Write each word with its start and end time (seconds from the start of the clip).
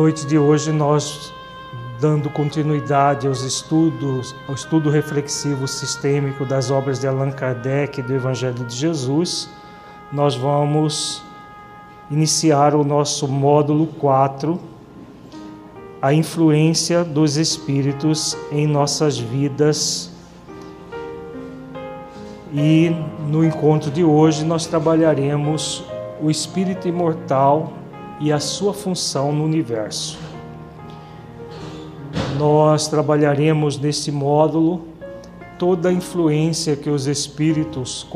Noite 0.00 0.26
de 0.26 0.38
hoje, 0.38 0.72
nós, 0.72 1.30
dando 2.00 2.30
continuidade 2.30 3.26
aos 3.26 3.42
estudos, 3.42 4.34
ao 4.48 4.54
estudo 4.54 4.88
reflexivo 4.88 5.68
sistêmico 5.68 6.46
das 6.46 6.70
obras 6.70 6.98
de 6.98 7.06
Allan 7.06 7.30
Kardec 7.30 8.00
e 8.00 8.02
do 8.02 8.14
Evangelho 8.14 8.64
de 8.64 8.74
Jesus, 8.74 9.50
nós 10.10 10.34
vamos 10.34 11.22
iniciar 12.10 12.74
o 12.74 12.82
nosso 12.82 13.28
módulo 13.28 13.88
4, 13.88 14.58
a 16.00 16.14
influência 16.14 17.04
dos 17.04 17.36
espíritos 17.36 18.34
em 18.50 18.66
nossas 18.66 19.18
vidas. 19.18 20.10
E 22.54 22.90
no 23.28 23.44
encontro 23.44 23.90
de 23.90 24.02
hoje 24.02 24.46
nós 24.46 24.64
trabalharemos 24.64 25.84
o 26.22 26.30
espírito 26.30 26.88
imortal 26.88 27.79
e 28.20 28.30
a 28.30 28.38
sua 28.38 28.74
função 28.74 29.32
no 29.32 29.44
universo. 29.44 30.18
Nós 32.38 32.86
trabalharemos 32.86 33.78
neste 33.78 34.12
módulo 34.12 34.84
toda 35.58 35.88
a 35.88 35.92
influência 35.92 36.76
que 36.76 36.88
os 36.88 37.06
espíritos, 37.06 38.06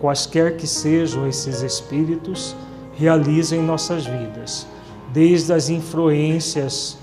quaisquer 0.00 0.56
que 0.56 0.66
sejam 0.66 1.26
esses 1.26 1.62
espíritos, 1.62 2.54
realizam 2.94 3.58
em 3.58 3.62
nossas 3.62 4.06
vidas, 4.06 4.66
desde 5.12 5.52
as 5.52 5.68
influências 5.68 6.98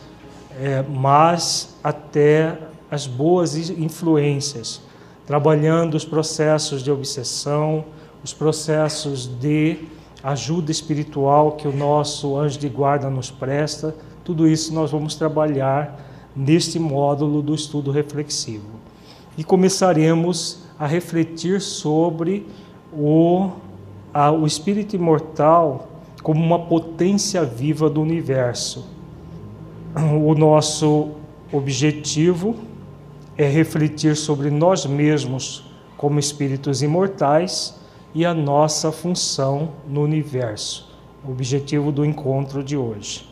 é, 0.60 0.82
más 0.84 1.76
até 1.84 2.58
as 2.90 3.08
boas 3.08 3.56
influências, 3.70 4.82
trabalhando 5.26 5.96
os 5.96 6.06
processos 6.06 6.84
de 6.84 6.92
obsessão, 6.92 7.86
os 8.24 8.34
processos 8.34 9.26
de 9.26 9.80
ajuda 10.24 10.72
espiritual 10.72 11.52
que 11.52 11.68
o 11.68 11.76
nosso 11.76 12.38
anjo 12.38 12.58
de 12.58 12.70
guarda 12.70 13.10
nos 13.10 13.30
presta, 13.30 13.94
tudo 14.24 14.48
isso 14.48 14.74
nós 14.74 14.90
vamos 14.90 15.16
trabalhar 15.16 16.00
neste 16.34 16.80
módulo 16.80 17.42
do 17.42 17.54
estudo 17.54 17.92
reflexivo. 17.92 18.80
E 19.38 19.44
começaremos 19.44 20.64
a 20.80 20.88
refletir 20.88 21.60
sobre 21.60 22.48
o, 22.94 23.50
a, 24.14 24.32
o 24.32 24.46
espírito 24.46 24.96
imortal 24.96 25.90
como 26.22 26.42
uma 26.42 26.60
potência 26.60 27.44
viva 27.44 27.90
do 27.90 28.02
universo. 28.02 28.88
O 30.26 30.34
nosso 30.34 31.10
objetivo 31.52 32.56
é 33.38 33.48
refletir 33.48 34.16
sobre 34.16 34.50
nós 34.50 34.86
mesmos 34.86 35.66
como 35.98 36.18
espíritos 36.18 36.82
imortais 36.82 37.83
e 38.14 38.26
a 38.26 38.34
nossa 38.34 38.92
função 38.92 39.74
no 39.88 40.02
universo, 40.02 40.90
o 41.26 41.32
objetivo 41.32 41.92
do 41.92 42.06
encontro 42.06 42.64
de 42.64 42.78
hoje. 42.78 43.28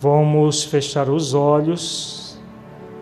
Vamos 0.00 0.64
fechar 0.64 1.08
os 1.08 1.34
olhos 1.34 2.38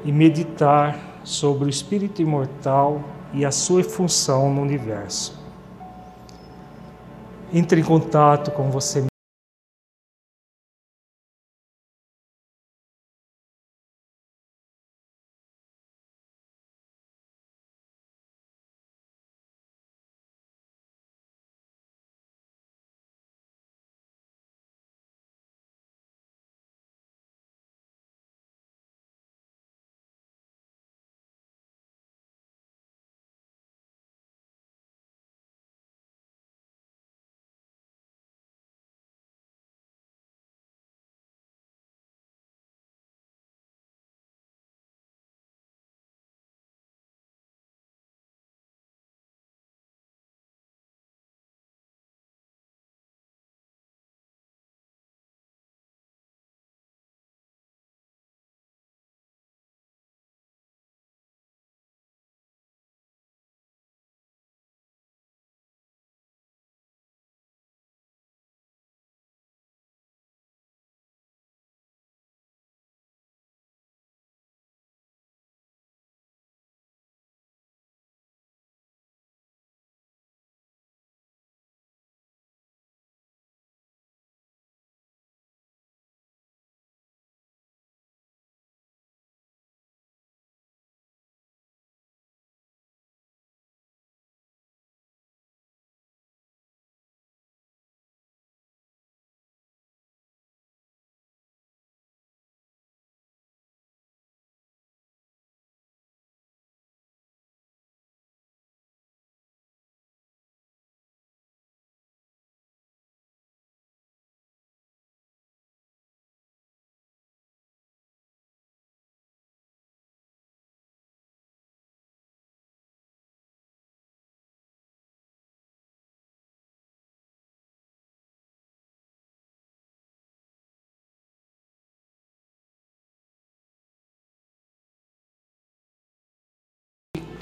e 0.04 0.12
meditar 0.12 1.20
sobre 1.24 1.66
o 1.66 1.70
espírito 1.70 2.20
imortal 2.20 3.00
e 3.32 3.44
a 3.44 3.50
sua 3.50 3.82
função 3.82 4.52
no 4.52 4.62
universo. 4.62 5.38
Entre 7.52 7.80
em 7.80 7.84
contato 7.84 8.50
com 8.50 8.70
você 8.70 9.04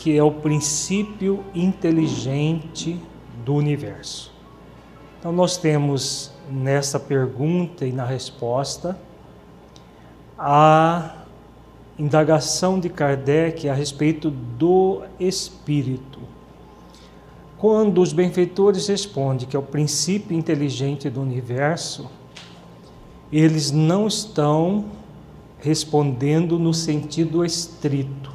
que 0.02 0.18
é 0.18 0.22
o 0.22 0.32
princípio 0.32 1.44
inteligente 1.54 3.00
do 3.44 3.54
universo. 3.54 4.32
Então, 5.16 5.30
nós 5.30 5.56
temos 5.56 6.32
nessa 6.50 6.98
pergunta 6.98 7.86
e 7.86 7.92
na 7.92 8.04
resposta 8.04 8.98
a 10.36 11.22
indagação 11.96 12.80
de 12.80 12.88
Kardec 12.88 13.68
a 13.68 13.74
respeito 13.74 14.28
do 14.28 15.04
espírito. 15.20 16.18
Quando 17.56 18.02
os 18.02 18.12
benfeitores 18.12 18.88
respondem 18.88 19.46
que 19.46 19.54
é 19.54 19.58
o 19.58 19.62
princípio 19.62 20.36
inteligente 20.36 21.08
do 21.08 21.22
universo, 21.22 22.10
eles 23.32 23.70
não 23.70 24.08
estão 24.08 24.86
respondendo 25.60 26.58
no 26.58 26.74
sentido 26.74 27.44
estrito 27.44 28.31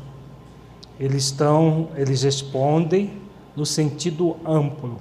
eles 1.00 1.26
estão, 1.26 1.90
eles 1.96 2.24
respondem 2.24 3.14
no 3.56 3.66
sentido 3.66 4.36
amplo. 4.46 4.98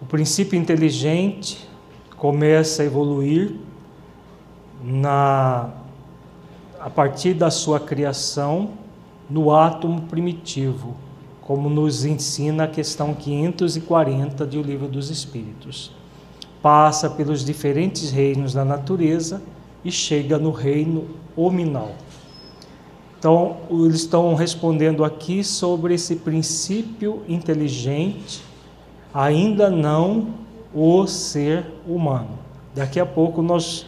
O 0.00 0.06
princípio 0.06 0.58
inteligente 0.58 1.68
começa 2.16 2.82
a 2.82 2.86
evoluir 2.86 3.56
na 4.82 5.70
a 6.80 6.90
partir 6.90 7.34
da 7.34 7.48
sua 7.48 7.78
criação 7.78 8.70
no 9.30 9.54
átomo 9.54 10.02
primitivo, 10.02 10.96
como 11.40 11.70
nos 11.70 12.04
ensina 12.04 12.64
a 12.64 12.68
questão 12.68 13.14
540 13.14 14.44
do 14.44 14.62
Livro 14.62 14.88
dos 14.88 15.08
Espíritos. 15.08 15.92
Passa 16.60 17.08
pelos 17.08 17.44
diferentes 17.44 18.10
reinos 18.10 18.52
da 18.52 18.64
natureza 18.64 19.40
e 19.84 19.92
chega 19.92 20.38
no 20.38 20.50
reino 20.50 21.06
hominal. 21.36 21.92
Então, 23.22 23.58
eles 23.70 24.00
estão 24.00 24.34
respondendo 24.34 25.04
aqui 25.04 25.44
sobre 25.44 25.94
esse 25.94 26.16
princípio 26.16 27.22
inteligente, 27.28 28.42
ainda 29.14 29.70
não 29.70 30.30
o 30.74 31.06
ser 31.06 31.64
humano. 31.86 32.36
Daqui 32.74 32.98
a 32.98 33.06
pouco 33.06 33.40
nós 33.40 33.86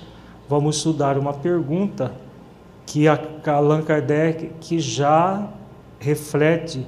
vamos 0.49 0.77
estudar 0.77 1.19
uma 1.19 1.33
pergunta 1.33 2.15
que 2.87 3.09
a 3.09 3.19
Allan 3.47 3.83
Kardec 3.83 4.53
que 4.61 4.79
já 4.79 5.49
reflete 5.99 6.87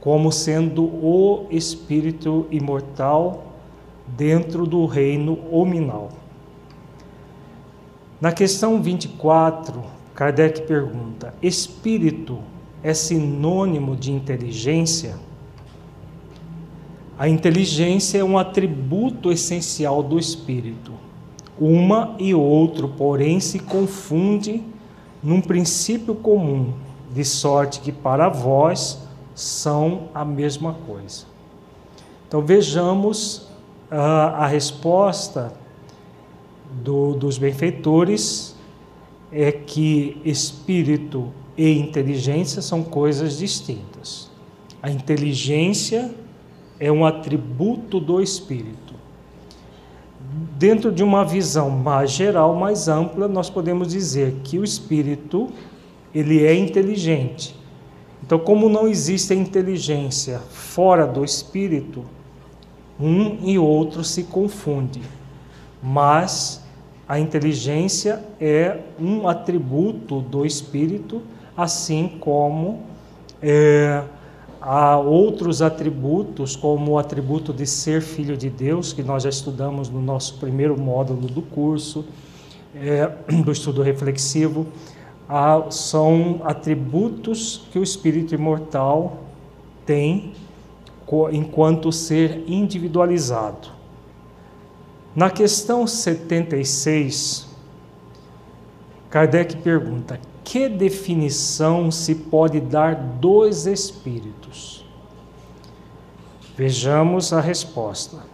como 0.00 0.32
sendo 0.32 0.82
o 0.82 1.46
espírito 1.50 2.46
imortal 2.50 3.52
dentro 4.16 4.64
do 4.64 4.86
reino 4.86 5.38
hominal. 5.52 6.08
Na 8.18 8.32
questão 8.32 8.80
24, 8.80 10.05
Kardec 10.16 10.62
pergunta: 10.62 11.34
espírito 11.42 12.38
é 12.82 12.94
sinônimo 12.94 13.94
de 13.94 14.10
inteligência? 14.10 15.16
A 17.18 17.28
inteligência 17.28 18.18
é 18.18 18.24
um 18.24 18.38
atributo 18.38 19.30
essencial 19.30 20.02
do 20.02 20.18
espírito. 20.18 20.92
Uma 21.58 22.14
e 22.18 22.34
outro, 22.34 22.88
porém, 22.88 23.40
se 23.40 23.58
confunde 23.58 24.62
num 25.22 25.40
princípio 25.40 26.14
comum, 26.14 26.72
de 27.12 27.24
sorte 27.24 27.80
que 27.80 27.92
para 27.92 28.28
vós 28.28 29.02
são 29.34 30.08
a 30.14 30.24
mesma 30.24 30.74
coisa. 30.86 31.24
Então 32.26 32.42
vejamos 32.42 33.48
uh, 33.90 33.94
a 34.34 34.46
resposta 34.46 35.52
do, 36.82 37.14
dos 37.14 37.38
benfeitores 37.38 38.55
é 39.32 39.50
que 39.50 40.20
espírito 40.24 41.32
e 41.56 41.78
inteligência 41.78 42.60
são 42.62 42.82
coisas 42.82 43.38
distintas. 43.38 44.30
A 44.82 44.90
inteligência 44.90 46.14
é 46.78 46.92
um 46.92 47.04
atributo 47.04 47.98
do 47.98 48.20
espírito. 48.20 48.94
Dentro 50.58 50.92
de 50.92 51.02
uma 51.02 51.24
visão 51.24 51.70
mais 51.70 52.10
geral, 52.10 52.54
mais 52.54 52.88
ampla, 52.88 53.26
nós 53.26 53.48
podemos 53.48 53.88
dizer 53.88 54.36
que 54.44 54.58
o 54.58 54.64
espírito 54.64 55.48
ele 56.14 56.44
é 56.44 56.54
inteligente. 56.54 57.54
Então, 58.22 58.38
como 58.38 58.68
não 58.68 58.88
existe 58.88 59.34
inteligência 59.34 60.38
fora 60.38 61.06
do 61.06 61.24
espírito, 61.24 62.04
um 62.98 63.46
e 63.46 63.58
outro 63.58 64.02
se 64.02 64.24
confunde. 64.24 65.02
Mas 65.82 66.65
a 67.08 67.20
inteligência 67.20 68.24
é 68.40 68.80
um 68.98 69.28
atributo 69.28 70.20
do 70.20 70.44
espírito, 70.44 71.22
assim 71.56 72.18
como 72.20 72.80
é, 73.40 74.02
há 74.60 74.98
outros 74.98 75.62
atributos, 75.62 76.56
como 76.56 76.92
o 76.92 76.98
atributo 76.98 77.52
de 77.52 77.64
ser 77.64 78.02
filho 78.02 78.36
de 78.36 78.50
Deus, 78.50 78.92
que 78.92 79.04
nós 79.04 79.22
já 79.22 79.28
estudamos 79.28 79.88
no 79.88 80.02
nosso 80.02 80.38
primeiro 80.38 80.76
módulo 80.76 81.28
do 81.28 81.42
curso, 81.42 82.04
é, 82.74 83.08
do 83.44 83.52
estudo 83.52 83.82
reflexivo, 83.82 84.66
há, 85.28 85.64
são 85.70 86.40
atributos 86.42 87.68
que 87.70 87.78
o 87.78 87.84
espírito 87.84 88.34
imortal 88.34 89.18
tem 89.84 90.32
enquanto 91.32 91.92
ser 91.92 92.42
individualizado. 92.48 93.75
Na 95.16 95.30
questão 95.30 95.86
76, 95.86 97.46
Kardec 99.08 99.56
pergunta: 99.56 100.20
que 100.44 100.68
definição 100.68 101.90
se 101.90 102.14
pode 102.14 102.60
dar 102.60 102.94
dos 102.94 103.66
espíritos? 103.66 104.84
Vejamos 106.54 107.32
a 107.32 107.40
resposta. 107.40 108.24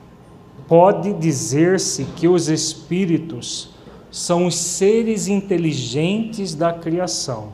Pode 0.67 1.12
dizer-se 1.12 2.05
que 2.17 2.26
os 2.26 2.49
espíritos 2.49 3.70
são 4.11 4.46
os 4.46 4.56
seres 4.56 5.28
inteligentes 5.28 6.52
da 6.52 6.73
criação, 6.73 7.50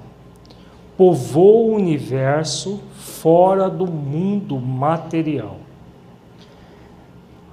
povoam 0.97 1.73
o 1.73 1.75
universo 1.75 2.81
fora 2.95 3.69
do 3.69 3.87
mundo 3.87 4.59
material. 4.59 5.68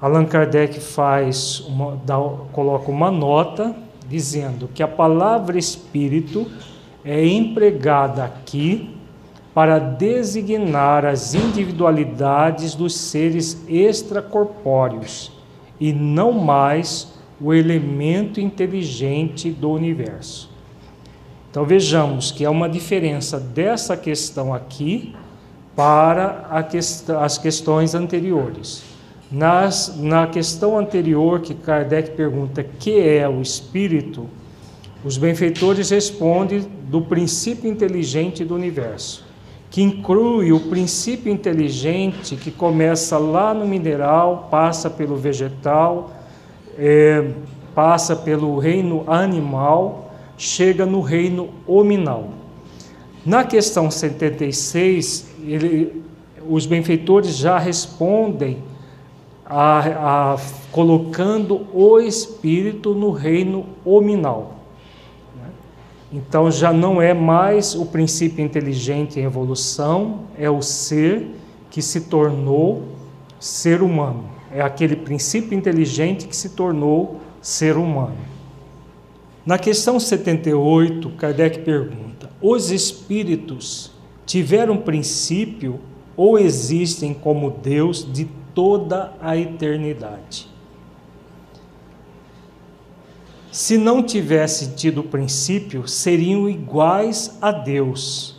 Allan 0.02 0.26
Kardec 0.26 0.80
faz 0.80 1.62
uma, 1.62 1.98
dá, 2.06 2.18
coloca 2.52 2.92
uma 2.92 3.10
nota 3.10 3.76
dizendo 4.08 4.70
que 4.74 4.84
a 4.84 4.88
palavra 4.88 5.58
espírito 5.58 6.46
é 7.04 7.26
empregada 7.26 8.24
aqui 8.24 8.96
para 9.54 9.80
designar 9.80 11.06
as 11.06 11.34
individualidades 11.34 12.76
dos 12.76 12.96
seres 12.96 13.64
extracorpóreos 13.70 15.32
e 15.80 15.94
não 15.94 16.34
mais 16.34 17.14
o 17.40 17.54
elemento 17.54 18.42
inteligente 18.42 19.50
do 19.52 19.72
universo. 19.72 20.50
Então 21.50 21.64
vejamos 21.64 22.32
que 22.32 22.44
há 22.44 22.52
uma 22.52 22.68
diferença 22.68 23.40
dessa 23.40 23.96
questão 23.96 24.54
aqui 24.54 25.16
para 25.74 26.64
quest 26.70 27.10
as 27.10 27.38
questões 27.38 27.96
anteriores. 27.96 28.95
Nas, 29.36 29.98
na 29.98 30.28
questão 30.28 30.80
anterior, 30.80 31.42
que 31.42 31.54
Kardec 31.54 32.12
pergunta 32.12 32.64
que 32.64 32.98
é 33.02 33.28
o 33.28 33.42
espírito, 33.42 34.30
os 35.04 35.18
benfeitores 35.18 35.90
respondem 35.90 36.66
do 36.88 37.02
princípio 37.02 37.70
inteligente 37.70 38.46
do 38.46 38.56
universo, 38.56 39.26
que 39.70 39.82
inclui 39.82 40.54
o 40.54 40.60
princípio 40.62 41.30
inteligente 41.30 42.38
que 42.38 42.50
começa 42.50 43.18
lá 43.18 43.54
no 43.54 43.68
mineral, 43.68 44.48
passa 44.50 44.90
pelo 44.90 45.18
vegetal, 45.18 46.12
é, 46.78 47.32
passa 47.76 48.16
pelo 48.16 48.58
reino 48.58 49.04
animal, 49.06 50.16
chega 50.38 50.86
no 50.86 51.02
reino 51.02 51.50
hominal. 51.68 52.30
Na 53.26 53.44
questão 53.44 53.92
76, 53.92 55.30
ele, 55.46 56.04
os 56.50 56.66
benfeitores 56.66 57.36
já 57.36 57.60
respondem 57.60 58.64
a, 59.46 60.34
a, 60.34 60.38
colocando 60.72 61.68
o 61.72 62.00
espírito 62.00 62.94
no 62.94 63.12
reino 63.12 63.66
hominal. 63.86 64.56
Né? 65.36 65.50
Então 66.12 66.50
já 66.50 66.74
não 66.74 67.02
é 67.02 67.14
mais 67.14 67.76
o 67.76 67.86
princípio 67.86 68.44
inteligente 68.44 69.20
em 69.20 69.24
evolução, 69.24 70.22
é 70.38 70.50
o 70.50 70.62
ser 70.62 71.28
que 71.70 71.82
se 71.82 72.02
tornou 72.02 72.84
ser 73.40 73.82
humano. 73.82 74.24
É 74.52 74.62
aquele 74.62 74.96
princípio 74.96 75.56
inteligente 75.56 76.28
que 76.28 76.36
se 76.36 76.50
tornou 76.50 77.20
ser 77.42 77.78
humano. 77.78 78.16
Na 79.46 79.60
questão 79.60 80.00
78, 80.00 81.10
Kardec 81.12 81.60
pergunta: 81.60 82.32
os 82.42 82.72
espíritos 82.72 83.92
tiveram 84.26 84.78
princípio 84.78 85.80
ou 86.18 86.40
existem 86.40 87.14
como 87.14 87.52
Deus 87.52 88.12
de 88.12 88.28
toda 88.56 89.14
a 89.22 89.38
eternidade. 89.38 90.48
Se 93.52 93.78
não 93.78 94.02
tivesse 94.02 94.74
tido 94.76 95.04
princípio, 95.04 95.88
seriam 95.88 96.50
iguais 96.50 97.38
a 97.42 97.52
Deus, 97.52 98.36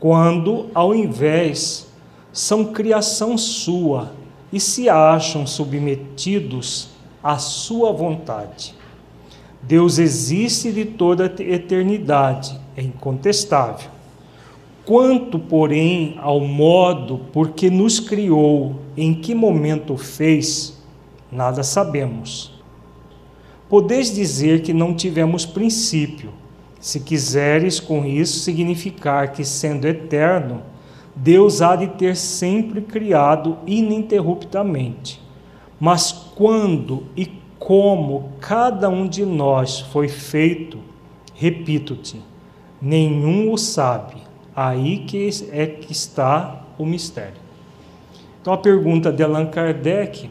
quando, 0.00 0.70
ao 0.74 0.94
invés, 0.94 1.88
são 2.32 2.64
criação 2.64 3.36
sua 3.36 4.12
e 4.52 4.58
se 4.58 4.88
acham 4.88 5.46
submetidos 5.46 6.88
à 7.22 7.38
sua 7.38 7.92
vontade. 7.92 8.74
Deus 9.62 9.98
existe 9.98 10.72
de 10.72 10.84
toda 10.84 11.24
a 11.24 11.42
eternidade, 11.42 12.58
é 12.76 12.82
incontestável. 12.82 13.97
Quanto, 14.88 15.38
porém, 15.38 16.14
ao 16.16 16.40
modo 16.40 17.18
por 17.30 17.50
que 17.50 17.68
nos 17.68 18.00
criou, 18.00 18.76
em 18.96 19.12
que 19.12 19.34
momento 19.34 19.98
fez, 19.98 20.82
nada 21.30 21.62
sabemos. 21.62 22.58
Podeis 23.68 24.14
dizer 24.14 24.62
que 24.62 24.72
não 24.72 24.94
tivemos 24.94 25.44
princípio, 25.44 26.32
se 26.80 27.00
quiseres 27.00 27.78
com 27.78 28.02
isso 28.06 28.38
significar 28.38 29.32
que, 29.32 29.44
sendo 29.44 29.86
eterno, 29.86 30.62
Deus 31.14 31.60
há 31.60 31.76
de 31.76 31.88
ter 31.88 32.16
sempre 32.16 32.80
criado 32.80 33.58
ininterruptamente. 33.66 35.20
Mas 35.78 36.12
quando 36.34 37.04
e 37.14 37.30
como 37.58 38.30
cada 38.40 38.88
um 38.88 39.06
de 39.06 39.26
nós 39.26 39.80
foi 39.80 40.08
feito, 40.08 40.78
repito-te, 41.34 42.22
nenhum 42.80 43.52
o 43.52 43.58
sabe 43.58 44.27
Aí 44.60 45.04
que 45.06 45.30
é 45.52 45.68
que 45.68 45.92
está 45.92 46.64
o 46.76 46.84
mistério. 46.84 47.40
Então 48.40 48.52
a 48.52 48.58
pergunta 48.58 49.12
de 49.12 49.22
Allan 49.22 49.46
Kardec, 49.46 50.28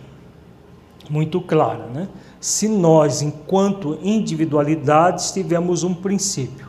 muito 1.09 1.39
clara, 1.39 1.85
né? 1.85 2.09
Se 2.37 2.67
nós, 2.67 3.21
enquanto 3.21 3.97
individualidades, 4.03 5.31
tivemos 5.31 5.85
um 5.85 5.93
princípio. 5.93 6.67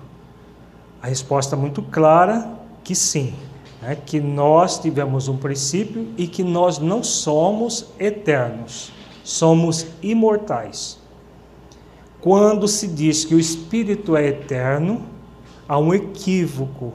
A 1.03 1.09
resposta 1.09 1.57
é 1.57 1.59
muito 1.59 1.83
clara 1.83 2.49
que 2.85 2.95
sim, 2.95 3.35
né? 3.83 3.99
que 4.07 4.21
nós 4.21 4.79
tivemos 4.79 5.27
um 5.27 5.37
princípio 5.37 6.07
e 6.17 6.29
que 6.29 6.45
nós 6.45 6.79
não 6.79 7.03
somos 7.03 7.87
eternos, 7.99 8.93
somos 9.25 9.85
imortais. 10.01 10.97
quando 12.21 12.69
se 12.69 12.87
diz 12.87 13.25
que 13.25 13.35
o 13.35 13.41
Espírito 13.41 14.17
é 14.17 14.29
eterno, 14.29 15.03
há 15.69 15.77
um 15.77 15.93
equívoco 15.93 16.95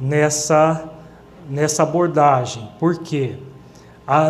nessa, 0.00 0.90
nessa 1.48 1.82
abordagem. 1.82 2.68
Por 2.78 2.98
quê? 2.98 3.36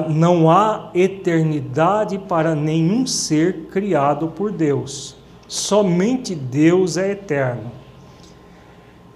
não 0.09 0.51
há 0.51 0.91
eternidade 0.95 2.19
para 2.19 2.55
nenhum 2.55 3.07
ser 3.07 3.69
criado 3.73 4.29
por 4.29 4.53
Deus. 4.53 5.17
Somente 5.49 6.35
Deus 6.35 6.97
é 6.97 7.11
eterno. 7.13 7.71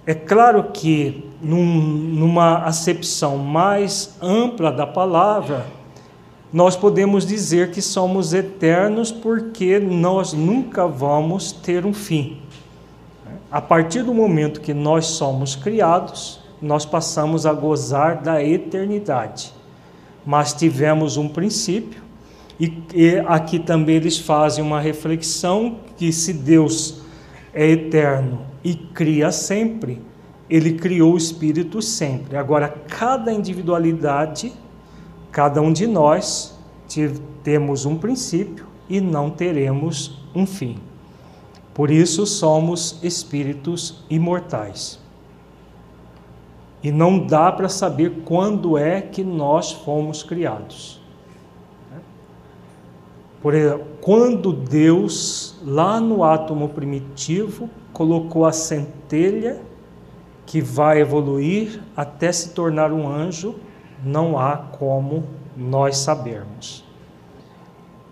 É 0.05 0.13
claro 0.13 0.63
que, 0.73 1.25
num, 1.41 1.65
numa 1.65 2.59
acepção 2.59 3.37
mais 3.37 4.17
ampla 4.21 4.71
da 4.71 4.87
palavra, 4.87 5.65
nós 6.51 6.75
podemos 6.77 7.25
dizer 7.25 7.71
que 7.71 7.81
somos 7.81 8.33
eternos 8.33 9.11
porque 9.11 9.79
nós 9.79 10.31
nunca 10.31 10.87
vamos 10.87 11.51
ter 11.51 11.85
um 11.85 11.93
fim. 11.93 12.37
A 13.49 13.61
partir 13.61 14.03
do 14.03 14.13
momento 14.13 14.59
que 14.59 14.73
nós 14.73 15.05
somos 15.05 15.55
criados, 15.55 16.41
nós 16.61 16.85
passamos 16.85 17.45
a 17.45 17.53
gozar 17.53 18.21
da 18.21 18.43
eternidade. 18.43 19.53
Mas 20.25 20.53
tivemos 20.53 21.15
um 21.15 21.29
princípio, 21.29 22.01
e, 22.59 22.73
e 22.93 23.19
aqui 23.27 23.59
também 23.59 23.95
eles 23.95 24.17
fazem 24.17 24.63
uma 24.63 24.81
reflexão 24.81 25.77
que 25.95 26.11
se 26.11 26.33
Deus 26.33 27.01
é 27.53 27.69
eterno 27.69 28.41
e 28.63 28.75
cria 28.75 29.31
sempre, 29.31 30.01
ele 30.49 30.73
criou 30.73 31.13
o 31.13 31.17
espírito 31.17 31.81
sempre. 31.81 32.35
Agora, 32.35 32.67
cada 32.87 33.31
individualidade, 33.31 34.51
cada 35.31 35.61
um 35.61 35.71
de 35.71 35.87
nós, 35.87 36.57
temos 37.43 37.85
um 37.85 37.97
princípio 37.97 38.65
e 38.89 38.99
não 38.99 39.29
teremos 39.29 40.19
um 40.35 40.45
fim. 40.45 40.77
Por 41.77 41.91
isso 41.91 42.25
somos 42.25 42.97
espíritos 43.03 44.03
imortais. 44.09 44.99
E 46.81 46.91
não 46.91 47.19
dá 47.19 47.51
para 47.51 47.69
saber 47.69 48.23
quando 48.25 48.79
é 48.79 48.99
que 48.99 49.23
nós 49.23 49.73
fomos 49.73 50.23
criados. 50.23 50.99
Por 53.43 53.53
exemplo, 53.53 53.85
quando 54.01 54.51
Deus, 54.51 55.55
lá 55.63 56.01
no 56.01 56.23
átomo 56.23 56.67
primitivo, 56.69 57.69
colocou 57.93 58.43
a 58.47 58.51
centelha 58.51 59.61
que 60.47 60.59
vai 60.59 60.99
evoluir 60.99 61.79
até 61.95 62.31
se 62.31 62.55
tornar 62.55 62.91
um 62.91 63.07
anjo, 63.07 63.53
não 64.03 64.39
há 64.39 64.57
como 64.57 65.25
nós 65.55 65.97
sabermos. 65.97 66.86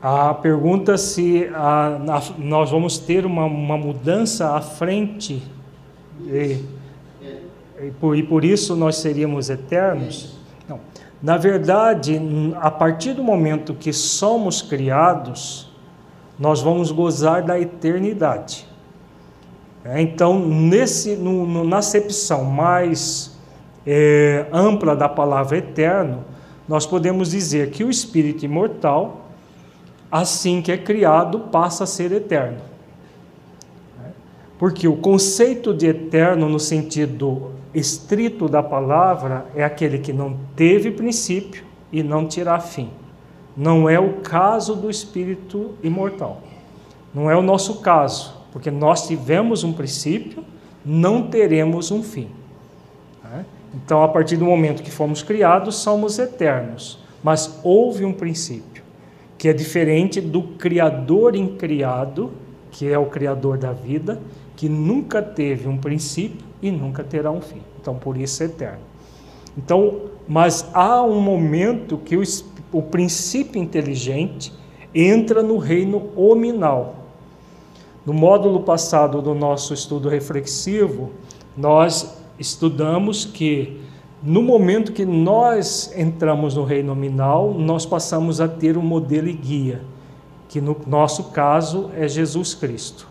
A 0.01 0.33
pergunta 0.33 0.97
se 0.97 1.49
a, 1.53 1.87
a, 1.87 2.21
nós 2.37 2.69
vamos 2.69 2.97
ter 2.97 3.25
uma, 3.25 3.45
uma 3.45 3.77
mudança 3.77 4.55
à 4.55 4.61
frente 4.61 5.41
e, 6.27 6.63
e, 7.81 7.91
por, 7.99 8.17
e 8.17 8.23
por 8.23 8.45
isso 8.45 8.75
nós 8.75 8.97
seríamos 8.97 9.49
eternos? 9.49 10.37
Não. 10.67 10.79
Na 11.21 11.37
verdade, 11.37 12.21
a 12.61 12.69
partir 12.69 13.13
do 13.13 13.23
momento 13.23 13.73
que 13.73 13.91
somos 13.91 14.61
criados, 14.61 15.71
nós 16.37 16.61
vamos 16.61 16.91
gozar 16.91 17.41
da 17.41 17.59
eternidade. 17.59 18.67
É, 19.83 20.01
então, 20.01 20.39
nesse, 20.39 21.15
no, 21.15 21.45
no, 21.45 21.63
na 21.63 21.77
acepção 21.77 22.43
mais 22.43 23.37
é, 23.85 24.47
ampla 24.51 24.95
da 24.95 25.07
palavra 25.07 25.57
eterno, 25.57 26.23
nós 26.67 26.85
podemos 26.85 27.31
dizer 27.31 27.69
que 27.69 27.83
o 27.83 27.89
espírito 27.89 28.43
imortal, 28.43 29.24
assim 30.19 30.61
que 30.61 30.71
é 30.71 30.77
criado, 30.77 31.39
passa 31.51 31.83
a 31.83 31.87
ser 31.87 32.11
eterno. 32.11 32.59
Porque 34.57 34.87
o 34.87 34.95
conceito 34.95 35.73
de 35.73 35.87
eterno, 35.87 36.47
no 36.47 36.59
sentido 36.59 37.51
estrito 37.73 38.47
da 38.47 38.63
palavra, 38.63 39.45
é 39.55 39.63
aquele 39.63 39.99
que 39.99 40.13
não 40.13 40.37
teve 40.55 40.91
princípio 40.91 41.63
e 41.91 42.01
não 42.01 42.25
terá 42.25 42.59
fim. 42.59 42.89
Não 43.55 43.89
é 43.89 43.99
o 43.99 44.13
caso 44.21 44.75
do 44.75 44.89
espírito 44.89 45.73
imortal. 45.83 46.41
Não 47.13 47.29
é 47.29 47.35
o 47.35 47.41
nosso 47.41 47.81
caso 47.81 48.35
porque 48.55 48.71
nós 48.71 49.05
tivemos 49.05 49.65
um 49.65 49.73
princípio, 49.73 50.41
não 50.85 51.23
teremos 51.23 51.91
um 51.91 52.01
fim. 52.01 52.29
Então, 53.73 54.01
a 54.01 54.07
partir 54.07 54.37
do 54.37 54.45
momento 54.45 54.81
que 54.81 54.89
fomos 54.89 55.21
criados, 55.21 55.75
somos 55.75 56.17
eternos, 56.17 56.97
mas 57.21 57.59
houve 57.65 58.05
um 58.05 58.13
princípio, 58.13 58.74
que 59.37 59.47
é 59.47 59.53
diferente 59.53 60.21
do 60.21 60.41
Criador 60.41 61.35
incriado, 61.35 62.31
que 62.71 62.87
é 62.87 62.97
o 62.97 63.05
Criador 63.05 63.57
da 63.57 63.71
vida, 63.71 64.19
que 64.55 64.69
nunca 64.69 65.21
teve 65.21 65.67
um 65.67 65.77
princípio 65.77 66.45
e 66.61 66.71
nunca 66.71 67.03
terá 67.03 67.31
um 67.31 67.41
fim. 67.41 67.61
Então, 67.81 67.95
por 67.95 68.17
isso 68.17 68.41
é 68.43 68.45
eterno. 68.47 68.79
Então, 69.57 70.01
mas 70.27 70.69
há 70.73 71.03
um 71.03 71.19
momento 71.19 71.97
que 71.97 72.15
o, 72.15 72.23
o 72.71 72.81
princípio 72.81 73.61
inteligente 73.61 74.51
entra 74.93 75.43
no 75.43 75.57
reino 75.57 76.09
hominal 76.15 77.05
no 78.05 78.13
módulo 78.13 78.59
passado 78.59 79.19
do 79.19 79.33
nosso 79.33 79.73
estudo 79.73 80.07
reflexivo, 80.07 81.09
nós 81.57 82.15
estudamos 82.37 83.25
que 83.25 83.81
no 84.23 84.41
momento 84.41 84.91
que 84.91 85.05
nós 85.05 85.93
entramos 85.95 86.55
no 86.55 86.63
reino 86.63 86.87
nominal, 86.89 87.53
nós 87.53 87.85
passamos 87.85 88.41
a 88.41 88.47
ter 88.47 88.77
um 88.77 88.81
modelo 88.81 89.27
e 89.27 89.33
guia, 89.33 89.81
que 90.47 90.59
no 90.59 90.75
nosso 90.87 91.25
caso 91.25 91.91
é 91.95 92.07
Jesus 92.07 92.53
Cristo, 92.53 93.07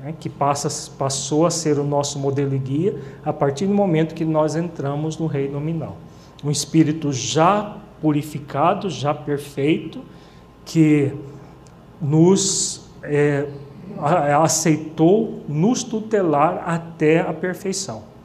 né, 0.00 0.14
que 0.18 0.28
passa, 0.28 0.68
passou 0.98 1.46
a 1.46 1.50
ser 1.50 1.78
o 1.78 1.84
nosso 1.84 2.18
modelo 2.18 2.54
e 2.54 2.58
guia 2.58 3.00
a 3.24 3.32
partir 3.32 3.66
do 3.66 3.74
momento 3.74 4.14
que 4.14 4.24
nós 4.24 4.56
entramos 4.56 5.18
no 5.18 5.26
reino 5.26 5.54
nominal. 5.54 5.96
Um 6.42 6.50
espírito 6.50 7.12
já 7.12 7.76
purificado, 8.00 8.90
já 8.90 9.14
perfeito, 9.14 10.02
que 10.64 11.12
nos 12.00 12.88
é, 13.02 13.46
aceitou 14.42 15.42
nos 15.48 15.82
tutelar 15.82 16.62
até 16.66 17.20
a 17.20 17.32
perfeição. 17.32 18.15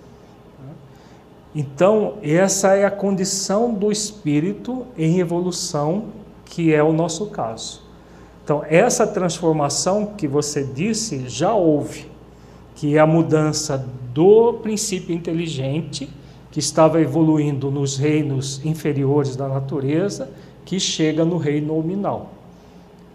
Então, 1.54 2.14
essa 2.24 2.76
é 2.76 2.86
a 2.86 2.92
condição 2.92 3.74
do 3.74 3.92
espírito 3.92 4.86
em 4.98 5.20
evolução, 5.20 6.06
que 6.46 6.74
é 6.74 6.82
o 6.82 6.94
nosso 6.94 7.28
caso. 7.28 7.82
Então, 8.44 8.64
essa 8.68 9.06
transformação 9.06 10.06
que 10.06 10.28
você 10.28 10.64
disse 10.64 11.28
já 11.28 11.54
houve, 11.54 12.10
que 12.76 12.96
é 12.96 13.00
a 13.00 13.06
mudança 13.06 13.86
do 14.14 14.54
princípio 14.54 15.14
inteligente, 15.14 16.10
que 16.50 16.60
estava 16.60 17.02
evoluindo 17.02 17.70
nos 17.70 17.98
reinos 17.98 18.66
inferiores 18.66 19.36
da 19.36 19.48
natureza, 19.48 20.30
que 20.66 20.80
chega 20.80 21.26
no 21.26 21.38
reino 21.38 21.76
nominal. 21.76 22.32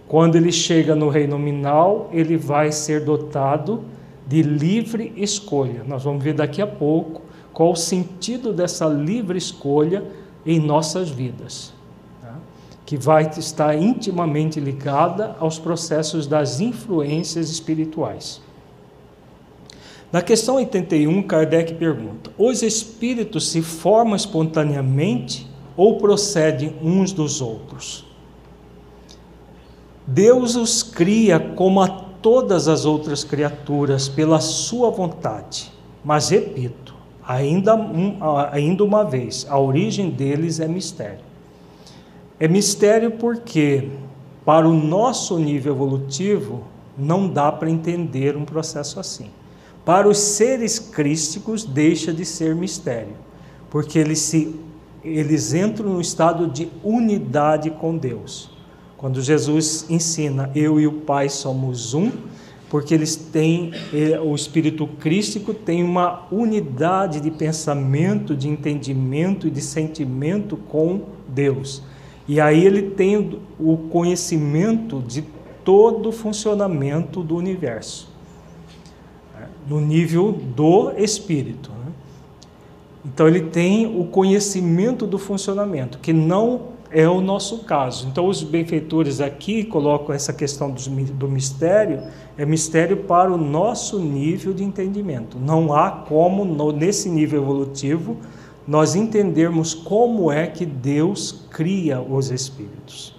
Quando 0.08 0.36
ele 0.36 0.52
chega 0.52 0.94
no 0.94 1.08
reino 1.08 1.38
nominal, 1.38 2.08
ele 2.12 2.36
vai 2.36 2.70
ser 2.70 3.04
dotado 3.04 3.82
de 4.26 4.42
livre 4.42 5.12
escolha. 5.16 5.82
Nós 5.86 6.04
vamos 6.04 6.22
ver 6.22 6.34
daqui 6.34 6.62
a 6.62 6.66
pouco 6.66 7.25
qual 7.56 7.72
o 7.72 7.74
sentido 7.74 8.52
dessa 8.52 8.84
livre 8.84 9.38
escolha 9.38 10.04
em 10.44 10.60
nossas 10.60 11.08
vidas, 11.08 11.72
tá? 12.20 12.34
que 12.84 12.98
vai 12.98 13.30
estar 13.38 13.74
intimamente 13.74 14.60
ligada 14.60 15.34
aos 15.40 15.58
processos 15.58 16.26
das 16.26 16.60
influências 16.60 17.48
espirituais. 17.48 18.42
Na 20.12 20.20
questão 20.20 20.56
81, 20.56 21.22
Kardec 21.22 21.72
pergunta: 21.76 22.30
os 22.36 22.62
espíritos 22.62 23.48
se 23.48 23.62
formam 23.62 24.16
espontaneamente 24.16 25.48
ou 25.74 25.96
procedem 25.96 26.76
uns 26.82 27.10
dos 27.10 27.40
outros? 27.40 28.04
Deus 30.06 30.56
os 30.56 30.82
cria 30.82 31.40
como 31.40 31.80
a 31.80 31.88
todas 31.88 32.68
as 32.68 32.84
outras 32.84 33.24
criaturas 33.24 34.10
pela 34.10 34.40
sua 34.40 34.90
vontade. 34.90 35.72
Mas 36.04 36.28
repito, 36.28 36.95
ainda, 37.26 37.74
um, 37.74 38.16
ainda 38.50 38.84
uma 38.84 39.04
vez, 39.04 39.46
a 39.48 39.58
origem 39.58 40.10
deles 40.10 40.60
é 40.60 40.68
mistério. 40.68 41.24
É 42.38 42.46
mistério 42.46 43.12
porque, 43.12 43.88
para 44.44 44.68
o 44.68 44.72
nosso 44.72 45.38
nível 45.38 45.74
evolutivo, 45.74 46.62
não 46.96 47.28
dá 47.28 47.50
para 47.50 47.70
entender 47.70 48.36
um 48.36 48.44
processo 48.44 49.00
assim. 49.00 49.30
Para 49.84 50.08
os 50.08 50.18
seres 50.18 50.78
crísticos, 50.78 51.64
deixa 51.64 52.12
de 52.12 52.24
ser 52.24 52.54
mistério, 52.54 53.14
porque 53.70 53.98
eles, 53.98 54.18
se, 54.20 54.58
eles 55.02 55.54
entram 55.54 55.94
no 55.94 56.00
estado 56.00 56.46
de 56.48 56.68
unidade 56.82 57.70
com 57.70 57.96
Deus. 57.96 58.50
Quando 58.96 59.22
Jesus 59.22 59.86
ensina, 59.88 60.50
eu 60.54 60.80
e 60.80 60.86
o 60.86 60.92
Pai 60.92 61.28
somos 61.28 61.94
um, 61.94 62.10
porque 62.68 62.92
eles 62.92 63.14
têm, 63.14 63.72
o 64.24 64.34
espírito 64.34 64.86
crístico 64.86 65.54
tem 65.54 65.82
uma 65.84 66.26
unidade 66.32 67.20
de 67.20 67.30
pensamento, 67.30 68.34
de 68.34 68.48
entendimento 68.48 69.46
e 69.46 69.50
de 69.50 69.60
sentimento 69.60 70.56
com 70.56 71.02
Deus. 71.28 71.82
E 72.26 72.40
aí 72.40 72.64
ele 72.64 72.90
tem 72.90 73.38
o 73.58 73.76
conhecimento 73.76 75.00
de 75.06 75.22
todo 75.64 76.08
o 76.08 76.12
funcionamento 76.12 77.22
do 77.22 77.36
universo, 77.36 78.08
né? 79.34 79.48
no 79.68 79.80
nível 79.80 80.32
do 80.32 80.92
espírito. 80.96 81.70
Né? 81.70 81.92
Então 83.04 83.28
ele 83.28 83.42
tem 83.42 83.86
o 83.86 84.04
conhecimento 84.06 85.06
do 85.06 85.18
funcionamento, 85.18 85.98
que 85.98 86.12
não 86.12 86.75
é 86.90 87.08
o 87.08 87.20
nosso 87.20 87.64
caso. 87.64 88.06
Então 88.06 88.26
os 88.26 88.42
benfeitores 88.42 89.20
aqui 89.20 89.64
colocam 89.64 90.14
essa 90.14 90.32
questão 90.32 90.70
do 90.70 91.28
mistério, 91.28 92.02
é 92.36 92.44
mistério 92.44 92.98
para 92.98 93.32
o 93.32 93.36
nosso 93.36 93.98
nível 93.98 94.52
de 94.52 94.64
entendimento. 94.64 95.38
Não 95.38 95.72
há 95.72 95.90
como, 95.90 96.44
nesse 96.72 97.08
nível 97.08 97.42
evolutivo, 97.42 98.16
nós 98.66 98.94
entendermos 98.94 99.74
como 99.74 100.30
é 100.30 100.46
que 100.46 100.66
Deus 100.66 101.46
cria 101.50 102.00
os 102.00 102.30
espíritos. 102.30 103.14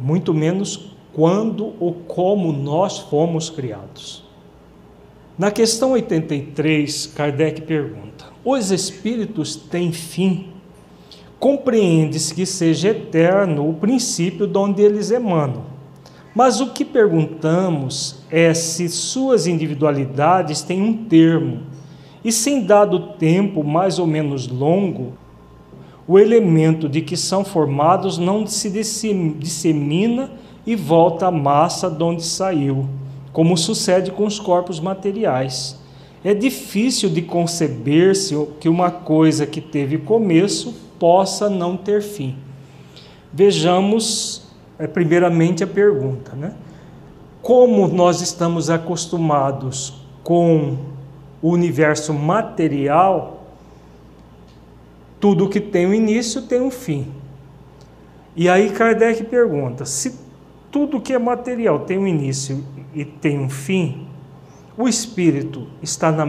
Muito 0.00 0.32
menos 0.32 0.94
quando 1.12 1.74
ou 1.80 1.94
como 2.06 2.52
nós 2.52 2.98
fomos 2.98 3.50
criados. 3.50 4.24
Na 5.38 5.50
questão 5.50 5.92
83, 5.92 7.06
Kardec 7.06 7.62
pergunta: 7.62 8.26
Os 8.44 8.70
espíritos 8.70 9.56
têm 9.56 9.90
fim? 9.92 10.59
Compreende-se 11.40 12.34
que 12.34 12.44
seja 12.44 12.90
eterno 12.90 13.66
o 13.66 13.72
princípio 13.72 14.46
de 14.46 14.58
onde 14.58 14.82
eles 14.82 15.10
emanam. 15.10 15.64
Mas 16.34 16.60
o 16.60 16.74
que 16.74 16.84
perguntamos 16.84 18.20
é 18.30 18.52
se 18.52 18.90
suas 18.90 19.46
individualidades 19.46 20.60
têm 20.60 20.82
um 20.82 20.92
termo 20.92 21.62
e 22.22 22.30
sem 22.30 22.62
dado 22.62 23.14
tempo 23.14 23.64
mais 23.64 23.98
ou 23.98 24.06
menos 24.06 24.46
longo, 24.46 25.14
o 26.06 26.18
elemento 26.18 26.88
de 26.90 27.00
que 27.00 27.16
são 27.16 27.42
formados 27.42 28.18
não 28.18 28.46
se 28.46 28.68
dissemina 28.68 30.30
e 30.66 30.76
volta 30.76 31.28
à 31.28 31.30
massa 31.30 31.90
de 31.90 32.02
onde 32.02 32.22
saiu, 32.22 32.86
como 33.32 33.56
sucede 33.56 34.10
com 34.10 34.26
os 34.26 34.38
corpos 34.38 34.78
materiais. 34.78 35.80
É 36.22 36.34
difícil 36.34 37.08
de 37.08 37.22
conceber-se 37.22 38.36
que 38.60 38.68
uma 38.68 38.90
coisa 38.90 39.46
que 39.46 39.62
teve 39.62 39.96
começo 39.96 40.89
possa 41.00 41.50
não 41.50 41.76
ter 41.76 42.00
fim. 42.02 42.36
Vejamos, 43.32 44.48
é, 44.78 44.86
primeiramente, 44.86 45.64
a 45.64 45.66
pergunta, 45.66 46.36
né? 46.36 46.54
Como 47.42 47.88
nós 47.88 48.20
estamos 48.20 48.70
acostumados 48.70 49.94
com 50.22 50.76
o 51.42 51.50
universo 51.50 52.12
material, 52.12 53.46
tudo 55.18 55.48
que 55.48 55.60
tem 55.60 55.86
um 55.86 55.94
início 55.94 56.42
tem 56.42 56.60
um 56.60 56.70
fim. 56.70 57.06
E 58.36 58.48
aí 58.48 58.70
Kardec 58.70 59.24
pergunta: 59.24 59.84
se 59.84 60.18
tudo 60.70 61.00
que 61.00 61.12
é 61.12 61.18
material 61.18 61.80
tem 61.80 61.98
um 61.98 62.06
início 62.06 62.64
e 62.94 63.04
tem 63.04 63.38
um 63.38 63.48
fim, 63.48 64.06
o 64.76 64.88
espírito 64.88 65.66
está 65.82 66.12
na, 66.12 66.26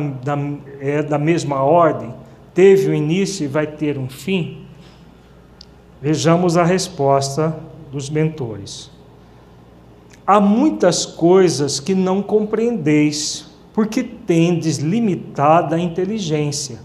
é 0.79 1.03
da 1.03 1.17
mesma 1.17 1.61
ordem, 1.61 2.13
teve 2.53 2.89
um 2.89 2.93
início 2.93 3.45
e 3.45 3.47
vai 3.47 3.67
ter 3.67 3.97
um 3.97 4.09
fim? 4.09 4.60
Vejamos 6.01 6.57
a 6.57 6.63
resposta 6.63 7.55
dos 7.91 8.09
mentores. 8.09 8.89
Há 10.25 10.39
muitas 10.39 11.05
coisas 11.05 11.79
que 11.79 11.93
não 11.93 12.23
compreendeis, 12.23 13.45
porque 13.71 14.01
tendes 14.01 14.77
limitada 14.77 15.79
inteligência. 15.79 16.79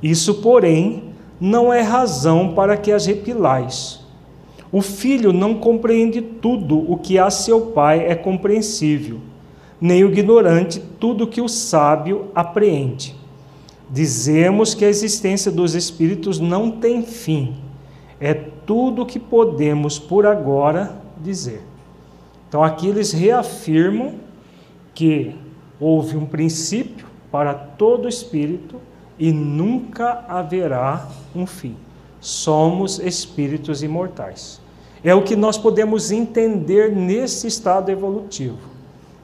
Isso, 0.00 0.34
porém, 0.34 1.04
não 1.40 1.72
é 1.72 1.80
razão 1.80 2.54
para 2.54 2.76
que 2.76 2.92
as 2.92 3.06
repilais. 3.06 4.00
O 4.70 4.82
filho 4.82 5.32
não 5.32 5.54
compreende 5.54 6.22
tudo 6.22 6.78
o 6.88 6.96
que 6.96 7.18
a 7.18 7.30
seu 7.30 7.72
pai 7.72 8.06
é 8.06 8.14
compreensível, 8.14 9.18
nem 9.80 10.04
o 10.04 10.12
ignorante 10.12 10.80
tudo 11.00 11.24
o 11.24 11.26
que 11.26 11.40
o 11.40 11.48
sábio 11.48 12.28
apreende. 12.36 13.16
Dizemos 13.90 14.74
que 14.74 14.84
a 14.84 14.88
existência 14.88 15.50
dos 15.50 15.74
espíritos 15.74 16.38
não 16.38 16.70
tem 16.70 17.02
fim. 17.02 17.66
É 18.20 18.34
tudo 18.34 19.02
o 19.02 19.06
que 19.06 19.18
podemos 19.18 19.98
por 19.98 20.26
agora 20.26 21.00
dizer. 21.18 21.62
Então 22.48 22.62
aqui 22.62 22.88
eles 22.88 23.12
reafirmam 23.12 24.16
que 24.94 25.36
Houve 25.80 26.16
um 26.16 26.26
princípio 26.26 27.06
para 27.30 27.54
todo 27.54 28.08
espírito 28.08 28.80
e 29.18 29.30
nunca 29.30 30.24
haverá 30.28 31.08
um 31.34 31.46
fim. 31.46 31.76
Somos 32.20 32.98
espíritos 32.98 33.82
imortais. 33.82 34.60
É 35.04 35.14
o 35.14 35.22
que 35.22 35.36
nós 35.36 35.56
podemos 35.56 36.10
entender 36.10 36.90
nesse 36.90 37.46
estado 37.46 37.90
evolutivo. 37.90 38.58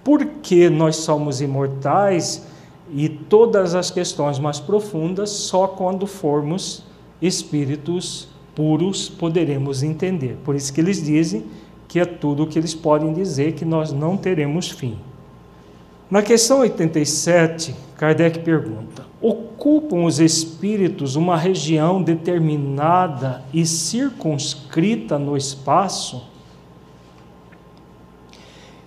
Por 0.05 0.25
que 0.25 0.71
nós 0.71 0.97
somos 0.97 1.41
imortais 1.41 2.47
e 2.93 3.09
todas 3.09 3.75
as 3.75 3.91
questões 3.91 4.39
mais 4.39 4.61
profundas 4.61 5.31
só 5.31 5.67
quando 5.67 6.07
formos 6.07 6.85
espíritos 7.21 8.29
puros 8.55 9.09
poderemos 9.09 9.83
entender. 9.83 10.39
Por 10.45 10.55
isso 10.55 10.73
que 10.73 10.81
eles 10.81 11.03
dizem 11.03 11.45
que 11.89 12.01
é 12.01 12.05
tudo 12.05 12.43
o 12.43 12.47
que 12.47 12.59
eles 12.59 12.75
podem 12.75 13.13
dizer 13.13 13.53
que 13.53 13.65
nós 13.65 13.93
não 13.93 14.17
teremos 14.17 14.71
fim. 14.71 14.97
Na 16.11 16.23
questão 16.23 16.61
87, 16.61 17.75
Kardec 17.97 18.41
pergunta: 18.41 19.07
ocupam 19.21 20.05
os 20.05 20.21
espíritos 20.21 21.17
uma 21.17 21.37
região 21.37 22.03
determinada 22.03 23.43
e 23.53 23.65
circunscrita 23.65 25.19
no 25.19 25.37
espaço? 25.37 26.25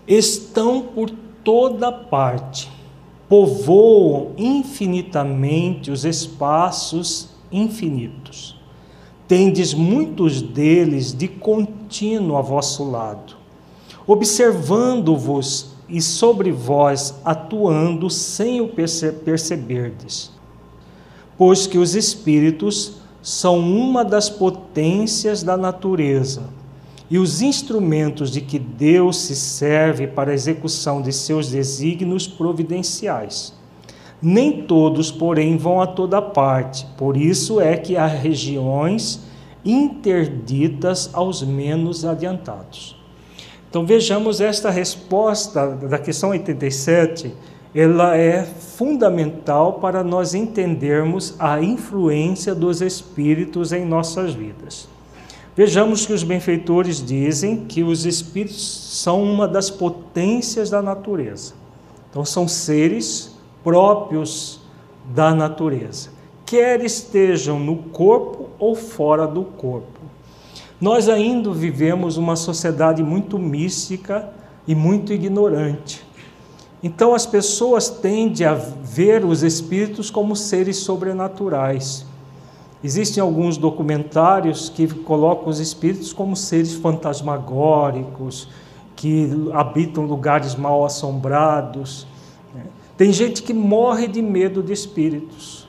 Estão 0.07 0.81
por 0.81 1.09
toda 1.43 1.91
parte, 1.91 2.69
povoam 3.27 4.31
infinitamente 4.37 5.91
os 5.91 6.05
espaços 6.05 7.29
infinitos. 7.51 8.56
Tendes 9.27 9.73
muitos 9.73 10.41
deles 10.41 11.13
de 11.13 11.27
contínuo 11.27 12.37
a 12.37 12.41
vosso 12.41 12.89
lado, 12.89 13.35
observando-vos 14.05 15.71
e 15.89 16.01
sobre 16.01 16.51
vós 16.51 17.15
atuando 17.25 18.09
sem 18.09 18.61
o 18.61 18.69
perce 18.69 19.11
perceberdes. 19.11 20.31
Pois 21.37 21.67
que 21.67 21.77
os 21.77 21.95
espíritos 21.95 22.93
são 23.21 23.59
uma 23.59 24.05
das 24.05 24.29
potências 24.29 25.43
da 25.43 25.57
natureza 25.57 26.43
e 27.09 27.17
os 27.17 27.41
instrumentos 27.41 28.31
de 28.31 28.41
que 28.41 28.59
Deus 28.59 29.17
se 29.17 29.35
serve 29.35 30.07
para 30.07 30.31
a 30.31 30.33
execução 30.33 31.01
de 31.01 31.11
seus 31.11 31.49
desígnios 31.49 32.27
providenciais. 32.27 33.56
Nem 34.21 34.63
todos, 34.63 35.11
porém, 35.11 35.57
vão 35.57 35.79
a 35.79 35.87
toda 35.87 36.21
parte, 36.21 36.87
por 36.97 37.15
isso 37.15 37.61
é 37.61 37.77
que 37.77 37.95
há 37.95 38.07
regiões 38.07 39.21
interditas 39.63 41.09
aos 41.13 41.43
menos 41.43 42.03
adiantados. 42.03 42.97
Então 43.69 43.85
vejamos 43.85 44.41
esta 44.41 44.69
resposta 44.71 45.67
da 45.67 45.99
questão 45.99 46.29
87, 46.29 47.33
ela 47.75 48.17
é 48.17 48.43
fundamental 48.43 49.73
para 49.73 50.03
nós 50.03 50.33
entendermos 50.33 51.35
a 51.37 51.61
influência 51.61 52.55
dos 52.55 52.81
espíritos 52.81 53.71
em 53.71 53.85
nossas 53.85 54.33
vidas. 54.33 54.87
Vejamos 55.55 56.05
que 56.05 56.13
os 56.13 56.23
benfeitores 56.23 57.03
dizem 57.05 57.65
que 57.65 57.83
os 57.83 58.05
espíritos 58.05 58.99
são 59.01 59.21
uma 59.21 59.47
das 59.47 59.69
potências 59.69 60.69
da 60.69 60.81
natureza. 60.81 61.53
Então 62.09 62.23
são 62.23 62.47
seres 62.47 63.36
próprios 63.63 64.59
da 65.13 65.33
natureza, 65.33 66.09
quer 66.45 66.83
estejam 66.83 67.59
no 67.59 67.75
corpo 67.77 68.49
ou 68.59 68.75
fora 68.75 69.27
do 69.27 69.43
corpo. 69.43 69.99
Nós 70.79 71.09
ainda 71.09 71.51
vivemos 71.51 72.17
uma 72.17 72.35
sociedade 72.35 73.01
muito 73.01 73.39
mística 73.39 74.29
e 74.67 74.75
muito 74.75 75.11
ignorante. 75.11 76.05
Então 76.83 77.15
as 77.15 77.25
pessoas 77.25 77.89
tendem 77.89 78.45
a 78.45 78.53
ver 78.53 79.25
os 79.25 79.41
espíritos 79.41 80.11
como 80.11 80.35
seres 80.35 80.77
sobrenaturais. 80.77 82.05
Existem 82.83 83.21
alguns 83.21 83.57
documentários 83.57 84.69
que 84.69 84.87
colocam 84.87 85.49
os 85.49 85.59
espíritos 85.59 86.13
como 86.13 86.35
seres 86.35 86.75
fantasmagóricos, 86.75 88.47
que 88.95 89.29
habitam 89.53 90.05
lugares 90.05 90.55
mal 90.55 90.85
assombrados. 90.85 92.05
Tem 92.97 93.13
gente 93.13 93.43
que 93.43 93.53
morre 93.53 94.07
de 94.07 94.21
medo 94.21 94.63
de 94.63 94.73
espíritos 94.73 95.67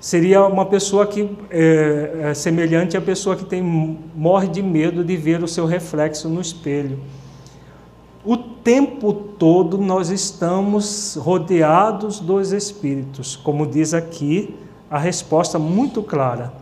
seria 0.00 0.46
uma 0.46 0.64
pessoa 0.64 1.06
que 1.06 1.28
é, 1.50 2.20
é, 2.22 2.34
semelhante 2.34 2.96
à 2.96 3.00
pessoa 3.00 3.34
que 3.34 3.44
tem 3.44 3.62
morre 3.62 4.48
de 4.48 4.62
medo 4.62 5.04
de 5.04 5.16
ver 5.16 5.42
o 5.42 5.48
seu 5.48 5.66
reflexo 5.66 6.28
no 6.28 6.40
espelho. 6.40 7.00
O 8.24 8.36
tempo 8.36 9.12
todo 9.12 9.78
nós 9.78 10.10
estamos 10.10 11.16
rodeados 11.20 12.20
dos 12.20 12.52
espíritos, 12.52 13.36
como 13.36 13.66
diz 13.66 13.94
aqui 13.94 14.54
a 14.90 14.98
resposta 14.98 15.58
muito 15.58 16.02
clara, 16.02 16.52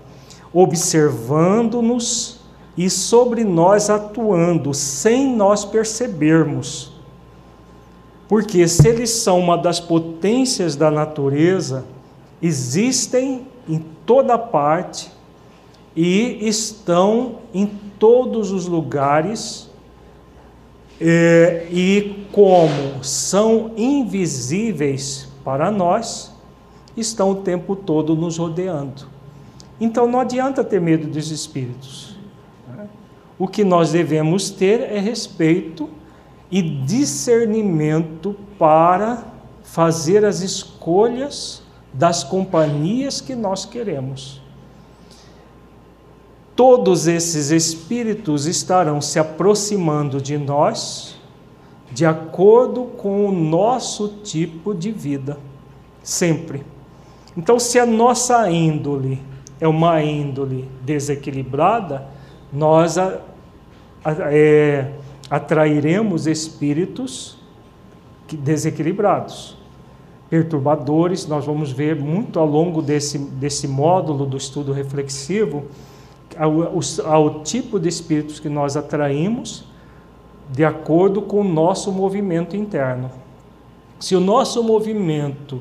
observando-nos 0.53 2.40
e 2.77 2.88
sobre 2.90 3.42
nós 3.42 3.88
atuando 3.90 4.72
sem 4.75 5.35
nós 5.35 5.64
percebermos. 5.64 6.96
Porque 8.29 8.67
se 8.67 8.89
eles 8.89 9.11
são 9.11 9.39
uma 9.39 9.57
das 9.57 9.79
potências 9.79 10.75
da 10.75 10.91
natureza, 10.91 11.85
existem 12.43 13.47
em 13.69 13.85
toda 14.05 14.37
parte 14.37 15.11
e 15.95 16.47
estão 16.47 17.37
em 17.55 17.67
todos 17.99 18.51
os 18.51 18.67
lugares, 18.67 19.71
é, 21.01 21.67
e 21.71 22.27
como 22.33 23.03
são 23.03 23.71
invisíveis 23.77 25.29
para 25.45 25.71
nós, 25.71 26.35
estão 26.97 27.31
o 27.31 27.37
tempo 27.37 27.77
todo 27.77 28.17
nos 28.17 28.39
rodeando. 28.39 29.07
Então 29.81 30.07
não 30.07 30.21
adianta 30.21 30.65
ter 30.65 30.81
medo 30.81 31.07
dos 31.07 31.31
espíritos. 31.31 32.17
O 33.39 33.47
que 33.47 33.62
nós 33.62 33.93
devemos 33.93 34.49
ter 34.49 34.81
é 34.81 34.99
respeito 34.99 35.89
e 36.51 36.63
discernimento 36.63 38.37
para 38.59 39.25
fazer 39.63 40.25
as 40.25 40.41
escolhas 40.41 41.63
das 41.93 42.23
companhias 42.23 43.21
que 43.21 43.35
nós 43.35 43.65
queremos. 43.65 44.41
Todos 46.55 47.07
esses 47.07 47.51
espíritos 47.51 48.47
estarão 48.47 49.01
se 49.01 49.19
aproximando 49.19 50.21
de 50.21 50.39
nós 50.39 51.17
de 51.91 52.05
acordo 52.05 52.85
com 52.85 53.27
o 53.27 53.33
nosso 53.33 54.09
tipo 54.23 54.75
de 54.75 54.91
vida, 54.91 55.39
sempre. 56.03 56.65
Então, 57.37 57.59
se 57.59 57.79
a 57.79 57.87
nossa 57.87 58.51
índole 58.51 59.23
é 59.61 59.69
uma 59.69 60.03
índole 60.03 60.69
desequilibrada, 60.83 62.07
nós 62.53 62.99
a, 62.99 63.21
a, 64.05 64.13
é, 64.31 64.93
atrairemos 65.31 66.27
espíritos 66.27 67.37
desequilibrados, 68.33 69.57
perturbadores. 70.31 71.27
Nós 71.27 71.45
vamos 71.45 71.71
ver 71.73 71.97
muito 71.97 72.39
ao 72.39 72.47
longo 72.47 72.83
desse, 72.83 73.19
desse 73.19 73.67
módulo 73.67 74.27
do 74.27 74.37
estudo 74.37 74.73
reflexivo 74.73 75.65
ao, 76.39 76.81
ao 77.05 77.41
tipo 77.43 77.79
de 77.79 77.89
espíritos 77.89 78.39
que 78.39 78.49
nós 78.49 78.77
atraímos 78.77 79.65
de 80.51 80.65
acordo 80.65 81.23
com 81.23 81.41
o 81.41 81.45
nosso 81.45 81.91
movimento 81.91 82.57
interno. 82.57 83.11
Se 83.99 84.15
o 84.15 84.21
nosso 84.21 84.62
movimento 84.62 85.61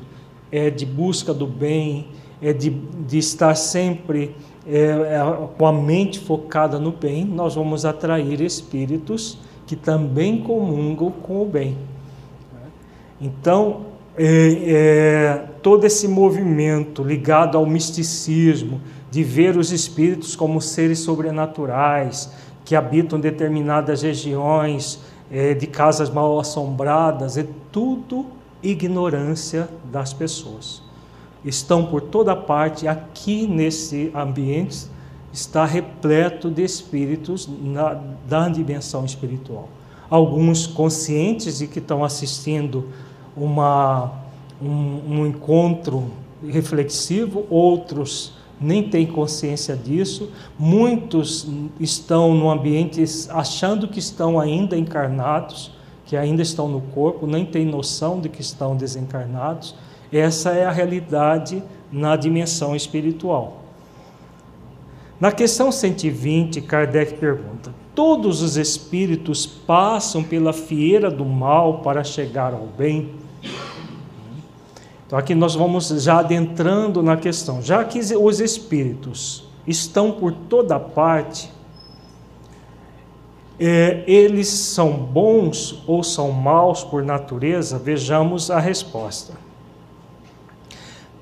é 0.52 0.70
de 0.70 0.86
busca 0.86 1.34
do 1.34 1.46
bem, 1.46 2.08
é 2.40 2.52
de, 2.52 2.70
de 2.70 3.18
estar 3.18 3.54
sempre 3.56 4.36
é, 4.66 4.78
é, 4.78 5.48
com 5.56 5.66
a 5.66 5.72
mente 5.72 6.20
focada 6.20 6.78
no 6.78 6.92
bem, 6.92 7.24
nós 7.24 7.54
vamos 7.54 7.84
atrair 7.84 8.40
espíritos 8.40 9.38
que 9.66 9.74
também 9.74 10.42
comungam 10.42 11.10
com 11.10 11.42
o 11.42 11.44
bem. 11.44 11.76
Então, 13.20 13.86
é, 14.16 14.26
é, 14.66 15.44
todo 15.62 15.84
esse 15.84 16.06
movimento 16.06 17.02
ligado 17.02 17.58
ao 17.58 17.66
misticismo, 17.66 18.80
de 19.10 19.22
ver 19.22 19.56
os 19.56 19.72
espíritos 19.72 20.36
como 20.36 20.60
seres 20.60 21.00
sobrenaturais, 21.00 22.30
que 22.64 22.74
habitam 22.74 23.18
determinadas 23.18 24.02
regiões, 24.02 25.00
é, 25.30 25.54
de 25.54 25.66
casas 25.66 26.10
mal 26.10 26.38
assombradas, 26.38 27.36
é 27.36 27.46
tudo 27.72 28.26
ignorância 28.62 29.68
das 29.90 30.12
pessoas. 30.12 30.82
Estão 31.44 31.86
por 31.86 32.00
toda 32.00 32.34
parte, 32.34 32.88
aqui 32.88 33.46
nesse 33.46 34.10
ambiente 34.14 34.88
está 35.36 35.66
repleto 35.66 36.50
de 36.50 36.64
espíritos 36.64 37.46
na, 37.46 38.00
da 38.26 38.48
dimensão 38.48 39.04
espiritual. 39.04 39.68
Alguns 40.08 40.66
conscientes 40.66 41.58
de 41.58 41.66
que 41.66 41.78
estão 41.78 42.02
assistindo 42.02 42.88
uma, 43.36 44.12
um, 44.62 45.02
um 45.08 45.26
encontro 45.26 46.10
reflexivo, 46.48 47.44
outros 47.50 48.32
nem 48.58 48.88
têm 48.88 49.06
consciência 49.06 49.76
disso. 49.76 50.30
Muitos 50.58 51.46
estão 51.78 52.34
no 52.34 52.48
ambiente 52.50 53.04
achando 53.28 53.86
que 53.88 53.98
estão 53.98 54.40
ainda 54.40 54.74
encarnados, 54.74 55.70
que 56.06 56.16
ainda 56.16 56.40
estão 56.40 56.66
no 56.66 56.80
corpo, 56.80 57.26
nem 57.26 57.44
têm 57.44 57.66
noção 57.66 58.20
de 58.20 58.30
que 58.30 58.40
estão 58.40 58.74
desencarnados. 58.74 59.74
Essa 60.10 60.52
é 60.52 60.64
a 60.64 60.70
realidade 60.70 61.62
na 61.92 62.16
dimensão 62.16 62.74
espiritual. 62.74 63.65
Na 65.18 65.32
questão 65.32 65.72
120, 65.72 66.60
Kardec 66.60 67.14
pergunta: 67.14 67.74
Todos 67.94 68.42
os 68.42 68.58
espíritos 68.58 69.46
passam 69.46 70.22
pela 70.22 70.52
fieira 70.52 71.10
do 71.10 71.24
mal 71.24 71.78
para 71.78 72.04
chegar 72.04 72.52
ao 72.52 72.66
bem? 72.66 73.14
Então 75.06 75.18
aqui 75.18 75.34
nós 75.34 75.54
vamos 75.54 75.88
já 75.88 76.18
adentrando 76.18 77.02
na 77.02 77.16
questão. 77.16 77.62
Já 77.62 77.82
que 77.84 77.98
os 78.16 78.40
espíritos 78.40 79.48
estão 79.66 80.12
por 80.12 80.32
toda 80.32 80.78
parte, 80.78 81.50
é, 83.58 84.04
eles 84.06 84.48
são 84.48 84.92
bons 84.92 85.82
ou 85.86 86.02
são 86.02 86.30
maus 86.30 86.84
por 86.84 87.02
natureza? 87.02 87.78
Vejamos 87.78 88.50
a 88.50 88.58
resposta. 88.58 89.32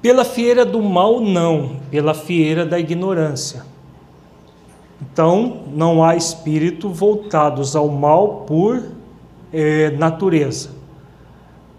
Pela 0.03 0.25
fieira 0.25 0.65
do 0.65 0.83
mal, 0.83 1.21
não, 1.21 1.77
pela 1.91 2.13
fieira 2.13 2.67
da 2.67 2.79
ignorância. 2.79 3.74
Então, 5.13 5.65
não 5.75 6.03
há 6.03 6.17
espírito 6.17 6.89
voltados 6.89 7.77
ao 7.77 7.89
mal 7.89 8.45
por 8.47 8.83
é, 9.53 9.91
natureza. 9.91 10.71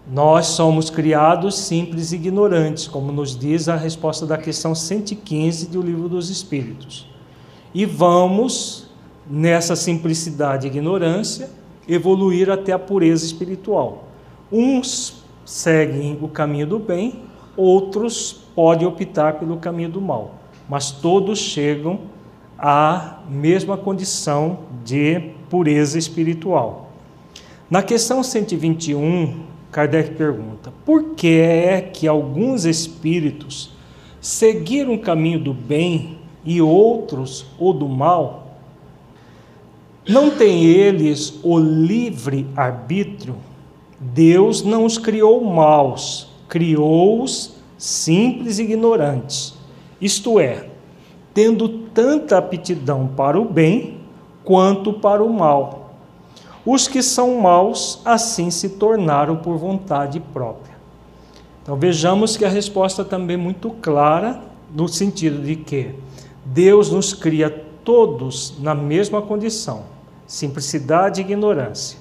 Nós 0.08 0.46
somos 0.46 0.88
criados 0.90 1.58
simples 1.58 2.12
e 2.12 2.16
ignorantes, 2.16 2.86
como 2.86 3.10
nos 3.10 3.36
diz 3.36 3.68
a 3.68 3.74
resposta 3.74 4.24
da 4.24 4.38
questão 4.38 4.74
115 4.74 5.66
do 5.66 5.82
Livro 5.82 6.08
dos 6.08 6.30
Espíritos. 6.30 7.08
E 7.74 7.84
vamos, 7.84 8.88
nessa 9.28 9.74
simplicidade 9.74 10.66
e 10.66 10.70
ignorância, 10.70 11.50
evoluir 11.88 12.48
até 12.48 12.72
a 12.72 12.78
pureza 12.78 13.24
espiritual. 13.24 14.04
Uns 14.52 15.24
seguem 15.44 16.16
o 16.22 16.28
caminho 16.28 16.68
do 16.68 16.78
bem, 16.78 17.24
outros 17.56 18.32
podem 18.54 18.86
optar 18.86 19.34
pelo 19.40 19.56
caminho 19.56 19.88
do 19.88 20.00
mal, 20.00 20.36
mas 20.68 20.92
todos 20.92 21.40
chegam 21.40 22.15
à 22.58 23.20
mesma 23.28 23.76
condição 23.76 24.60
de 24.84 25.20
pureza 25.50 25.98
espiritual. 25.98 26.90
Na 27.70 27.82
questão 27.82 28.22
121, 28.22 29.40
Kardec 29.70 30.14
pergunta: 30.14 30.72
por 30.84 31.14
que 31.14 31.40
é 31.40 31.80
que 31.80 32.06
alguns 32.06 32.64
espíritos 32.64 33.72
seguiram 34.20 34.94
o 34.94 34.98
caminho 35.00 35.40
do 35.40 35.52
bem 35.52 36.18
e 36.44 36.60
outros 36.60 37.46
o 37.58 37.72
do 37.72 37.88
mal? 37.88 38.58
Não 40.08 40.30
têm 40.30 40.64
eles 40.64 41.40
o 41.42 41.58
livre 41.58 42.46
arbítrio? 42.56 43.36
Deus 43.98 44.62
não 44.62 44.84
os 44.84 44.98
criou 44.98 45.42
maus, 45.42 46.28
criou-os 46.48 47.54
simples 47.76 48.58
e 48.58 48.62
ignorantes. 48.62 49.54
Isto 50.00 50.38
é, 50.38 50.68
tendo 51.34 51.85
tanta 51.96 52.38
aptidão 52.38 53.08
para 53.08 53.40
o 53.40 53.44
bem 53.44 53.98
quanto 54.44 54.92
para 54.92 55.24
o 55.24 55.32
mal 55.32 55.86
os 56.66 56.88
que 56.88 57.00
são 57.00 57.40
maus 57.40 58.00
assim 58.04 58.50
se 58.50 58.70
tornaram 58.70 59.36
por 59.36 59.56
vontade 59.56 60.18
própria. 60.18 60.74
Então 61.62 61.76
vejamos 61.76 62.36
que 62.36 62.44
a 62.44 62.48
resposta 62.48 63.04
também 63.04 63.34
é 63.34 63.38
muito 63.38 63.70
clara, 63.70 64.40
no 64.74 64.88
sentido 64.88 65.40
de 65.42 65.54
que 65.54 65.94
Deus 66.44 66.90
nos 66.90 67.14
cria 67.14 67.48
todos 67.84 68.54
na 68.58 68.74
mesma 68.74 69.22
condição, 69.22 69.84
simplicidade 70.26 71.20
e 71.20 71.24
ignorância. 71.24 71.98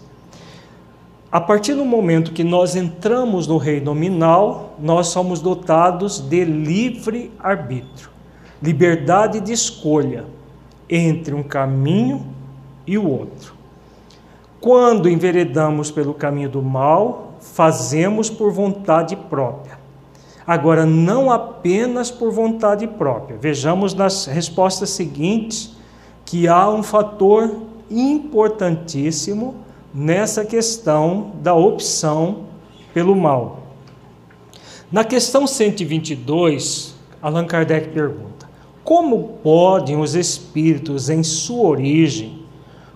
A 1.32 1.40
partir 1.40 1.76
do 1.76 1.86
momento 1.86 2.32
que 2.32 2.44
nós 2.44 2.76
entramos 2.76 3.46
no 3.46 3.58
reino 3.58 3.86
nominal, 3.86 4.76
nós 4.80 5.08
somos 5.08 5.42
dotados 5.42 6.20
de 6.20 6.44
livre 6.44 7.32
arbítrio, 7.38 8.10
liberdade 8.62 9.40
de 9.40 9.52
escolha 9.52 10.26
entre 10.90 11.34
um 11.34 11.44
caminho 11.44 12.26
e 12.86 12.98
o 12.98 13.08
outro. 13.08 13.54
Quando 14.60 15.10
enveredamos 15.10 15.92
pelo 15.92 16.14
caminho 16.14 16.50
do 16.50 16.62
mal, 16.62 17.34
fazemos 17.40 18.30
por 18.30 18.52
vontade 18.52 19.16
própria. 19.16 19.78
Agora, 20.46 20.86
não 20.86 21.32
apenas 21.32 22.12
por 22.12 22.32
vontade 22.32 22.88
própria. 22.88 23.38
Vejamos 23.38 23.94
nas 23.94 24.26
respostas 24.26 24.92
seguintes 24.92 25.76
que 26.24 26.48
há 26.48 26.70
um 26.70 26.84
fator 26.84 27.62
importantíssimo 27.90 29.56
nessa 29.94 30.44
questão 30.44 31.32
da 31.42 31.54
opção 31.54 32.46
pelo 32.94 33.16
mal. 33.16 33.64
Na 34.92 35.04
questão 35.04 35.48
122, 35.48 36.96
Allan 37.22 37.46
Kardec 37.46 37.90
pergunta: 37.90 38.35
Como 38.86 39.40
podem 39.42 40.00
os 40.00 40.14
espíritos, 40.14 41.10
em 41.10 41.24
sua 41.24 41.70
origem, 41.70 42.44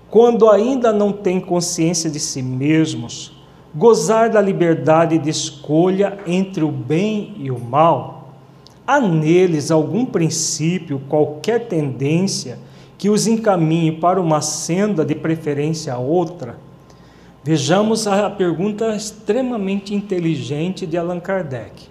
quando 0.07 0.47
ainda 0.47 0.93
não 0.93 1.11
têm 1.11 1.39
consciência 1.39 2.11
de 2.11 2.19
si 2.19 2.43
mesmos, 2.43 3.31
gozar 3.73 4.29
da 4.29 4.39
liberdade 4.39 5.17
de 5.17 5.31
escolha 5.31 6.19
entre 6.27 6.63
o 6.63 6.71
bem 6.71 7.33
e 7.39 7.49
o 7.49 7.59
mal? 7.59 8.35
Há 8.85 8.99
neles 9.01 9.71
algum 9.71 10.05
princípio, 10.05 11.01
qualquer 11.09 11.67
tendência 11.67 12.59
que 12.95 13.09
os 13.09 13.25
encaminhe 13.25 13.91
para 13.91 14.21
uma 14.21 14.41
senda 14.41 15.03
de 15.03 15.15
preferência 15.15 15.91
a 15.91 15.97
outra? 15.97 16.59
Vejamos 17.43 18.05
a 18.05 18.29
pergunta 18.29 18.95
extremamente 18.95 19.95
inteligente 19.95 20.85
de 20.85 20.99
Allan 20.99 21.19
Kardec. 21.19 21.89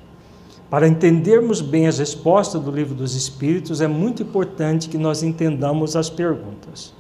Para 0.70 0.86
entendermos 0.86 1.62
bem 1.62 1.86
as 1.86 1.98
respostas 1.98 2.60
do 2.60 2.70
Livro 2.70 2.94
dos 2.94 3.14
Espíritos, 3.14 3.80
é 3.80 3.86
muito 3.86 4.22
importante 4.22 4.88
que 4.88 4.98
nós 4.98 5.22
entendamos 5.22 5.96
as 5.96 6.10
perguntas. 6.10 6.92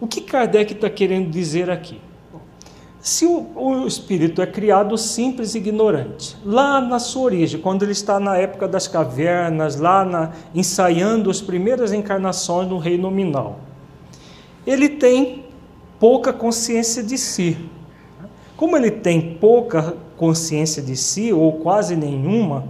O 0.00 0.06
que 0.06 0.22
Kardec 0.22 0.72
está 0.72 0.88
querendo 0.88 1.30
dizer 1.30 1.70
aqui? 1.70 2.00
Se 3.02 3.26
o, 3.26 3.50
o, 3.56 3.86
espírito 3.86 4.40
é 4.40 4.46
criado 4.46 4.96
simples 4.96 5.54
e 5.54 5.58
ignorante, 5.58 6.36
lá 6.44 6.80
na 6.80 7.00
sua 7.00 7.24
origem, 7.24 7.60
quando 7.60 7.82
ele 7.82 7.92
está 7.92 8.20
na 8.20 8.36
época 8.36 8.68
das 8.68 8.86
cavernas, 8.86 9.76
lá 9.76 10.04
na, 10.04 10.30
ensaiando 10.54 11.28
as 11.28 11.40
primeiras 11.40 11.92
encarnações 11.92 12.68
no 12.68 12.78
reino 12.78 13.02
nominal, 13.02 13.58
ele 14.64 14.88
tem 14.88 15.44
pouca 15.98 16.32
consciência 16.32 17.02
de 17.02 17.18
si. 17.18 17.58
Como 18.56 18.76
ele 18.76 18.92
tem 18.92 19.34
pouca 19.34 19.96
consciência 20.16 20.80
de 20.80 20.96
si, 20.96 21.32
ou 21.32 21.54
quase 21.54 21.96
nenhuma, 21.96 22.64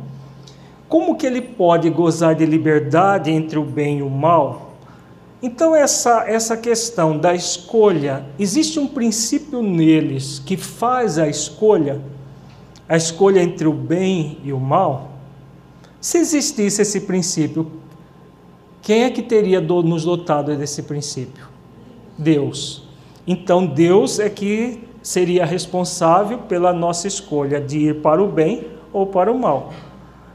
como 0.92 1.16
que 1.16 1.26
ele 1.26 1.40
pode 1.40 1.88
gozar 1.88 2.34
de 2.34 2.44
liberdade 2.44 3.30
entre 3.30 3.58
o 3.58 3.64
bem 3.64 4.00
e 4.00 4.02
o 4.02 4.10
mal? 4.10 4.74
Então, 5.42 5.74
essa, 5.74 6.24
essa 6.28 6.54
questão 6.54 7.16
da 7.16 7.34
escolha, 7.34 8.26
existe 8.38 8.78
um 8.78 8.86
princípio 8.86 9.62
neles 9.62 10.38
que 10.38 10.54
faz 10.54 11.16
a 11.16 11.26
escolha, 11.26 11.98
a 12.86 12.94
escolha 12.94 13.42
entre 13.42 13.66
o 13.66 13.72
bem 13.72 14.36
e 14.44 14.52
o 14.52 14.60
mal? 14.60 15.12
Se 15.98 16.18
existisse 16.18 16.82
esse 16.82 17.00
princípio, 17.00 17.72
quem 18.82 19.04
é 19.04 19.10
que 19.10 19.22
teria 19.22 19.62
nos 19.62 20.04
dotado 20.04 20.54
desse 20.58 20.82
princípio? 20.82 21.46
Deus. 22.18 22.86
Então, 23.26 23.64
Deus 23.64 24.18
é 24.18 24.28
que 24.28 24.86
seria 25.02 25.46
responsável 25.46 26.40
pela 26.40 26.70
nossa 26.70 27.08
escolha 27.08 27.58
de 27.62 27.78
ir 27.78 28.02
para 28.02 28.22
o 28.22 28.28
bem 28.28 28.66
ou 28.92 29.06
para 29.06 29.32
o 29.32 29.38
mal. 29.38 29.72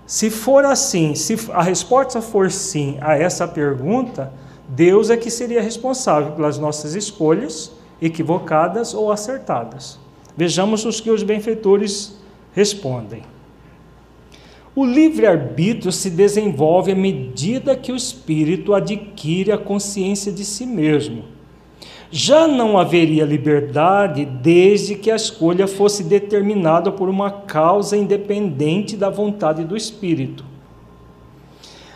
Se 0.07 0.29
for 0.29 0.63
assim, 0.63 1.15
se 1.15 1.35
a 1.51 1.61
resposta 1.61 2.21
for 2.21 2.49
sim 2.49 2.97
a 3.01 3.17
essa 3.17 3.45
pergunta, 3.45 4.31
Deus 4.69 5.09
é 5.09 5.17
que 5.17 5.29
seria 5.29 5.61
responsável 5.61 6.31
pelas 6.31 6.57
nossas 6.57 6.95
escolhas, 6.95 7.73
equivocadas 8.01 8.93
ou 8.93 9.11
acertadas. 9.11 9.99
Vejamos 10.35 10.85
os 10.85 11.01
que 11.01 11.11
os 11.11 11.23
benfeitores 11.23 12.17
respondem. 12.53 13.23
O 14.73 14.85
livre-arbítrio 14.85 15.91
se 15.91 16.09
desenvolve 16.09 16.93
à 16.93 16.95
medida 16.95 17.75
que 17.75 17.91
o 17.91 17.95
espírito 17.95 18.73
adquire 18.73 19.51
a 19.51 19.57
consciência 19.57 20.31
de 20.31 20.45
si 20.45 20.65
mesmo. 20.65 21.25
Já 22.09 22.47
não 22.47 22.77
haveria 22.77 23.25
liberdade 23.25 24.23
desde 24.25 24.95
que 24.95 25.11
a 25.11 25.15
escolha 25.15 25.67
fosse 25.67 26.03
determinada 26.03 26.91
por 26.91 27.09
uma 27.09 27.29
causa 27.29 27.97
independente 27.97 28.95
da 28.95 29.09
vontade 29.09 29.65
do 29.65 29.75
espírito. 29.75 30.45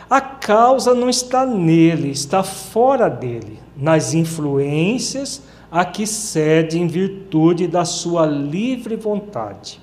A 0.10 0.19
causa 0.19 0.93
não 0.93 1.10
está 1.10 1.45
nele, 1.45 2.10
está 2.10 2.43
fora 2.43 3.10
dele, 3.10 3.60
nas 3.78 4.13
influências 4.13 5.41
a 5.71 5.86
que 5.86 6.06
cede 6.06 6.78
em 6.78 6.86
virtude 6.86 7.65
da 7.65 7.86
sua 7.86 8.26
livre 8.26 8.97
vontade. 8.97 9.80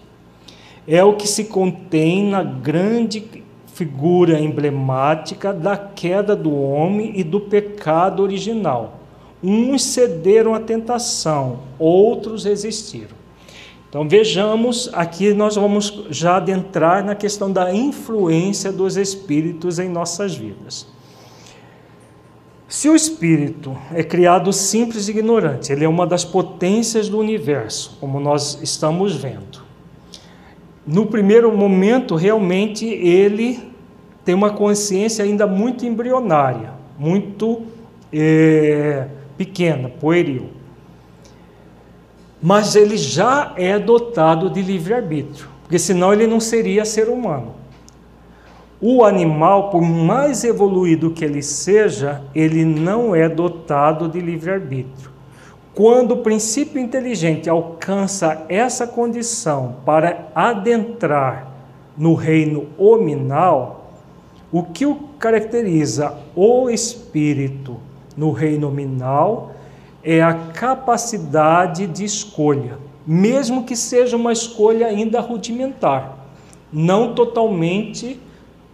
É 0.86 1.02
o 1.02 1.16
que 1.16 1.26
se 1.26 1.44
contém 1.44 2.28
na 2.28 2.42
grande 2.42 3.24
figura 3.68 4.38
emblemática 4.38 5.50
da 5.52 5.78
queda 5.78 6.36
do 6.36 6.54
homem 6.54 7.12
e 7.14 7.24
do 7.24 7.40
pecado 7.40 8.22
original. 8.22 8.97
Uns 9.42 9.82
cederam 9.84 10.54
à 10.54 10.60
tentação, 10.60 11.60
outros 11.78 12.44
resistiram. 12.44 13.16
Então 13.88 14.06
vejamos, 14.06 14.90
aqui 14.92 15.32
nós 15.32 15.54
vamos 15.54 16.04
já 16.10 16.36
adentrar 16.36 17.04
na 17.04 17.14
questão 17.14 17.50
da 17.50 17.72
influência 17.74 18.70
dos 18.70 18.96
espíritos 18.96 19.78
em 19.78 19.88
nossas 19.88 20.34
vidas. 20.34 20.86
Se 22.68 22.86
o 22.86 22.94
espírito 22.94 23.74
é 23.94 24.02
criado 24.02 24.52
simples 24.52 25.08
e 25.08 25.12
ignorante, 25.12 25.72
ele 25.72 25.86
é 25.86 25.88
uma 25.88 26.06
das 26.06 26.22
potências 26.22 27.08
do 27.08 27.18
universo, 27.18 27.96
como 27.98 28.20
nós 28.20 28.58
estamos 28.62 29.16
vendo. 29.16 29.62
No 30.86 31.06
primeiro 31.06 31.56
momento, 31.56 32.14
realmente 32.14 32.84
ele 32.84 33.58
tem 34.22 34.34
uma 34.34 34.50
consciência 34.50 35.24
ainda 35.24 35.46
muito 35.46 35.86
embrionária, 35.86 36.74
muito 36.98 37.62
é, 38.12 39.06
pequena, 39.38 39.88
pueril 39.88 40.58
mas 42.40 42.76
ele 42.76 42.96
já 42.96 43.52
é 43.56 43.78
dotado 43.78 44.48
de 44.48 44.62
livre-arbítrio, 44.62 45.48
porque 45.62 45.78
senão 45.78 46.12
ele 46.12 46.26
não 46.26 46.40
seria 46.40 46.84
ser 46.84 47.08
humano. 47.08 47.54
O 48.80 49.04
animal, 49.04 49.70
por 49.70 49.82
mais 49.82 50.44
evoluído 50.44 51.10
que 51.10 51.24
ele 51.24 51.42
seja, 51.42 52.22
ele 52.32 52.64
não 52.64 53.14
é 53.14 53.28
dotado 53.28 54.08
de 54.08 54.20
livre-arbítrio. 54.20 55.10
Quando 55.74 56.12
o 56.12 56.18
princípio 56.18 56.80
inteligente 56.80 57.50
alcança 57.50 58.44
essa 58.48 58.86
condição 58.86 59.76
para 59.84 60.28
adentrar 60.34 61.52
no 61.96 62.14
reino 62.14 62.66
hominal, 62.78 63.92
o 64.50 64.62
que 64.62 64.86
o 64.86 64.94
caracteriza 65.18 66.16
o 66.34 66.70
espírito 66.70 67.87
no 68.18 68.32
reino 68.32 68.62
nominal 68.62 69.52
é 70.02 70.20
a 70.20 70.34
capacidade 70.34 71.86
de 71.86 72.04
escolha, 72.04 72.78
mesmo 73.06 73.64
que 73.64 73.76
seja 73.76 74.16
uma 74.16 74.32
escolha 74.32 74.88
ainda 74.88 75.20
rudimentar, 75.20 76.18
não 76.72 77.14
totalmente 77.14 78.20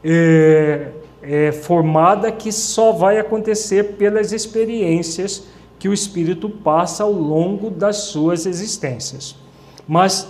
é, 0.03 0.89
é, 1.23 1.53
formada, 1.53 2.33
que 2.33 2.51
só 2.51 2.91
vai 2.93 3.19
acontecer 3.19 3.97
pelas 3.97 4.33
experiências 4.33 5.47
que 5.79 5.91
o 5.91 5.93
espírito 5.93 6.49
passa 6.49 7.05
ao 7.05 7.13
longo 7.13 7.69
das 7.69 7.97
suas 7.97 8.47
existências. 8.47 9.37
Mas 9.87 10.27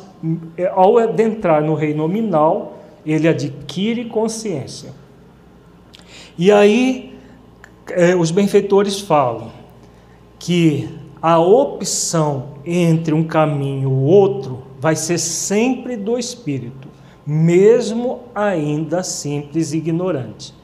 é, 0.59 0.66
ao 0.66 0.98
adentrar 0.98 1.62
no 1.62 1.74
reino 1.74 1.98
nominal, 1.98 2.79
ele 3.07 3.29
adquire 3.29 4.07
consciência. 4.07 4.90
E 6.37 6.50
aí 6.50 7.13
é, 7.90 8.14
os 8.14 8.31
benfeitores 8.31 9.01
falam 9.01 9.51
que 10.38 10.88
a 11.20 11.38
opção 11.38 12.55
entre 12.64 13.14
um 13.14 13.25
caminho 13.25 13.83
e 13.83 13.87
o 13.87 14.01
outro 14.03 14.62
vai 14.79 14.97
ser 14.97 15.18
sempre 15.18 15.97
do 15.97 16.18
espírito, 16.18 16.88
mesmo 17.27 18.20
ainda 18.35 19.03
simples 19.03 19.73
e 19.73 19.79
ignorante. 19.79 20.55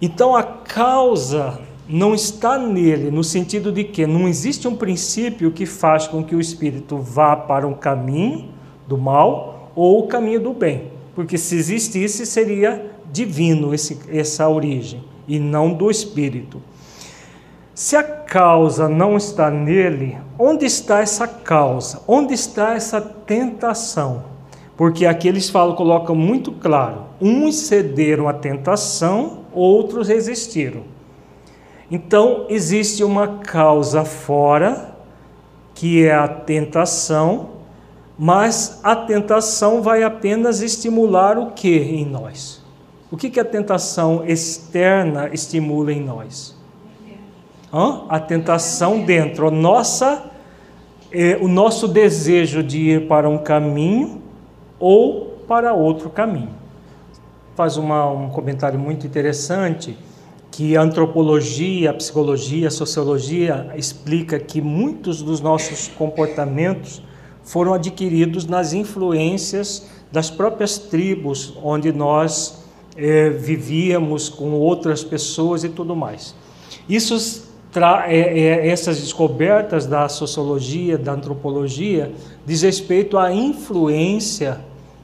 Então 0.00 0.36
a 0.36 0.42
causa 0.42 1.60
não 1.88 2.14
está 2.14 2.58
nele, 2.58 3.10
no 3.10 3.24
sentido 3.24 3.72
de 3.72 3.84
que 3.84 4.06
não 4.06 4.28
existe 4.28 4.68
um 4.68 4.76
princípio 4.76 5.50
que 5.50 5.64
faz 5.64 6.06
com 6.06 6.22
que 6.22 6.34
o 6.34 6.40
espírito 6.40 6.98
vá 6.98 7.36
para 7.36 7.66
um 7.66 7.74
caminho 7.74 8.50
do 8.86 8.98
mal 8.98 9.70
ou 9.74 10.00
o 10.00 10.06
caminho 10.06 10.40
do 10.40 10.52
bem, 10.52 10.90
porque 11.14 11.38
se 11.38 11.56
existisse 11.56 12.26
seria 12.26 12.90
divino 13.10 13.72
esse, 13.72 13.98
essa 14.10 14.48
origem 14.48 15.02
e 15.26 15.38
não 15.38 15.72
do 15.72 15.90
espírito. 15.90 16.62
Se 17.74 17.94
a 17.94 18.02
causa 18.02 18.88
não 18.88 19.16
está 19.16 19.50
nele, 19.50 20.16
onde 20.38 20.64
está 20.64 21.00
essa 21.00 21.28
causa? 21.28 22.02
Onde 22.08 22.32
está 22.32 22.74
essa 22.74 23.00
tentação? 23.00 24.24
Porque 24.76 25.06
aqui 25.06 25.28
eles 25.28 25.48
falam, 25.48 25.74
colocam 25.74 26.14
muito 26.14 26.52
claro: 26.52 27.02
uns 27.20 27.56
cederam 27.56 28.28
à 28.28 28.32
tentação, 28.32 29.44
outros 29.52 30.08
resistiram. 30.08 30.82
Então, 31.90 32.46
existe 32.48 33.04
uma 33.04 33.38
causa 33.38 34.04
fora, 34.04 34.96
que 35.74 36.04
é 36.04 36.14
a 36.14 36.26
tentação, 36.26 37.50
mas 38.18 38.80
a 38.82 38.96
tentação 38.96 39.82
vai 39.82 40.02
apenas 40.02 40.62
estimular 40.62 41.38
o 41.38 41.52
que 41.52 41.76
em 41.78 42.04
nós? 42.04 42.64
O 43.10 43.16
que, 43.16 43.30
que 43.30 43.38
a 43.38 43.44
tentação 43.44 44.24
externa 44.26 45.30
estimula 45.32 45.92
em 45.92 46.00
nós? 46.00 46.56
Hã? 47.72 48.04
A 48.08 48.18
tentação 48.18 49.04
dentro, 49.04 49.46
a 49.46 49.50
nossa, 49.50 50.24
é, 51.12 51.36
o 51.40 51.46
nosso 51.46 51.86
desejo 51.86 52.62
de 52.64 52.80
ir 52.80 53.06
para 53.06 53.28
um 53.28 53.38
caminho 53.38 54.22
ou 54.80 55.36
para 55.46 55.72
outro 55.72 56.10
caminho. 56.10 56.50
Faz 57.54 57.76
uma, 57.76 58.10
um 58.10 58.28
comentário 58.28 58.78
muito 58.78 59.06
interessante 59.06 59.96
que 60.50 60.76
a 60.76 60.82
antropologia, 60.82 61.90
a 61.90 61.94
psicologia, 61.94 62.68
a 62.68 62.70
sociologia 62.70 63.72
explica 63.76 64.38
que 64.38 64.60
muitos 64.60 65.22
dos 65.22 65.40
nossos 65.40 65.86
comportamentos 65.88 67.02
foram 67.44 67.74
adquiridos 67.74 68.46
nas 68.46 68.72
influências 68.72 69.88
das 70.10 70.28
próprias 70.28 70.78
tribos 70.78 71.56
onde 71.62 71.92
nós 71.92 72.65
é, 72.96 73.30
vivíamos 73.30 74.28
com 74.28 74.52
outras 74.52 75.04
pessoas 75.04 75.64
e 75.64 75.68
tudo 75.68 75.94
mais. 75.94 76.34
Isso 76.88 77.44
é, 78.06 78.18
é, 78.18 78.68
essas 78.68 79.00
descobertas 79.00 79.86
da 79.86 80.08
sociologia, 80.08 80.96
da 80.96 81.12
antropologia, 81.12 82.10
diz 82.46 82.62
respeito 82.62 83.18
à 83.18 83.32
influência 83.32 84.60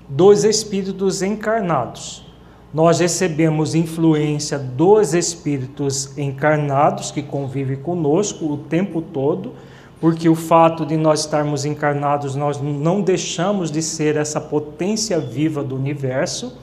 dos 0.08 0.44
espíritos 0.44 1.22
encarnados. 1.22 2.24
Nós 2.72 3.00
recebemos 3.00 3.74
influência 3.74 4.58
dos 4.58 5.12
espíritos 5.12 6.16
encarnados 6.16 7.10
que 7.10 7.22
convivem 7.22 7.76
conosco 7.76 8.46
o 8.46 8.56
tempo 8.56 9.02
todo, 9.02 9.52
porque 10.00 10.26
o 10.28 10.34
fato 10.34 10.86
de 10.86 10.96
nós 10.96 11.20
estarmos 11.20 11.66
encarnados, 11.66 12.34
nós 12.34 12.58
não 12.60 13.02
deixamos 13.02 13.70
de 13.70 13.82
ser 13.82 14.16
essa 14.16 14.40
potência 14.40 15.20
viva 15.20 15.62
do 15.62 15.76
universo 15.76 16.56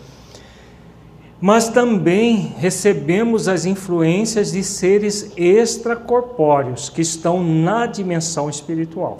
mas 1.41 1.69
também 1.69 2.53
recebemos 2.57 3.47
as 3.47 3.65
influências 3.65 4.51
de 4.51 4.63
seres 4.63 5.31
extracorpóreos 5.37 6.89
que 6.89 7.01
estão 7.01 7.41
na 7.43 7.85
dimensão 7.85 8.49
espiritual. 8.49 9.19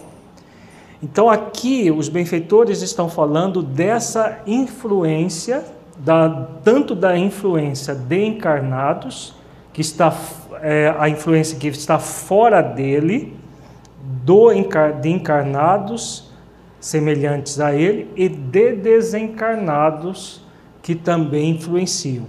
Então 1.01 1.29
aqui 1.29 1.89
os 1.89 2.09
benfeitores 2.09 2.81
estão 2.81 3.09
falando 3.09 3.63
dessa 3.63 4.39
influência, 4.45 5.63
da, 5.97 6.47
tanto 6.61 6.93
da 6.93 7.17
influência 7.17 7.95
de 7.95 8.25
encarnados, 8.25 9.33
que 9.71 9.79
está 9.79 10.13
é, 10.61 10.93
a 10.99 11.07
influência 11.07 11.57
que 11.57 11.67
está 11.67 11.99
fora 11.99 12.61
dele, 12.61 13.37
do 14.25 14.49
de 15.01 15.09
encarnados 15.09 16.29
semelhantes 16.81 17.59
a 17.59 17.73
ele 17.73 18.11
e 18.15 18.27
de 18.27 18.73
desencarnados 18.73 20.41
que 20.81 20.95
também 20.95 21.51
influenciam. 21.51 22.25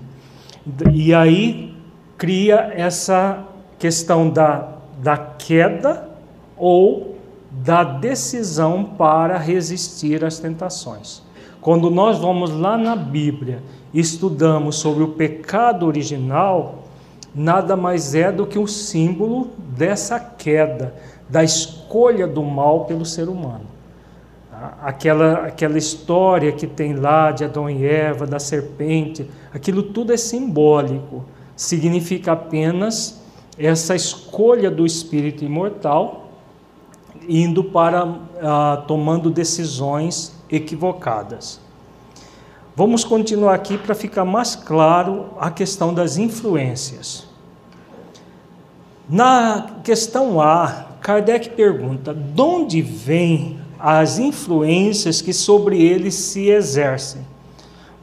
E 0.92 1.14
aí 1.14 1.74
cria 2.18 2.72
essa 2.74 3.44
questão 3.78 4.28
da, 4.28 4.76
da 5.02 5.16
queda 5.16 6.08
ou 6.56 7.16
da 7.50 7.82
decisão 7.82 8.84
para 8.84 9.38
resistir 9.38 10.24
às 10.24 10.38
tentações. 10.38 11.22
Quando 11.60 11.90
nós 11.90 12.18
vamos 12.18 12.50
lá 12.50 12.76
na 12.76 12.94
Bíblia 12.94 13.62
estudamos 13.92 14.76
sobre 14.76 15.02
o 15.02 15.08
pecado 15.08 15.84
original, 15.84 16.84
nada 17.34 17.76
mais 17.76 18.14
é 18.14 18.30
do 18.30 18.46
que 18.46 18.58
um 18.58 18.66
símbolo 18.66 19.50
dessa 19.76 20.20
queda, 20.20 20.94
da 21.28 21.42
escolha 21.42 22.26
do 22.26 22.42
mal 22.42 22.84
pelo 22.84 23.04
ser 23.04 23.28
humano 23.28 23.69
aquela, 24.82 25.46
aquela 25.46 25.78
história 25.78 26.52
que 26.52 26.66
tem 26.66 26.94
lá 26.94 27.30
de 27.30 27.44
Adão 27.44 27.68
e 27.70 27.84
Eva, 27.84 28.26
da 28.26 28.38
serpente, 28.38 29.28
aquilo 29.52 29.82
tudo 29.82 30.12
é 30.12 30.16
simbólico, 30.16 31.24
significa 31.56 32.32
apenas 32.32 33.20
essa 33.58 33.94
escolha 33.94 34.70
do 34.70 34.86
espírito 34.86 35.44
imortal 35.44 36.30
indo 37.28 37.62
para 37.62 38.18
ah, 38.42 38.82
tomando 38.88 39.30
decisões 39.30 40.34
equivocadas. 40.50 41.60
Vamos 42.74 43.04
continuar 43.04 43.54
aqui 43.54 43.76
para 43.76 43.94
ficar 43.94 44.24
mais 44.24 44.56
claro 44.56 45.26
a 45.38 45.50
questão 45.50 45.92
das 45.92 46.16
influências. 46.16 47.28
Na 49.08 49.76
questão 49.84 50.40
A, 50.40 50.86
Kardec 51.00 51.50
pergunta: 51.50 52.14
de 52.14 52.40
onde 52.40 52.80
vem 52.80 53.59
as 53.82 54.18
influências 54.18 55.22
que 55.22 55.32
sobre 55.32 55.82
eles 55.82 56.14
se 56.14 56.48
exercem. 56.48 57.22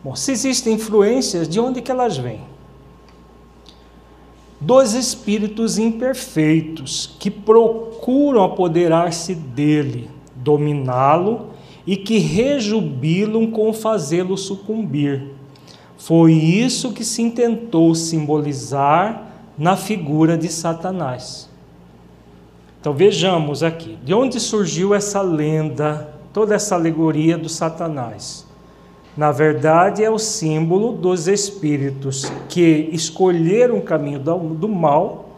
Bom, 0.04 0.16
se 0.16 0.32
existem 0.32 0.74
influências, 0.74 1.48
de 1.48 1.60
onde 1.60 1.82
que 1.82 1.92
elas 1.92 2.18
vêm? 2.18 2.42
Dos 4.60 4.94
espíritos 4.94 5.78
imperfeitos 5.78 7.16
que 7.20 7.30
procuram 7.30 8.44
apoderar-se 8.44 9.36
dele, 9.36 10.10
dominá-lo 10.36 11.50
e 11.86 11.96
que 11.96 12.18
rejubilam 12.18 13.52
com 13.52 13.72
fazê-lo 13.72 14.38
sucumbir. 14.38 15.32
Foi 15.98 16.34
isso 16.34 16.92
que 16.92 17.04
se 17.04 17.22
intentou 17.22 17.94
simbolizar 17.94 19.28
na 19.58 19.76
figura 19.76 20.38
de 20.38 20.48
Satanás. 20.48 21.47
Então 22.88 22.96
vejamos 22.96 23.64
aqui, 23.64 23.98
de 24.02 24.14
onde 24.14 24.40
surgiu 24.40 24.96
essa 24.96 25.22
lenda, 25.22 26.10
toda 26.32 26.56
essa 26.56 26.74
alegoria 26.74 27.38
do 27.38 27.50
Satanás? 27.50 28.48
Na 29.18 29.30
verdade, 29.30 30.06
é 30.06 30.10
o 30.10 30.18
símbolo 30.18 30.94
dos 30.94 31.28
espíritos 31.28 32.32
que 32.48 32.90
escolheram 32.94 33.80
o 33.80 33.82
caminho 33.82 34.20
do 34.20 34.70
mal 34.70 35.32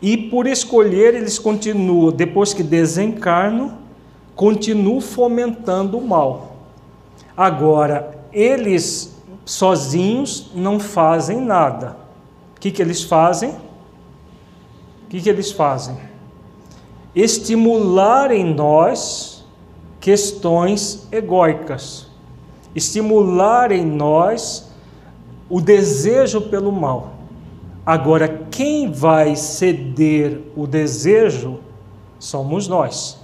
e, 0.00 0.16
por 0.16 0.46
escolher, 0.46 1.14
eles 1.14 1.38
continuam, 1.38 2.10
depois 2.10 2.54
que 2.54 2.62
desencarnam, 2.62 3.76
continuam 4.34 5.02
fomentando 5.02 5.98
o 5.98 6.08
mal. 6.08 6.56
Agora, 7.36 8.18
eles 8.32 9.14
sozinhos 9.44 10.50
não 10.54 10.80
fazem 10.80 11.38
nada. 11.38 11.98
O 12.56 12.60
que, 12.60 12.70
que 12.70 12.80
eles 12.80 13.02
fazem? 13.02 13.50
O 13.50 15.10
que, 15.10 15.20
que 15.20 15.28
eles 15.28 15.52
fazem? 15.52 16.11
Estimular 17.14 18.30
em 18.30 18.54
nós 18.54 19.44
questões 20.00 21.06
egóicas, 21.12 22.06
estimular 22.74 23.70
em 23.70 23.84
nós 23.84 24.70
o 25.48 25.60
desejo 25.60 26.40
pelo 26.42 26.72
mal. 26.72 27.14
Agora, 27.84 28.46
quem 28.50 28.90
vai 28.90 29.36
ceder 29.36 30.40
o 30.56 30.66
desejo 30.66 31.58
somos 32.18 32.66
nós. 32.68 33.18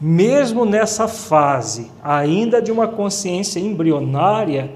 Mesmo 0.00 0.64
nessa 0.64 1.08
fase, 1.08 1.90
ainda 2.02 2.60
de 2.60 2.70
uma 2.70 2.88
consciência 2.88 3.58
embrionária, 3.58 4.72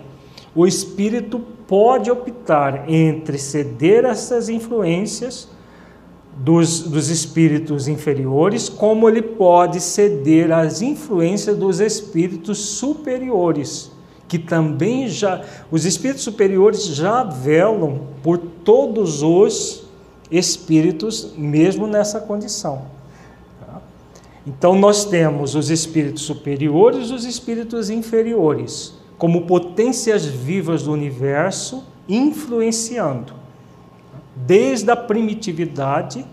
o 0.54 0.66
espírito 0.66 1.38
pode 1.66 2.10
optar 2.10 2.88
entre 2.88 3.38
ceder 3.38 4.04
essas 4.04 4.48
influências 4.48 5.48
dos, 6.36 6.80
dos 6.80 7.08
espíritos 7.08 7.88
inferiores, 7.88 8.68
como 8.68 9.08
ele 9.08 9.22
pode 9.22 9.80
ceder 9.80 10.52
às 10.52 10.82
influências 10.82 11.56
dos 11.56 11.80
espíritos 11.80 12.58
superiores, 12.58 13.90
que 14.28 14.38
também 14.38 15.08
já, 15.08 15.42
os 15.70 15.84
espíritos 15.86 16.24
superiores 16.24 16.84
já 16.84 17.22
velam 17.22 18.08
por 18.22 18.36
todos 18.38 19.22
os 19.22 19.84
espíritos, 20.30 21.32
mesmo 21.38 21.86
nessa 21.86 22.20
condição. 22.20 22.82
Tá? 23.60 23.80
Então, 24.46 24.74
nós 24.78 25.04
temos 25.06 25.54
os 25.54 25.70
espíritos 25.70 26.24
superiores 26.24 27.08
e 27.08 27.14
os 27.14 27.24
espíritos 27.24 27.88
inferiores, 27.88 28.94
como 29.16 29.46
potências 29.46 30.26
vivas 30.26 30.82
do 30.82 30.92
universo, 30.92 31.82
influenciando 32.08 33.45
desde 34.36 34.90
a 34.90 34.96
primitividade 34.96 36.24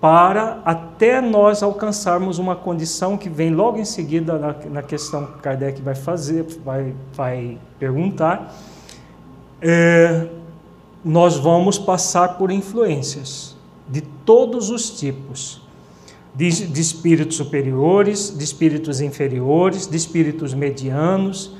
para 0.00 0.60
até 0.64 1.20
nós 1.20 1.62
alcançarmos 1.62 2.38
uma 2.38 2.54
condição 2.54 3.16
que 3.16 3.28
vem 3.28 3.54
logo 3.54 3.78
em 3.78 3.84
seguida 3.84 4.38
na, 4.38 4.54
na 4.70 4.82
questão 4.82 5.24
que 5.26 5.38
Kardec 5.40 5.80
vai 5.80 5.94
fazer, 5.94 6.44
vai, 6.64 6.94
vai 7.14 7.58
perguntar, 7.78 8.54
é, 9.60 10.28
nós 11.02 11.38
vamos 11.38 11.78
passar 11.78 12.36
por 12.36 12.50
influências 12.50 13.56
de 13.88 14.00
todos 14.00 14.70
os 14.70 14.90
tipos, 14.90 15.62
de, 16.34 16.66
de 16.66 16.80
espíritos 16.80 17.36
superiores, 17.36 18.36
de 18.36 18.44
espíritos 18.44 19.00
inferiores, 19.00 19.86
de 19.86 19.96
espíritos 19.96 20.52
medianos, 20.52 21.52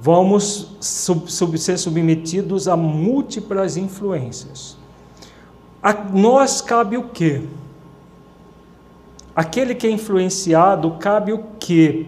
vamos 0.00 0.76
sub, 0.80 1.30
sub, 1.30 1.58
ser 1.58 1.78
submetidos 1.78 2.66
a 2.68 2.76
múltiplas 2.76 3.76
influências. 3.76 4.76
A 5.82 5.92
nós 5.92 6.60
cabe 6.60 6.96
o 6.96 7.08
quê? 7.08 7.42
Aquele 9.34 9.74
que 9.74 9.86
é 9.86 9.90
influenciado, 9.90 10.92
cabe 10.92 11.32
o 11.32 11.44
quê? 11.60 12.06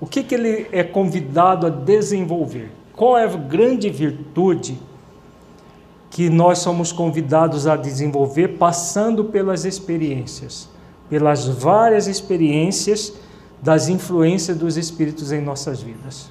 O 0.00 0.06
que, 0.06 0.22
que 0.22 0.34
ele 0.34 0.66
é 0.72 0.82
convidado 0.82 1.66
a 1.66 1.70
desenvolver? 1.70 2.72
Qual 2.96 3.18
é 3.18 3.24
a 3.24 3.28
grande 3.28 3.90
virtude 3.90 4.80
que 6.08 6.30
nós 6.30 6.58
somos 6.58 6.90
convidados 6.90 7.66
a 7.66 7.76
desenvolver 7.76 8.56
passando 8.58 9.26
pelas 9.26 9.64
experiências, 9.64 10.68
pelas 11.08 11.46
várias 11.46 12.06
experiências 12.06 13.12
das 13.62 13.88
influências 13.88 14.56
dos 14.56 14.76
espíritos 14.78 15.32
em 15.32 15.40
nossas 15.42 15.82
vidas? 15.82 16.30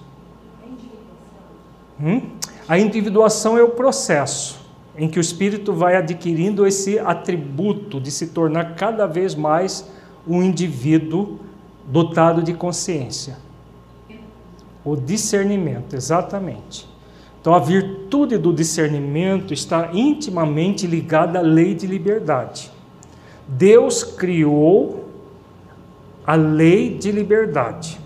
Hum? 2.01 2.21
A 2.67 2.79
individuação 2.79 3.57
é 3.57 3.61
o 3.61 3.69
processo 3.69 4.68
em 4.97 5.07
que 5.07 5.19
o 5.19 5.21
espírito 5.21 5.73
vai 5.73 5.95
adquirindo 5.95 6.65
esse 6.65 6.99
atributo 6.99 7.99
de 7.99 8.11
se 8.11 8.27
tornar 8.27 8.75
cada 8.75 9.05
vez 9.05 9.35
mais 9.35 9.89
um 10.27 10.43
indivíduo 10.43 11.39
dotado 11.87 12.43
de 12.43 12.53
consciência. 12.53 13.37
O 14.83 14.95
discernimento, 14.95 15.95
exatamente. 15.95 16.87
Então, 17.41 17.53
a 17.53 17.59
virtude 17.59 18.37
do 18.37 18.53
discernimento 18.53 19.53
está 19.53 19.91
intimamente 19.93 20.85
ligada 20.85 21.39
à 21.39 21.41
lei 21.41 21.73
de 21.73 21.87
liberdade. 21.87 22.71
Deus 23.47 24.03
criou 24.03 25.09
a 26.25 26.35
lei 26.35 26.97
de 26.97 27.11
liberdade. 27.11 27.99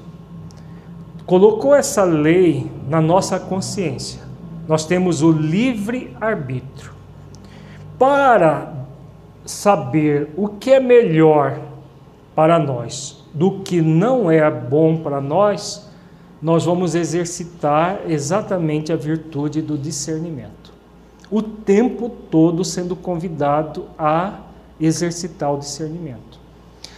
Colocou 1.26 1.76
essa 1.76 2.04
lei 2.04 2.72
na 2.88 3.02
nossa 3.02 3.40
consciência. 3.40 4.23
Nós 4.68 4.86
temos 4.86 5.22
o 5.22 5.32
livre 5.32 6.16
arbítrio. 6.20 6.92
Para 7.98 8.74
saber 9.46 10.30
o 10.36 10.48
que 10.48 10.72
é 10.72 10.80
melhor 10.80 11.60
para 12.36 12.58
nós 12.58 13.24
do 13.34 13.60
que 13.62 13.82
não 13.82 14.30
é 14.30 14.50
bom 14.50 14.98
para 14.98 15.20
nós, 15.20 15.90
nós 16.42 16.66
vamos 16.66 16.94
exercitar 16.94 18.02
exatamente 18.08 18.92
a 18.92 18.96
virtude 18.96 19.62
do 19.62 19.78
discernimento. 19.78 20.72
O 21.32 21.42
tempo 21.42 22.10
todo 22.30 22.64
sendo 22.64 22.96
convidado 22.96 23.86
a 23.98 24.42
exercitar 24.80 25.54
o 25.54 25.58
discernimento. 25.58 26.40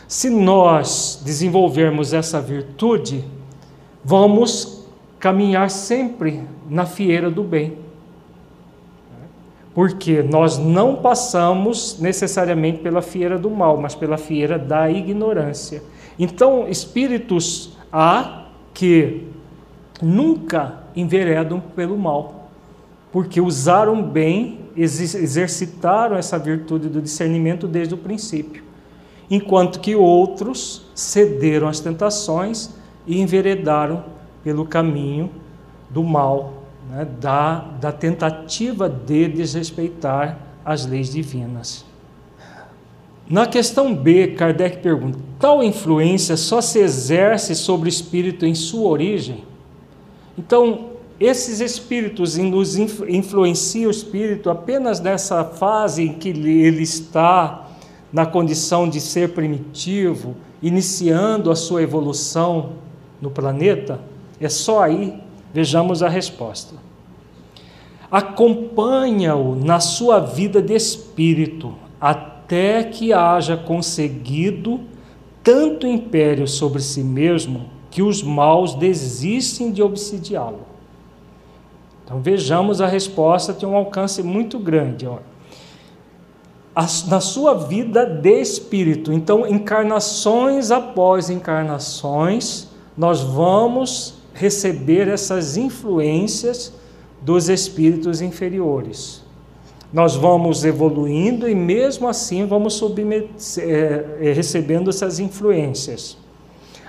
Se 0.08 0.30
nós 0.30 1.22
desenvolvermos 1.24 2.14
essa 2.14 2.42
virtude, 2.42 3.24
vamos 4.04 4.75
caminhar 5.26 5.72
sempre 5.72 6.44
na 6.70 6.86
fieira 6.86 7.32
do 7.32 7.44
bem. 7.44 7.80
Porque 9.74 10.22
nós 10.22 10.60
não 10.60 10.98
passamos 10.98 11.98
necessariamente 12.00 12.78
pela 12.84 13.02
fieira 13.02 13.36
do 13.36 13.50
mal, 13.50 13.76
mas 13.76 13.96
pela 13.96 14.20
fieira 14.20 14.60
da 14.60 14.88
ignorância. 14.88 15.82
Então, 16.20 16.68
espíritos 16.68 17.76
há 17.92 18.46
que 18.72 19.28
nunca 20.00 20.84
enveredam 20.96 21.60
pelo 21.60 21.98
mal, 21.98 22.52
porque 23.12 23.42
usaram 23.42 24.04
bem, 24.04 24.60
exercitaram 24.78 26.16
essa 26.16 26.38
virtude 26.38 26.88
do 26.88 27.02
discernimento 27.02 27.68
desde 27.68 27.96
o 27.96 27.98
princípio, 27.98 28.64
enquanto 29.28 29.80
que 29.80 29.96
outros 29.96 30.86
cederam 30.94 31.68
às 31.68 31.80
tentações 31.80 32.76
e 33.08 33.20
enveredaram 33.20 34.14
pelo 34.46 34.64
caminho 34.64 35.32
do 35.90 36.04
mal, 36.04 36.54
né, 36.88 37.08
da, 37.20 37.62
da 37.82 37.92
tentativa 37.92 38.88
de 38.88 39.28
desrespeitar 39.28 40.38
as 40.64 40.86
leis 40.86 41.12
divinas. 41.12 41.84
Na 43.28 43.48
questão 43.48 43.96
B, 43.96 44.28
Kardec 44.38 44.78
pergunta: 44.78 45.18
tal 45.40 45.64
influência 45.64 46.38
só 46.38 46.62
se 46.62 46.78
exerce 46.78 47.56
sobre 47.56 47.88
o 47.88 47.90
espírito 47.90 48.46
em 48.46 48.54
sua 48.54 48.88
origem? 48.88 49.44
Então, 50.38 50.92
esses 51.20 51.60
espíritos 51.60 52.38
nos 52.38 52.78
influenciam 52.78 53.88
o 53.88 53.92
espírito 53.92 54.52
apenas 54.52 55.00
nessa 55.00 55.44
fase 55.44 56.04
em 56.04 56.14
que 56.14 56.30
ele 56.30 56.84
está 56.84 57.68
na 58.14 58.28
condição 58.28 58.88
de 58.88 59.02
ser 59.02 59.30
primitivo, 59.30 60.36
iniciando 60.62 61.50
a 61.50 61.56
sua 61.56 61.82
evolução 61.82 62.74
no 63.20 63.32
planeta? 63.32 64.00
É 64.40 64.50
só 64.50 64.84
aí, 64.84 65.20
vejamos 65.54 66.04
a 66.04 66.10
resposta. 66.10 66.76
Acompanha-o 68.12 69.56
na 69.56 69.80
sua 69.80 70.20
vida 70.20 70.62
de 70.62 70.74
espírito, 70.74 71.74
até 72.00 72.84
que 72.84 73.12
haja 73.12 73.58
conseguido 73.58 74.82
tanto 75.44 75.88
império 75.88 76.48
sobre 76.48 76.82
si 76.82 77.04
mesmo 77.04 77.70
que 77.90 78.02
os 78.02 78.22
maus 78.22 78.76
desistem 78.76 79.72
de 79.72 79.82
obsidiá-lo. 79.82 80.66
Então 82.04 82.20
vejamos 82.22 82.82
a 82.82 82.88
resposta 82.88 83.54
tem 83.54 83.68
um 83.68 83.76
alcance 83.76 84.22
muito 84.22 84.60
grande. 84.60 85.08
Ó. 85.08 85.18
Na 87.08 87.22
sua 87.22 87.54
vida 87.54 88.06
de 88.06 88.42
espírito, 88.42 89.14
então 89.14 89.48
encarnações 89.48 90.72
após 90.72 91.30
encarnações, 91.30 92.68
nós 92.98 93.22
vamos 93.22 94.16
receber 94.36 95.08
essas 95.08 95.58
influências 95.58 96.72
dos 97.20 97.50
espíritos 97.50 98.22
inferiores. 98.22 99.24
Nós 99.92 100.16
vamos 100.16 100.64
evoluindo 100.64 101.50
e 101.50 101.56
mesmo 101.56 102.08
assim 102.08 102.46
vamos 102.46 102.80
é, 103.58 104.32
recebendo 104.36 104.92
essas 104.92 105.18
influências. 105.18 106.18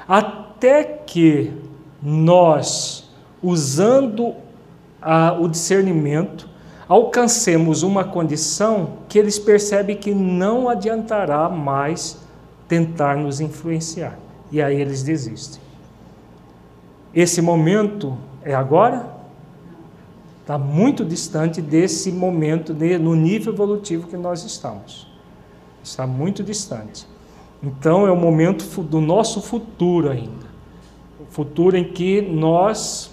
Até 0.07 0.47
até 0.57 0.84
que 0.84 1.53
nós, 2.03 3.11
usando 3.42 4.34
a, 5.03 5.36
o 5.38 5.49
discernimento, 5.49 6.49
alcancemos 6.88 7.82
uma 7.82 8.05
condição 8.05 8.94
que 9.07 9.18
eles 9.18 9.38
percebem 9.38 9.97
que 9.97 10.14
não 10.14 10.66
adiantará 10.66 11.49
mais 11.51 12.18
tentar 12.66 13.18
nos 13.18 13.38
influenciar. 13.38 14.18
E 14.51 14.62
aí 14.62 14.80
eles 14.80 15.03
desistem. 15.03 15.61
Esse 17.17 17.43
momento 17.43 18.17
é 18.45 18.55
agora? 18.55 19.17
Está 20.43 20.57
muito 20.57 21.05
distante 21.05 21.61
desse 21.61 22.12
momento, 22.12 22.73
no 23.01 23.17
nível 23.17 23.53
evolutivo 23.53 24.07
que 24.07 24.17
nós 24.17 24.45
estamos. 24.45 25.09
Está 25.83 26.07
muito 26.07 26.45
distante. 26.45 27.07
Então 27.61 28.07
é 28.07 28.12
o 28.12 28.17
momento 28.17 28.83
do 28.83 29.01
nosso 29.01 29.41
futuro 29.41 30.11
ainda 30.11 30.47
futuro 31.37 31.77
em 31.77 31.85
que 31.85 32.23
nós 32.23 33.11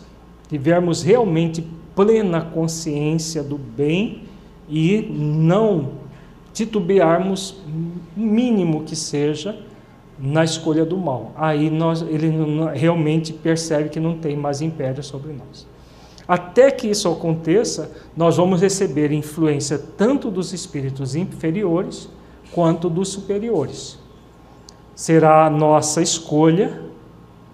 tivermos 0.48 1.04
realmente 1.04 1.62
plena 1.94 2.42
consciência 2.42 3.44
do 3.44 3.58
bem 3.58 4.24
e 4.70 5.02
não 5.12 5.92
titubearmos, 6.54 7.62
mínimo 8.16 8.84
que 8.84 8.96
seja, 8.96 9.60
na 10.20 10.44
escolha 10.44 10.86
do 10.86 10.98
mal. 10.98 11.32
Aí 11.36 11.70
nós, 11.70 12.02
ele 12.02 12.32
realmente 12.74 13.34
percebe 13.34 13.90
que 13.90 14.00
não 14.00 14.18
tem 14.18 14.36
mais 14.36 14.62
império 14.62 15.04
sobre 15.04 15.34
nós. 15.34 15.68
Até 16.28 16.72
que 16.72 16.88
isso 16.88 17.10
aconteça, 17.10 17.92
nós 18.16 18.38
vamos 18.38 18.62
receber 18.62 19.12
influência 19.12 19.78
tanto 19.98 20.32
dos 20.32 20.54
espíritos 20.54 21.16
inferiores 21.16 22.10
quanto 22.54 22.90
dos 22.90 23.10
superiores. 23.10 24.00
Será 24.96 25.46
a 25.46 25.50
nossa 25.50 26.02
escolha 26.02 26.82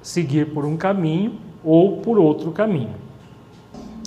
seguir 0.01 0.53
por 0.53 0.65
um 0.65 0.77
caminho 0.77 1.33
ou 1.63 1.97
por 1.97 2.19
outro 2.19 2.51
caminho. 2.51 2.93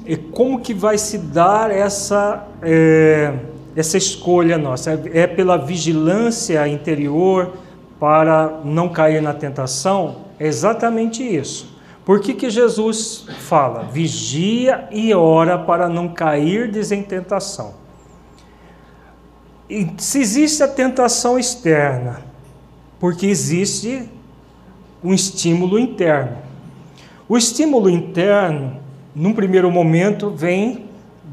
E 0.07 0.17
como 0.17 0.61
que 0.61 0.75
vai 0.75 0.99
se 0.99 1.19
dar 1.19 1.71
essa, 1.71 2.47
é, 2.61 3.35
essa 3.75 3.97
escolha 3.97 4.59
nossa? 4.59 4.93
É 5.13 5.27
pela 5.27 5.57
vigilância 5.57 6.67
interior 6.69 7.53
para 8.03 8.63
não 8.65 8.89
cair 8.89 9.23
na 9.23 9.33
tentação? 9.33 10.23
É 10.37 10.49
exatamente 10.49 11.23
isso. 11.23 11.73
Por 12.05 12.19
que, 12.19 12.35
que 12.35 12.51
Jesus 12.51 13.27
fala? 13.39 13.85
Vigia 13.85 14.89
e 14.91 15.15
ora 15.15 15.57
para 15.57 15.89
não 15.89 16.09
cair 16.09 16.77
em 16.91 17.01
tentação. 17.01 17.75
E 19.71 19.89
se 19.99 20.19
existe 20.19 20.65
a 20.65 20.67
tentação 20.67 21.39
externa, 21.39 22.23
porque 22.99 23.25
existe 23.25 24.11
um 25.01 25.15
estímulo 25.15 25.79
interno. 25.79 26.39
O 27.29 27.39
estímulo 27.39 27.89
interno, 27.89 28.81
num 29.15 29.33
primeiro 29.33 29.71
momento, 29.71 30.29
vem 30.29 30.87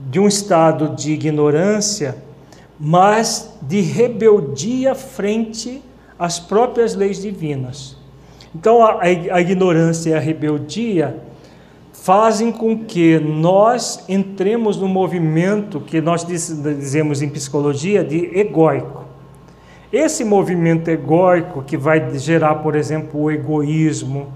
de 0.07 0.19
um 0.19 0.27
estado 0.27 0.95
de 0.95 1.13
ignorância, 1.13 2.15
mas 2.79 3.57
de 3.59 3.81
rebeldia 3.81 4.93
frente 4.93 5.88
às 6.19 6.37
próprias 6.37 6.93
leis 6.93 7.21
divinas. 7.21 7.97
Então, 8.53 8.83
a, 8.83 8.99
a 9.01 9.41
ignorância 9.41 10.09
e 10.09 10.13
a 10.13 10.19
rebeldia 10.19 11.23
fazem 11.93 12.51
com 12.51 12.85
que 12.85 13.19
nós 13.19 14.03
entremos 14.09 14.77
no 14.77 14.87
movimento 14.87 15.79
que 15.79 16.01
nós 16.01 16.25
dizemos 16.25 17.21
em 17.21 17.29
psicologia 17.29 18.03
de 18.03 18.37
egóico. 18.37 19.05
Esse 19.91 20.23
movimento 20.23 20.87
egóico 20.89 21.63
que 21.63 21.77
vai 21.77 22.17
gerar, 22.17 22.55
por 22.55 22.75
exemplo, 22.75 23.21
o 23.21 23.31
egoísmo, 23.31 24.27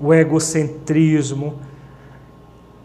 o 0.00 0.12
egocentrismo, 0.12 1.54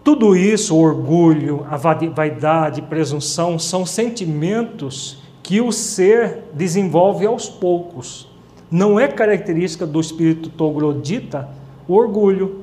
tudo 0.04 0.36
isso, 0.36 0.76
orgulho, 0.78 1.66
a 1.70 1.78
vaidade, 1.78 2.82
presunção, 2.84 3.60
são 3.60 3.86
sentimentos 3.86 5.22
que 5.43 5.62
o 5.62 5.72
ser 5.72 6.45
desenvolve 6.54 7.26
aos 7.26 7.49
poucos. 7.49 8.30
Não 8.72 8.97
é 8.97 9.07
característica 9.07 9.86
do 9.86 9.99
espírito 9.99 10.49
troglodita 10.49 11.49
o 11.88 11.93
orgulho. 11.93 12.61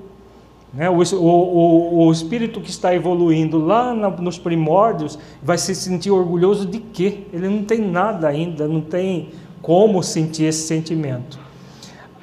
Né? 0.72 0.88
O, 0.88 1.02
o, 1.16 2.06
o, 2.06 2.12
espírito 2.12 2.60
que 2.60 2.70
está 2.70 2.94
evoluindo 2.94 3.58
lá 3.58 3.94
na, 3.94 4.10
nos 4.10 4.38
primórdios 4.38 5.18
vai 5.42 5.58
se 5.58 5.74
sentir 5.74 6.10
orgulhoso 6.10 6.66
de 6.66 6.78
quê? 6.78 7.24
Ele 7.32 7.48
não 7.48 7.62
tem 7.62 7.80
nada 7.80 8.28
ainda, 8.28 8.66
não 8.66 8.80
tem 8.80 9.30
como 9.60 10.02
sentir 10.02 10.44
esse 10.44 10.66
sentimento. 10.66 11.38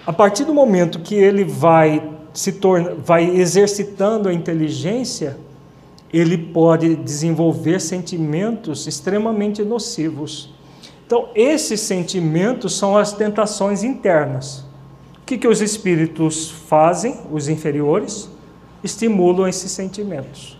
A 0.05 0.13
partir 0.13 0.45
do 0.45 0.53
momento 0.53 0.99
que 0.99 1.15
ele 1.15 1.43
vai 1.43 2.11
se 2.33 2.51
torna, 2.53 2.93
vai 2.93 3.25
exercitando 3.29 4.29
a 4.29 4.33
inteligência, 4.33 5.38
ele 6.13 6.38
pode 6.38 6.95
desenvolver 6.95 7.79
sentimentos 7.79 8.88
extremamente 8.88 9.63
nocivos. 9.63 10.53
Então, 11.06 11.30
esses 11.36 11.82
sentimentos 11.82 12.78
são 12.78 12.97
as 12.97 13.14
tentações 13.14 13.84
internas. 13.84 14.66
O 15.22 15.26
que, 15.26 15.38
que 15.38 15.47
os 15.47 15.62
espíritos 15.62 16.49
fazem, 16.49 17.20
os 17.32 17.47
inferiores? 17.47 18.30
estimulam 18.86 19.47
esses 19.47 19.72
sentimentos. 19.72 20.58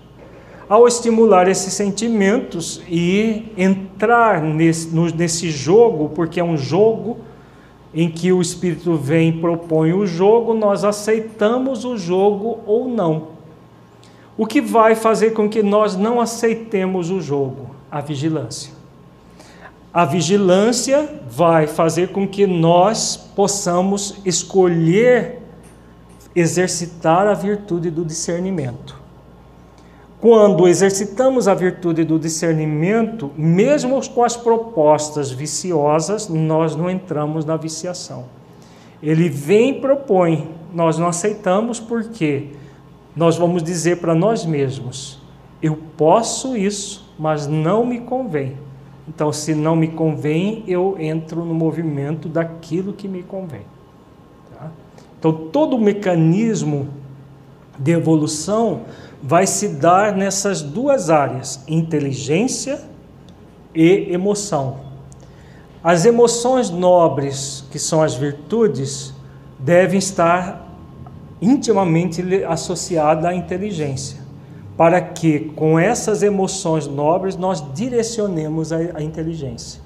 Ao 0.68 0.88
estimular 0.88 1.48
esses 1.48 1.74
sentimentos 1.74 2.82
e 2.90 3.52
entrar 3.56 4.42
nesse, 4.42 4.94
nesse 5.16 5.52
jogo, 5.52 6.10
porque 6.10 6.40
é 6.40 6.44
um 6.44 6.58
jogo 6.58 7.18
em 7.94 8.10
que 8.10 8.34
o 8.34 8.42
Espírito 8.42 8.96
vem 8.96 9.30
e 9.30 9.40
propõe 9.40 9.94
o 9.94 10.08
jogo, 10.08 10.54
nós 10.56 10.84
aceitamos 10.84 11.86
o 11.86 11.98
jogo 11.98 12.60
ou 12.66 12.88
não. 12.88 13.36
O 14.36 14.46
que 14.46 14.60
vai 14.60 14.96
fazer 14.96 15.32
com 15.32 15.48
que 15.48 15.62
nós 15.62 15.96
não 15.96 16.20
aceitemos 16.20 17.10
o 17.12 17.22
jogo? 17.22 17.70
A 17.90 18.02
vigilância. 18.02 18.75
A 19.96 20.04
vigilância 20.04 21.22
vai 21.26 21.68
fazer 21.68 22.10
com 22.10 22.28
que 22.28 22.46
nós 22.46 23.16
possamos 23.34 24.18
escolher 24.26 25.40
exercitar 26.36 27.26
a 27.28 27.34
virtude 27.34 27.90
do 27.90 28.04
discernimento. 28.04 29.02
Quando 30.20 30.68
exercitamos 30.68 31.48
a 31.48 31.54
virtude 31.54 32.04
do 32.04 32.20
discernimento, 32.20 33.32
mesmo 33.38 34.06
com 34.10 34.22
as 34.22 34.36
propostas 34.36 35.32
viciosas, 35.32 36.28
nós 36.28 36.76
não 36.76 36.90
entramos 36.90 37.46
na 37.46 37.56
viciação. 37.56 38.26
Ele 39.02 39.30
vem 39.30 39.78
e 39.78 39.80
propõe, 39.80 40.50
nós 40.74 40.98
não 40.98 41.08
aceitamos 41.08 41.80
porque 41.80 42.50
nós 43.16 43.38
vamos 43.38 43.64
dizer 43.64 44.02
para 44.02 44.14
nós 44.14 44.46
mesmos: 44.46 45.22
eu 45.62 45.78
posso 45.96 46.58
isso, 46.58 47.10
mas 47.18 47.48
não 47.48 47.86
me 47.86 48.02
convém. 48.02 48.65
Então, 49.08 49.32
se 49.32 49.54
não 49.54 49.76
me 49.76 49.90
convém, 49.90 50.64
eu 50.68 50.96
entro 51.00 51.46
no 51.46 51.54
movimento 51.54 52.28
daquilo 52.28 52.94
que 52.94 53.08
me 53.08 53.22
convém. 53.22 53.62
Então, 55.20 55.32
todo 55.50 55.76
o 55.76 55.80
mecanismo 55.80 56.88
de 57.78 57.92
evolução 57.92 58.82
vai 59.22 59.48
se 59.48 59.70
dar 59.70 60.16
nessas 60.16 60.62
duas 60.62 61.10
áreas, 61.10 61.64
inteligência 61.68 62.82
e 63.74 64.12
emoção. 64.12 64.78
As 65.84 66.06
emoções 66.06 66.70
nobres, 66.70 67.64
que 67.72 67.78
são 67.78 68.02
as 68.02 68.16
virtudes, 68.16 69.14
devem 69.60 70.00
estar 70.00 70.68
intimamente 71.42 72.24
associadas 72.44 73.26
à 73.26 73.36
inteligência, 73.36 74.20
para 74.78 75.00
que 75.02 75.40
com 75.56 75.80
essas 75.80 76.22
emoções 76.22 76.88
nobres 76.88 77.36
nós 77.36 77.64
direcionemos 77.74 78.72
a, 78.74 78.78
a 78.96 79.02
inteligência. 79.02 79.82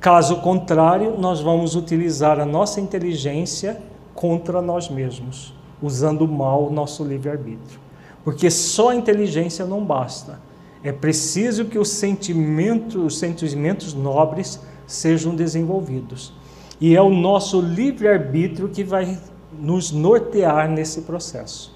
Caso 0.00 0.36
contrário, 0.40 1.16
nós 1.18 1.40
vamos 1.40 1.76
utilizar 1.76 2.40
a 2.40 2.46
nossa 2.46 2.80
inteligência 2.80 3.80
contra 4.14 4.60
nós 4.60 4.88
mesmos, 4.88 5.54
usando 5.80 6.26
mal 6.26 6.64
o 6.66 6.72
nosso 6.72 7.04
livre-arbítrio. 7.04 7.78
Porque 8.24 8.50
só 8.50 8.90
a 8.90 8.94
inteligência 8.94 9.64
não 9.64 9.84
basta. 9.84 10.40
É 10.82 10.90
preciso 10.90 11.66
que 11.66 11.78
os 11.78 11.90
sentimentos, 11.90 12.96
os 12.96 13.18
sentimentos 13.18 13.94
nobres 13.94 14.60
sejam 14.86 15.34
desenvolvidos. 15.34 16.32
E 16.80 16.96
é 16.96 17.00
o 17.00 17.10
nosso 17.10 17.60
livre-arbítrio 17.60 18.68
que 18.68 18.82
vai 18.82 19.18
nos 19.52 19.92
nortear 19.92 20.68
nesse 20.68 21.02
processo. 21.02 21.72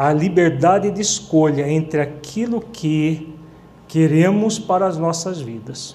A 0.00 0.14
liberdade 0.14 0.90
de 0.90 1.02
escolha 1.02 1.70
entre 1.70 2.00
aquilo 2.00 2.62
que 2.62 3.34
queremos 3.86 4.58
para 4.58 4.86
as 4.86 4.96
nossas 4.96 5.42
vidas. 5.42 5.94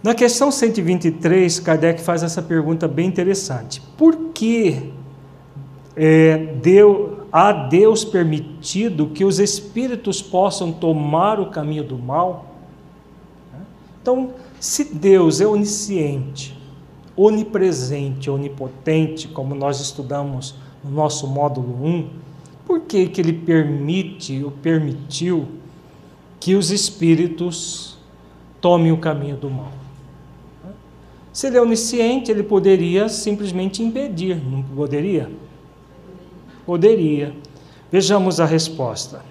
Na 0.00 0.14
questão 0.14 0.52
123, 0.52 1.58
Kardec 1.58 2.00
faz 2.00 2.22
essa 2.22 2.40
pergunta 2.40 2.86
bem 2.86 3.08
interessante. 3.08 3.82
Por 3.98 4.30
que 4.32 4.92
é, 5.96 6.36
deu, 6.62 7.26
há 7.32 7.50
Deus 7.50 8.04
permitido 8.04 9.08
que 9.08 9.24
os 9.24 9.40
espíritos 9.40 10.22
possam 10.22 10.70
tomar 10.70 11.40
o 11.40 11.46
caminho 11.46 11.82
do 11.82 11.98
mal? 11.98 12.46
Então, 14.00 14.30
se 14.60 14.94
Deus 14.94 15.40
é 15.40 15.46
onisciente, 15.48 16.56
onipresente, 17.16 18.30
onipotente, 18.30 19.26
como 19.26 19.52
nós 19.52 19.80
estudamos 19.80 20.54
no 20.84 20.92
nosso 20.92 21.26
módulo 21.26 21.84
1, 21.84 22.25
por 22.66 22.80
que, 22.80 23.06
que 23.06 23.20
ele 23.20 23.32
permite 23.32 24.42
ou 24.42 24.50
permitiu 24.50 25.46
que 26.40 26.56
os 26.56 26.70
espíritos 26.70 27.96
tomem 28.60 28.90
o 28.90 28.98
caminho 28.98 29.36
do 29.36 29.48
mal? 29.48 29.72
Se 31.32 31.46
ele 31.46 31.58
é 31.58 31.62
onisciente, 31.62 32.30
ele 32.30 32.42
poderia 32.42 33.08
simplesmente 33.08 33.82
impedir, 33.82 34.36
não 34.36 34.62
poderia? 34.62 35.30
Poderia. 36.64 37.32
Vejamos 37.92 38.40
a 38.40 38.44
resposta. 38.44 39.22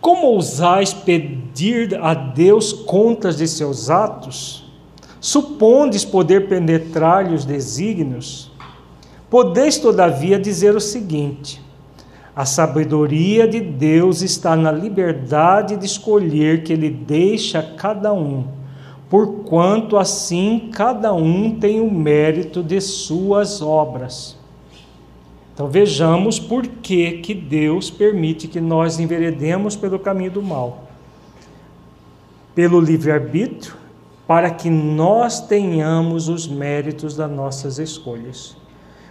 Como 0.00 0.26
ousais 0.26 0.92
pedir 0.92 1.98
a 2.02 2.12
Deus 2.12 2.72
contas 2.72 3.36
de 3.38 3.48
seus 3.48 3.88
atos? 3.88 4.70
Supondes 5.20 6.04
poder 6.04 6.48
penetrar-lhe 6.48 7.34
os 7.34 7.44
desígnios? 7.44 8.52
Podeis, 9.30 9.78
todavia, 9.78 10.38
dizer 10.38 10.76
o 10.76 10.80
seguinte: 10.80 11.60
a 12.36 12.44
sabedoria 12.44 13.48
de 13.48 13.60
Deus 13.60 14.20
está 14.20 14.54
na 14.54 14.70
liberdade 14.70 15.76
de 15.76 15.86
escolher 15.86 16.62
que 16.62 16.72
Ele 16.72 16.90
deixa 16.90 17.58
a 17.60 17.74
cada 17.74 18.12
um 18.12 18.54
porquanto 19.08 19.96
assim 19.96 20.70
cada 20.72 21.12
um 21.12 21.58
tem 21.58 21.80
o 21.80 21.90
mérito 21.90 22.62
de 22.62 22.80
suas 22.80 23.62
obras. 23.62 24.36
Então 25.54 25.68
vejamos 25.68 26.38
por 26.38 26.66
que, 26.66 27.18
que 27.18 27.32
Deus 27.32 27.88
permite 27.90 28.46
que 28.46 28.60
nós 28.60 28.98
enveredemos 28.98 29.74
pelo 29.74 29.98
caminho 29.98 30.32
do 30.32 30.42
mal. 30.42 30.84
Pelo 32.54 32.80
livre-arbítrio, 32.80 33.74
para 34.26 34.50
que 34.50 34.68
nós 34.68 35.40
tenhamos 35.40 36.28
os 36.28 36.46
méritos 36.46 37.16
das 37.16 37.30
nossas 37.30 37.78
escolhas. 37.78 38.56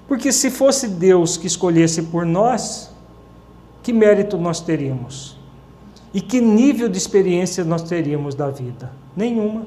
Porque 0.07 0.31
se 0.31 0.51
fosse 0.51 0.87
Deus 0.87 1.35
que 1.35 1.47
escolhesse 1.47 2.03
por 2.03 2.25
nós, 2.25 2.91
que 3.85 3.93
mérito 3.93 4.35
nós 4.35 4.59
teríamos? 4.59 5.37
E 6.11 6.19
que 6.19 6.41
nível 6.41 6.89
de 6.89 6.97
experiência 6.97 7.63
nós 7.63 7.83
teríamos 7.83 8.33
da 8.33 8.49
vida? 8.49 8.91
Nenhuma. 9.15 9.61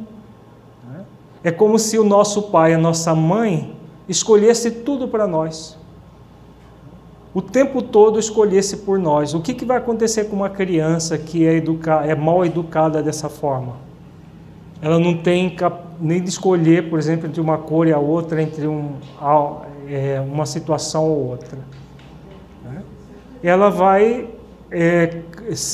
É 1.44 1.52
como 1.52 1.78
se 1.78 1.96
o 2.00 2.02
nosso 2.02 2.50
pai, 2.50 2.74
a 2.74 2.78
nossa 2.78 3.14
mãe, 3.14 3.76
escolhesse 4.08 4.72
tudo 4.72 5.06
para 5.06 5.24
nós. 5.28 5.78
O 7.32 7.40
tempo 7.40 7.80
todo 7.80 8.18
escolhesse 8.18 8.78
por 8.78 8.98
nós. 8.98 9.34
O 9.34 9.40
que, 9.40 9.54
que 9.54 9.64
vai 9.64 9.76
acontecer 9.76 10.24
com 10.24 10.34
uma 10.34 10.50
criança 10.50 11.16
que 11.16 11.46
é, 11.46 11.54
educa 11.54 12.04
é 12.04 12.16
mal 12.16 12.44
educada 12.44 13.00
dessa 13.00 13.28
forma? 13.28 13.76
Ela 14.82 14.98
não 14.98 15.16
tem 15.16 15.54
nem 16.00 16.20
de 16.20 16.28
escolher, 16.28 16.90
por 16.90 16.98
exemplo, 16.98 17.28
entre 17.28 17.40
uma 17.40 17.56
cor 17.56 17.86
e 17.86 17.92
a 17.92 17.98
outra, 18.00 18.42
entre 18.42 18.66
um, 18.66 18.94
é, 19.88 20.20
uma 20.20 20.44
situação 20.44 21.08
ou 21.08 21.28
outra. 21.28 21.77
Ela 23.42 23.70
vai 23.70 24.28
é, 24.70 25.22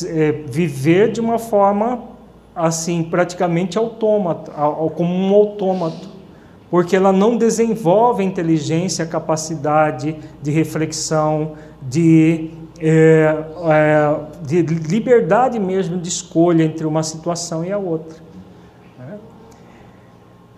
é, 0.07 0.33
viver 0.47 1.12
de 1.12 1.21
uma 1.21 1.39
forma 1.39 2.15
assim, 2.55 3.03
praticamente 3.03 3.77
autômata, 3.77 4.53
como 4.95 5.12
um 5.12 5.35
autômato, 5.35 6.09
porque 6.71 6.95
ela 6.95 7.12
não 7.12 7.37
desenvolve 7.37 8.23
a 8.23 8.27
inteligência, 8.27 9.05
a 9.05 9.09
capacidade 9.09 10.17
de 10.41 10.51
reflexão, 10.51 11.53
de, 11.83 12.51
é, 12.81 13.45
é, 13.65 14.21
de 14.43 14.62
liberdade 14.62 15.59
mesmo 15.59 15.99
de 15.99 16.09
escolha 16.09 16.62
entre 16.62 16.87
uma 16.87 17.03
situação 17.03 17.65
e 17.65 17.73
a 17.73 17.79
outra. 17.79 18.24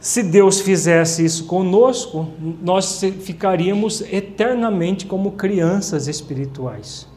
Se 0.07 0.23
Deus 0.23 0.61
fizesse 0.61 1.25
isso 1.25 1.47
conosco, 1.47 2.29
nós 2.63 3.03
ficaríamos 3.23 4.03
eternamente 4.03 5.05
como 5.05 5.33
crianças 5.33 6.07
espirituais. 6.07 7.09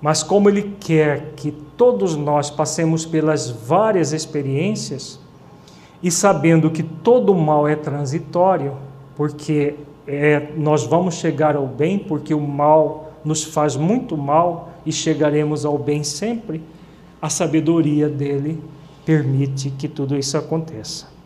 Mas 0.00 0.22
como 0.22 0.48
Ele 0.48 0.76
quer 0.78 1.32
que 1.34 1.50
todos 1.50 2.14
nós 2.14 2.48
passemos 2.48 3.04
pelas 3.04 3.50
várias 3.50 4.12
experiências, 4.12 5.18
e 6.00 6.08
sabendo 6.08 6.70
que 6.70 6.84
todo 6.84 7.34
mal 7.34 7.66
é 7.66 7.74
transitório, 7.74 8.76
porque 9.16 9.74
é, 10.06 10.52
nós 10.56 10.84
vamos 10.84 11.16
chegar 11.16 11.56
ao 11.56 11.66
bem, 11.66 11.98
porque 11.98 12.32
o 12.32 12.40
mal 12.40 13.12
nos 13.24 13.42
faz 13.42 13.74
muito 13.74 14.16
mal 14.16 14.70
e 14.86 14.92
chegaremos 14.92 15.64
ao 15.64 15.76
bem 15.76 16.04
sempre, 16.04 16.62
a 17.20 17.28
sabedoria 17.28 18.08
dele 18.08 18.62
permite 19.04 19.70
que 19.70 19.88
tudo 19.88 20.16
isso 20.16 20.38
aconteça. 20.38 21.18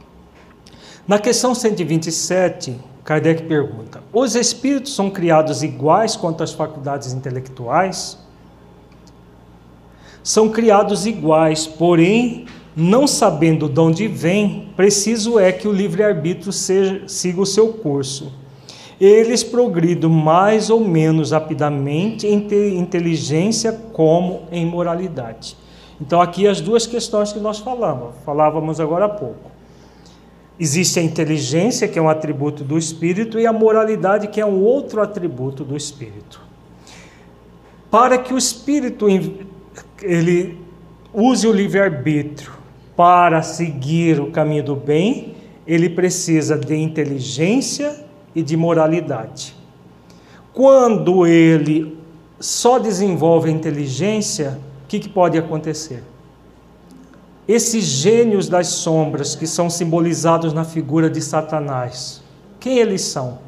Na 1.06 1.18
questão 1.18 1.54
127, 1.54 2.80
Kardec 3.04 3.42
pergunta: 3.42 4.02
Os 4.10 4.34
espíritos 4.34 4.94
são 4.94 5.10
criados 5.10 5.62
iguais 5.62 6.16
quanto 6.16 6.42
às 6.42 6.52
faculdades 6.52 7.12
intelectuais? 7.12 8.18
São 10.22 10.48
criados 10.48 11.04
iguais, 11.04 11.66
porém, 11.66 12.46
não 12.74 13.06
sabendo 13.06 13.68
de 13.68 13.78
onde 13.78 14.08
vem, 14.08 14.72
preciso 14.74 15.38
é 15.38 15.52
que 15.52 15.68
o 15.68 15.72
livre-arbítrio 15.72 16.50
siga 16.50 17.42
o 17.42 17.44
seu 17.44 17.74
curso. 17.74 18.32
Eles 18.98 19.44
progridem 19.44 20.08
mais 20.08 20.70
ou 20.70 20.80
menos 20.80 21.32
rapidamente 21.32 22.26
em 22.26 22.78
inteligência 22.78 23.72
como 23.92 24.44
em 24.50 24.64
moralidade. 24.64 25.54
Então, 26.00 26.22
aqui 26.22 26.48
as 26.48 26.62
duas 26.62 26.86
questões 26.86 27.30
que 27.30 27.38
nós 27.38 27.58
falamos, 27.58 28.14
falávamos 28.24 28.80
agora 28.80 29.04
há 29.04 29.08
pouco. 29.10 29.53
Existe 30.58 31.00
a 31.00 31.02
inteligência, 31.02 31.88
que 31.88 31.98
é 31.98 32.02
um 32.02 32.08
atributo 32.08 32.62
do 32.62 32.78
espírito, 32.78 33.38
e 33.40 33.46
a 33.46 33.52
moralidade, 33.52 34.28
que 34.28 34.40
é 34.40 34.46
um 34.46 34.62
outro 34.62 35.02
atributo 35.02 35.64
do 35.64 35.76
espírito. 35.76 36.40
Para 37.90 38.18
que 38.18 38.32
o 38.32 38.38
espírito 38.38 39.06
ele 40.02 40.58
use 41.12 41.46
o 41.46 41.52
livre-arbítrio 41.52 42.52
para 42.96 43.42
seguir 43.42 44.20
o 44.20 44.30
caminho 44.30 44.62
do 44.62 44.76
bem, 44.76 45.34
ele 45.66 45.88
precisa 45.88 46.56
de 46.56 46.76
inteligência 46.76 48.04
e 48.34 48.42
de 48.42 48.56
moralidade. 48.56 49.56
Quando 50.52 51.26
ele 51.26 51.98
só 52.38 52.78
desenvolve 52.78 53.48
a 53.48 53.52
inteligência, 53.52 54.60
o 54.84 54.86
que, 54.86 55.00
que 55.00 55.08
pode 55.08 55.38
acontecer? 55.38 56.02
Esses 57.46 57.84
gênios 57.84 58.48
das 58.48 58.68
sombras 58.68 59.34
que 59.34 59.46
são 59.46 59.68
simbolizados 59.68 60.52
na 60.52 60.64
figura 60.64 61.10
de 61.10 61.20
Satanás, 61.20 62.22
quem 62.58 62.78
eles 62.78 63.02
são? 63.02 63.38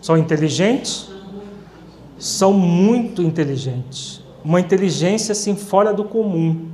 São 0.00 0.16
inteligentes? 0.16 1.10
São 2.18 2.52
muito 2.54 3.22
inteligentes. 3.22 4.22
Uma 4.42 4.60
inteligência 4.60 5.32
assim 5.32 5.54
fora 5.54 5.92
do 5.92 6.04
comum, 6.04 6.68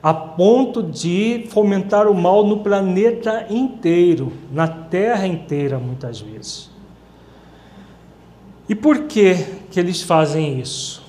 a 0.00 0.14
ponto 0.14 0.82
de 0.82 1.46
fomentar 1.50 2.06
o 2.06 2.14
mal 2.14 2.46
no 2.46 2.60
planeta 2.60 3.46
inteiro, 3.50 4.32
na 4.52 4.68
Terra 4.68 5.26
inteira, 5.26 5.78
muitas 5.78 6.20
vezes. 6.20 6.70
E 8.68 8.74
por 8.76 9.00
que 9.04 9.34
que 9.70 9.80
eles 9.80 10.00
fazem 10.00 10.60
isso? 10.60 11.02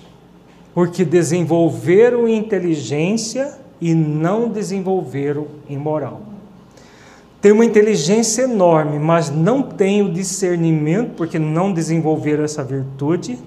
Porque 0.74 1.06
desenvolveram 1.06 2.28
inteligência 2.28 3.61
e 3.82 3.96
não 3.96 4.48
desenvolveram 4.48 5.48
em 5.68 5.76
moral. 5.76 6.22
Tem 7.42 7.52
uma 7.52 7.66
inteligência 7.66 8.44
enorme, 8.44 9.00
mas 9.00 9.32
não 9.32 9.64
tem 9.64 10.04
o 10.04 10.14
discernimento, 10.14 11.16
porque 11.16 11.40
não 11.40 11.74
desenvolveram 11.74 12.44
essa 12.44 12.64
virtude, 12.64 13.40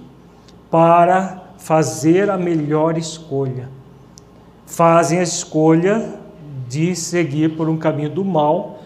para 0.69 1.45
fazer 1.59 2.29
a 2.29 2.37
melhor 2.37 2.99
escolha. 2.99 3.69
Fazem 4.67 5.21
a 5.21 5.23
escolha 5.23 6.19
de 6.69 6.97
seguir 6.97 7.57
por 7.57 7.69
um 7.69 7.77
caminho 7.77 8.11
do 8.11 8.25
mal, 8.25 8.83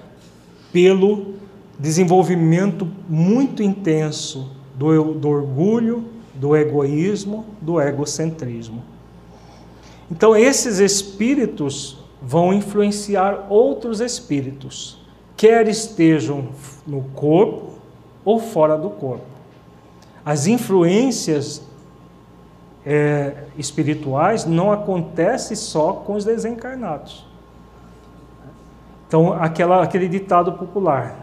pelo 0.70 1.34
desenvolvimento 1.78 2.86
muito 3.09 3.62
intenso 3.62 4.53
do, 4.74 5.14
do 5.14 5.28
orgulho, 5.28 6.05
do 6.34 6.55
egoísmo, 6.55 7.46
do 7.62 7.80
egocentrismo. 7.80 8.82
Então, 10.11 10.37
esses 10.37 10.79
espíritos 10.79 11.99
vão 12.21 12.53
influenciar 12.53 13.47
outros 13.49 14.01
espíritos, 14.01 14.99
quer 15.37 15.69
estejam 15.69 16.49
no 16.87 17.03
corpo 17.15 17.79
ou 18.25 18.41
fora 18.41 18.77
do 18.77 18.91
corpo. 18.91 19.27
As 20.25 20.47
influências 20.47 21.63
é, 22.85 23.45
espirituais 23.57 24.45
não 24.45 24.73
acontecem 24.73 25.57
só 25.57 25.93
com 25.93 26.15
os 26.15 26.25
desencarnados. 26.25 27.27
Então, 29.07 29.33
aquela, 29.33 29.83
aquele 29.83 30.09
ditado 30.09 30.53
popular: 30.53 31.19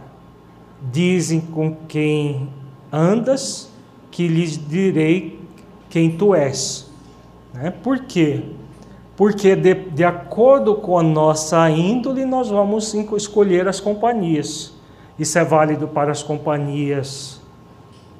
dizem 0.91 1.39
com 1.39 1.75
quem 1.87 2.49
andas, 2.91 3.69
que 4.09 4.27
lhes 4.27 4.57
direi 4.57 5.39
quem 5.89 6.17
tu 6.17 6.33
és. 6.33 6.89
Né? 7.53 7.71
Por 7.71 7.99
quê? 7.99 8.43
Porque 9.15 9.55
de, 9.55 9.73
de 9.73 10.03
acordo 10.03 10.75
com 10.75 10.99
a 10.99 11.03
nossa 11.03 11.69
índole, 11.69 12.25
nós 12.25 12.49
vamos 12.49 12.93
escolher 12.93 13.67
as 13.67 13.79
companhias. 13.79 14.73
Isso 15.17 15.39
é 15.39 15.43
válido 15.43 15.87
para 15.87 16.11
as 16.11 16.21
companhias 16.21 17.41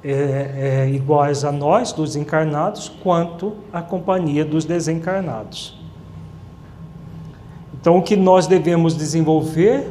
é, 0.02 0.84
é, 0.86 0.90
iguais 0.90 1.44
a 1.44 1.52
nós, 1.52 1.92
dos 1.92 2.16
encarnados, 2.16 2.88
quanto 3.02 3.54
a 3.72 3.82
companhia 3.82 4.44
dos 4.44 4.64
desencarnados. 4.64 5.78
Então, 7.78 7.98
o 7.98 8.02
que 8.02 8.16
nós 8.16 8.46
devemos 8.46 8.96
desenvolver, 8.96 9.90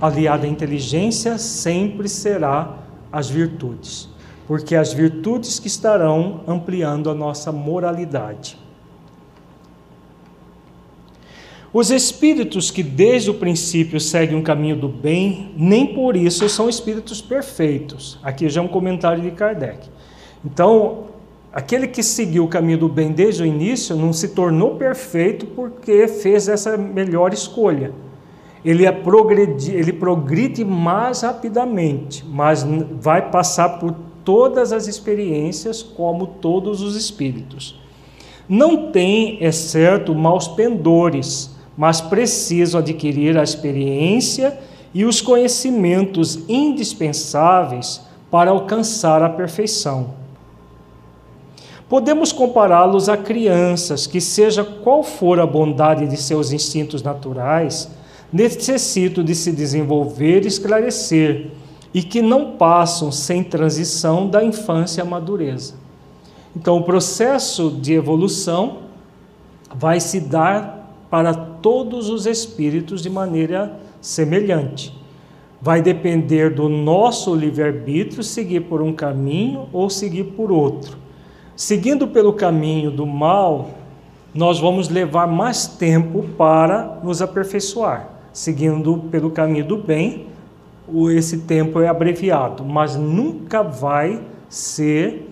aliado 0.00 0.46
à 0.46 0.48
inteligência, 0.48 1.36
sempre 1.36 2.08
será 2.08 2.76
as 3.10 3.28
virtudes, 3.28 4.08
porque 4.46 4.76
as 4.76 4.92
virtudes 4.92 5.58
que 5.58 5.66
estarão 5.66 6.42
ampliando 6.46 7.10
a 7.10 7.14
nossa 7.14 7.50
moralidade. 7.50 8.67
Os 11.72 11.90
espíritos 11.90 12.70
que 12.70 12.82
desde 12.82 13.30
o 13.30 13.34
princípio 13.34 14.00
seguem 14.00 14.36
um 14.36 14.42
caminho 14.42 14.76
do 14.76 14.88
bem, 14.88 15.52
nem 15.54 15.94
por 15.94 16.16
isso 16.16 16.48
são 16.48 16.66
espíritos 16.66 17.20
perfeitos. 17.20 18.18
Aqui 18.22 18.48
já 18.48 18.62
é 18.62 18.64
um 18.64 18.68
comentário 18.68 19.22
de 19.22 19.30
Kardec. 19.32 19.86
Então, 20.42 21.08
aquele 21.52 21.86
que 21.86 22.02
seguiu 22.02 22.44
o 22.44 22.48
caminho 22.48 22.78
do 22.78 22.88
bem 22.88 23.12
desde 23.12 23.42
o 23.42 23.46
início 23.46 23.94
não 23.94 24.14
se 24.14 24.28
tornou 24.28 24.76
perfeito 24.76 25.44
porque 25.44 26.08
fez 26.08 26.48
essa 26.48 26.74
melhor 26.78 27.34
escolha. 27.34 27.92
Ele, 28.64 28.86
é 28.86 28.92
progredir, 28.92 29.74
ele 29.74 29.92
progride 29.92 30.64
mais 30.64 31.20
rapidamente, 31.20 32.24
mas 32.26 32.66
vai 32.98 33.30
passar 33.30 33.78
por 33.78 33.94
todas 34.24 34.72
as 34.72 34.86
experiências 34.86 35.82
como 35.82 36.26
todos 36.26 36.80
os 36.80 36.96
espíritos. 36.96 37.78
Não 38.48 38.90
tem, 38.90 39.36
é 39.42 39.52
certo, 39.52 40.14
maus 40.14 40.48
pendores 40.48 41.57
mas 41.78 42.00
preciso 42.00 42.76
adquirir 42.76 43.38
a 43.38 43.44
experiência 43.44 44.58
e 44.92 45.04
os 45.04 45.20
conhecimentos 45.20 46.40
indispensáveis 46.48 48.00
para 48.28 48.50
alcançar 48.50 49.22
a 49.22 49.28
perfeição. 49.28 50.10
Podemos 51.88 52.32
compará-los 52.32 53.08
a 53.08 53.16
crianças 53.16 54.08
que, 54.08 54.20
seja 54.20 54.64
qual 54.64 55.04
for 55.04 55.38
a 55.38 55.46
bondade 55.46 56.08
de 56.08 56.16
seus 56.16 56.50
instintos 56.50 57.00
naturais, 57.00 57.88
necessitam 58.32 59.22
de 59.22 59.36
se 59.36 59.52
desenvolver 59.52 60.44
e 60.44 60.48
esclarecer, 60.48 61.52
e 61.94 62.02
que 62.02 62.20
não 62.20 62.56
passam 62.56 63.12
sem 63.12 63.44
transição 63.44 64.28
da 64.28 64.42
infância 64.42 65.04
à 65.04 65.06
madureza. 65.06 65.74
Então, 66.56 66.76
o 66.76 66.82
processo 66.82 67.70
de 67.70 67.94
evolução 67.94 68.78
vai 69.72 70.00
se 70.00 70.18
dar 70.18 71.06
para 71.08 71.47
todos 71.60 72.08
os 72.08 72.26
espíritos 72.26 73.02
de 73.02 73.10
maneira 73.10 73.78
semelhante. 74.00 74.96
Vai 75.60 75.82
depender 75.82 76.54
do 76.54 76.68
nosso 76.68 77.34
livre-arbítrio 77.34 78.22
seguir 78.22 78.60
por 78.60 78.80
um 78.80 78.92
caminho 78.92 79.68
ou 79.72 79.90
seguir 79.90 80.24
por 80.24 80.52
outro. 80.52 80.96
Seguindo 81.56 82.06
pelo 82.06 82.32
caminho 82.32 82.90
do 82.90 83.04
mal, 83.04 83.70
nós 84.32 84.60
vamos 84.60 84.88
levar 84.88 85.26
mais 85.26 85.66
tempo 85.66 86.24
para 86.36 87.00
nos 87.02 87.20
aperfeiçoar. 87.20 88.08
Seguindo 88.32 88.98
pelo 89.10 89.30
caminho 89.30 89.64
do 89.64 89.76
bem, 89.76 90.26
esse 91.10 91.38
tempo 91.38 91.80
é 91.80 91.88
abreviado, 91.88 92.64
mas 92.64 92.94
nunca 92.94 93.62
vai 93.62 94.22
ser 94.48 95.28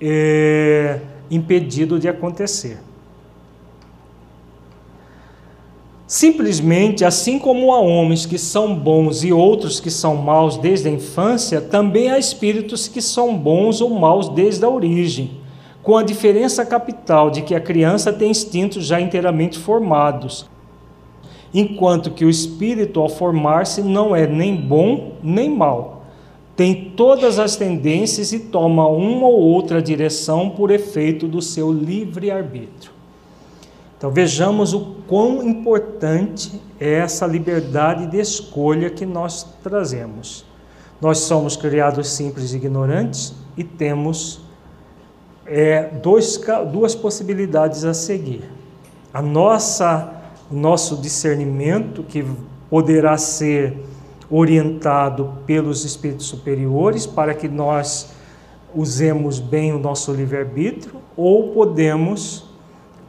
é, 0.00 1.00
impedido 1.30 1.98
de 1.98 2.08
acontecer. 2.08 2.78
Simplesmente, 6.12 7.06
assim 7.06 7.38
como 7.38 7.72
há 7.72 7.80
homens 7.80 8.26
que 8.26 8.36
são 8.36 8.74
bons 8.74 9.24
e 9.24 9.32
outros 9.32 9.80
que 9.80 9.90
são 9.90 10.14
maus 10.14 10.58
desde 10.58 10.86
a 10.86 10.92
infância, 10.92 11.58
também 11.58 12.10
há 12.10 12.18
espíritos 12.18 12.86
que 12.86 13.00
são 13.00 13.34
bons 13.34 13.80
ou 13.80 13.88
maus 13.88 14.28
desde 14.28 14.62
a 14.62 14.68
origem, 14.68 15.30
com 15.82 15.96
a 15.96 16.02
diferença 16.02 16.66
capital 16.66 17.30
de 17.30 17.40
que 17.40 17.54
a 17.54 17.60
criança 17.62 18.12
tem 18.12 18.30
instintos 18.30 18.84
já 18.84 19.00
inteiramente 19.00 19.58
formados, 19.58 20.46
enquanto 21.54 22.10
que 22.10 22.26
o 22.26 22.30
espírito, 22.30 23.00
ao 23.00 23.08
formar-se, 23.08 23.80
não 23.80 24.14
é 24.14 24.26
nem 24.26 24.54
bom 24.54 25.12
nem 25.22 25.48
mau. 25.48 26.04
tem 26.54 26.92
todas 26.94 27.38
as 27.38 27.56
tendências 27.56 28.34
e 28.34 28.38
toma 28.38 28.86
uma 28.86 29.26
ou 29.26 29.40
outra 29.40 29.80
direção 29.80 30.50
por 30.50 30.70
efeito 30.70 31.26
do 31.26 31.40
seu 31.40 31.72
livre-arbítrio. 31.72 33.01
Então 34.02 34.10
vejamos 34.10 34.74
o 34.74 34.80
quão 35.06 35.46
importante 35.46 36.60
é 36.80 36.94
essa 36.94 37.24
liberdade 37.24 38.08
de 38.08 38.18
escolha 38.18 38.90
que 38.90 39.06
nós 39.06 39.46
trazemos. 39.62 40.44
Nós 41.00 41.18
somos 41.18 41.56
criados 41.56 42.08
simples 42.08 42.52
e 42.52 42.56
ignorantes 42.56 43.32
e 43.56 43.62
temos 43.62 44.40
é, 45.46 45.84
dois, 46.02 46.40
duas 46.72 46.96
possibilidades 46.96 47.84
a 47.84 47.94
seguir. 47.94 48.42
A 49.14 49.22
nossa, 49.22 50.12
o 50.50 50.56
nosso 50.56 50.96
discernimento, 50.96 52.02
que 52.02 52.26
poderá 52.68 53.16
ser 53.16 53.84
orientado 54.28 55.32
pelos 55.46 55.84
espíritos 55.84 56.26
superiores 56.26 57.06
para 57.06 57.34
que 57.34 57.46
nós 57.46 58.10
usemos 58.74 59.38
bem 59.38 59.72
o 59.72 59.78
nosso 59.78 60.12
livre-arbítrio, 60.12 60.96
ou 61.16 61.52
podemos 61.52 62.50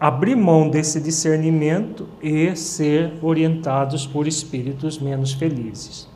abrir 0.03 0.35
mão 0.35 0.67
desse 0.67 0.99
discernimento 0.99 2.05
e 2.21 2.53
ser 2.57 3.13
orientados 3.21 4.05
por 4.05 4.27
espíritos 4.27 4.99
menos 4.99 5.31
felizes. 5.31 6.09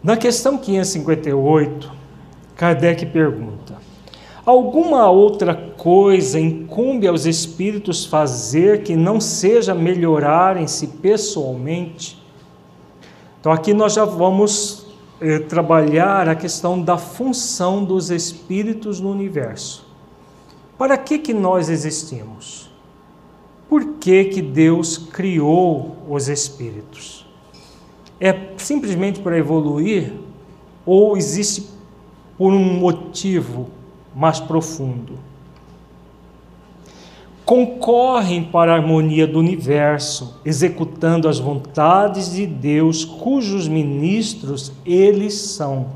Na 0.00 0.16
questão 0.16 0.56
558, 0.56 1.90
Kardec 2.54 3.06
pergunta: 3.06 3.78
Alguma 4.46 5.10
outra 5.10 5.56
coisa 5.76 6.38
incumbe 6.38 7.08
aos 7.08 7.26
espíritos 7.26 8.06
fazer 8.06 8.84
que 8.84 8.94
não 8.94 9.20
seja 9.20 9.74
melhorarem-se 9.74 10.86
pessoalmente? 10.86 12.22
Então, 13.40 13.50
aqui 13.50 13.74
nós 13.74 13.94
já 13.94 14.04
vamos 14.04 14.86
eh, 15.20 15.40
trabalhar 15.40 16.28
a 16.28 16.36
questão 16.36 16.80
da 16.80 16.96
função 16.96 17.84
dos 17.84 18.12
espíritos 18.12 19.00
no 19.00 19.10
universo. 19.10 19.84
Para 20.78 20.96
que, 20.96 21.18
que 21.18 21.34
nós 21.34 21.68
existimos? 21.68 22.72
Por 23.74 23.94
que, 23.98 24.26
que 24.26 24.40
Deus 24.40 24.96
criou 24.96 25.96
os 26.08 26.28
espíritos? 26.28 27.26
É 28.20 28.32
simplesmente 28.56 29.18
para 29.18 29.36
evoluir 29.36 30.12
ou 30.86 31.16
existe 31.16 31.70
por 32.38 32.52
um 32.52 32.78
motivo 32.78 33.66
mais 34.14 34.38
profundo? 34.38 35.18
concorrem 37.44 38.44
para 38.44 38.72
a 38.72 38.76
harmonia 38.76 39.26
do 39.26 39.40
universo, 39.40 40.40
executando 40.44 41.28
as 41.28 41.40
vontades 41.40 42.32
de 42.32 42.46
Deus, 42.46 43.04
cujos 43.04 43.66
ministros 43.66 44.72
eles 44.86 45.34
são. 45.34 45.86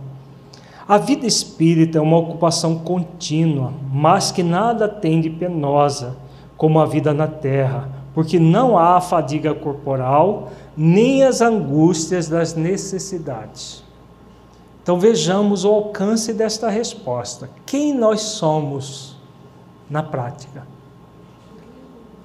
A 0.86 0.98
vida 0.98 1.26
espírita 1.26 1.98
é 1.98 2.00
uma 2.00 2.18
ocupação 2.18 2.76
contínua, 2.80 3.72
mas 3.92 4.32
que 4.32 4.42
nada 4.42 4.88
tem 4.88 5.20
de 5.20 5.30
penosa, 5.30 6.16
como 6.58 6.78
a 6.78 6.84
vida 6.84 7.14
na 7.14 7.26
terra, 7.26 7.88
porque 8.12 8.38
não 8.38 8.76
há 8.76 9.00
fadiga 9.00 9.54
corporal, 9.54 10.50
nem 10.76 11.24
as 11.24 11.40
angústias 11.40 12.28
das 12.28 12.54
necessidades. 12.54 13.82
Então 14.82 15.00
vejamos 15.00 15.64
o 15.64 15.70
alcance 15.70 16.34
desta 16.34 16.68
resposta. 16.68 17.48
Quem 17.64 17.94
nós 17.94 18.20
somos 18.20 19.16
na 19.88 20.02
prática? 20.02 20.76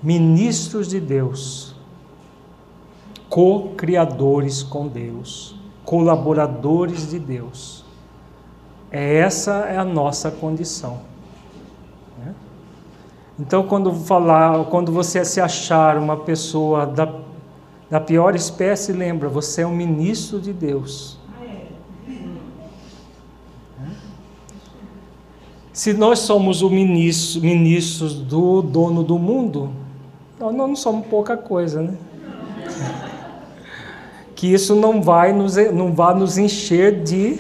ministros 0.03 0.89
de 0.89 0.99
Deus, 0.99 1.73
co-criadores 3.29 4.61
com 4.61 4.85
Deus, 4.85 5.55
colaboradores 5.85 7.09
de 7.09 7.17
Deus. 7.17 7.85
É 8.91 9.15
essa 9.15 9.65
é 9.69 9.77
a 9.77 9.85
nossa 9.85 10.29
condição. 10.29 10.99
Então, 13.39 13.63
quando 13.63 13.91
falar, 13.93 14.65
quando 14.65 14.91
você 14.91 15.25
se 15.25 15.41
achar 15.41 15.97
uma 15.97 16.17
pessoa 16.17 16.85
da, 16.85 17.11
da 17.89 17.99
pior 17.99 18.35
espécie, 18.35 18.93
lembra, 18.93 19.27
você 19.27 19.63
é 19.63 19.67
um 19.67 19.75
ministro 19.75 20.39
de 20.39 20.53
Deus. 20.53 21.17
Se 25.71 25.91
nós 25.91 26.19
somos 26.19 26.61
os 26.61 26.71
ministros, 26.71 27.41
ministros 27.41 28.13
do 28.13 28.61
dono 28.61 29.03
do 29.03 29.17
mundo, 29.17 29.71
nós 30.39 30.53
não 30.53 30.75
somos 30.75 31.07
pouca 31.07 31.35
coisa, 31.35 31.81
né? 31.81 31.97
Que 34.35 34.53
isso 34.53 34.75
não 34.75 35.01
vai 35.01 35.31
nos, 35.31 35.55
não 35.73 35.93
vai 35.93 36.13
nos 36.13 36.37
encher 36.37 37.01
de 37.01 37.39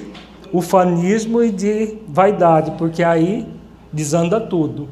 ufanismo 0.53 1.43
e 1.43 1.51
de 1.51 1.97
vaidade, 2.07 2.71
porque 2.77 3.03
aí 3.03 3.45
desanda 3.91 4.39
tudo. 4.39 4.87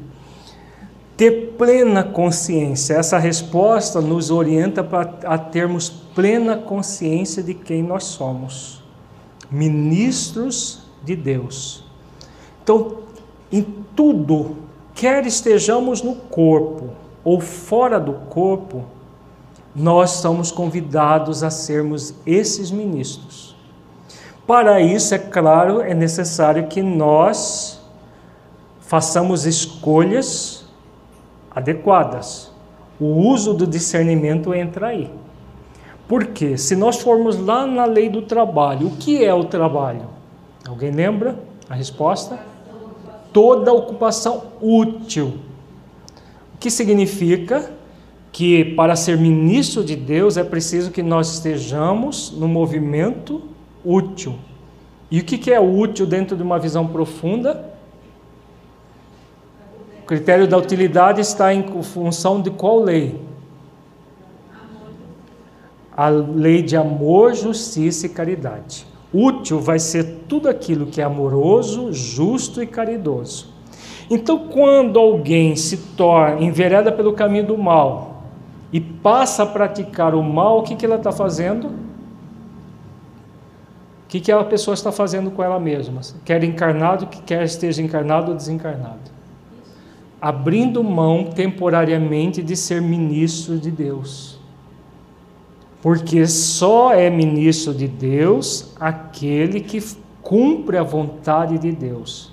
Ter 1.22 1.54
plena 1.56 2.02
consciência, 2.02 2.94
essa 2.94 3.16
resposta 3.16 4.00
nos 4.00 4.28
orienta 4.28 4.82
para 4.82 5.02
a 5.24 5.38
termos 5.38 5.88
plena 5.88 6.56
consciência 6.56 7.40
de 7.44 7.54
quem 7.54 7.80
nós 7.80 8.02
somos, 8.02 8.82
ministros 9.48 10.82
de 11.00 11.14
Deus. 11.14 11.84
Então, 12.60 13.02
em 13.52 13.62
tudo, 13.94 14.56
quer 14.96 15.24
estejamos 15.24 16.02
no 16.02 16.16
corpo, 16.16 16.90
ou 17.22 17.40
fora 17.40 18.00
do 18.00 18.14
corpo, 18.14 18.82
nós 19.76 20.10
somos 20.10 20.50
convidados 20.50 21.44
a 21.44 21.50
sermos 21.50 22.12
esses 22.26 22.72
ministros. 22.72 23.54
Para 24.44 24.80
isso, 24.80 25.14
é 25.14 25.18
claro, 25.18 25.82
é 25.82 25.94
necessário 25.94 26.66
que 26.66 26.82
nós 26.82 27.80
façamos 28.80 29.46
escolhas 29.46 30.61
adequadas. 31.54 32.50
O 33.00 33.06
uso 33.06 33.54
do 33.54 33.66
discernimento 33.66 34.54
entra 34.54 34.88
aí. 34.88 35.10
Porque 36.08 36.58
se 36.58 36.76
nós 36.76 37.00
formos 37.00 37.38
lá 37.38 37.66
na 37.66 37.84
lei 37.84 38.08
do 38.08 38.22
trabalho, 38.22 38.88
o 38.88 38.96
que 38.96 39.24
é 39.24 39.32
o 39.32 39.44
trabalho? 39.44 40.06
Alguém 40.68 40.90
lembra 40.90 41.38
a 41.68 41.74
resposta? 41.74 42.38
Toda 43.32 43.72
ocupação 43.72 44.44
útil 44.60 45.34
que 46.60 46.70
significa 46.70 47.72
que 48.30 48.64
para 48.76 48.94
ser 48.94 49.18
ministro 49.18 49.84
de 49.84 49.96
Deus 49.96 50.36
é 50.36 50.44
preciso 50.44 50.90
que 50.90 51.02
nós 51.02 51.34
estejamos 51.34 52.30
no 52.30 52.46
movimento 52.46 53.42
útil. 53.84 54.36
E 55.10 55.20
o 55.20 55.24
que 55.24 55.52
é 55.52 55.60
útil 55.60 56.06
dentro 56.06 56.36
de 56.36 56.42
uma 56.42 56.58
visão 56.58 56.86
profunda? 56.86 57.71
Critério 60.12 60.46
da 60.46 60.58
utilidade 60.58 61.22
está 61.22 61.54
em 61.54 61.64
função 61.82 62.42
de 62.42 62.50
qual 62.50 62.78
lei? 62.78 63.18
A 65.96 66.10
lei 66.10 66.60
de 66.60 66.76
amor, 66.76 67.32
justiça 67.32 68.04
e 68.04 68.10
caridade. 68.10 68.86
Útil 69.10 69.58
vai 69.58 69.78
ser 69.78 70.24
tudo 70.28 70.50
aquilo 70.50 70.84
que 70.84 71.00
é 71.00 71.04
amoroso, 71.04 71.94
justo 71.94 72.62
e 72.62 72.66
caridoso. 72.66 73.54
Então, 74.10 74.48
quando 74.48 74.98
alguém 74.98 75.56
se 75.56 75.78
torna 75.78 76.42
envereda 76.42 76.92
pelo 76.92 77.14
caminho 77.14 77.46
do 77.46 77.56
mal 77.56 78.24
e 78.70 78.82
passa 78.82 79.44
a 79.44 79.46
praticar 79.46 80.14
o 80.14 80.22
mal, 80.22 80.58
o 80.58 80.62
que, 80.62 80.76
que 80.76 80.84
ela 80.84 80.96
está 80.96 81.10
fazendo? 81.10 81.68
O 81.68 81.72
que, 84.08 84.20
que 84.20 84.30
a 84.30 84.44
pessoa 84.44 84.74
está 84.74 84.92
fazendo 84.92 85.30
com 85.30 85.42
ela 85.42 85.58
mesma? 85.58 86.02
Quer 86.22 86.44
encarnado, 86.44 87.06
que 87.06 87.22
quer 87.22 87.44
esteja 87.44 87.80
encarnado 87.80 88.32
ou 88.32 88.36
desencarnado. 88.36 89.11
Abrindo 90.22 90.84
mão 90.84 91.24
temporariamente 91.24 92.44
de 92.44 92.56
ser 92.56 92.80
ministro 92.80 93.58
de 93.58 93.72
Deus. 93.72 94.38
Porque 95.82 96.28
só 96.28 96.94
é 96.94 97.10
ministro 97.10 97.74
de 97.74 97.88
Deus 97.88 98.72
aquele 98.78 99.60
que 99.60 99.82
cumpre 100.22 100.78
a 100.78 100.84
vontade 100.84 101.58
de 101.58 101.72
Deus. 101.72 102.32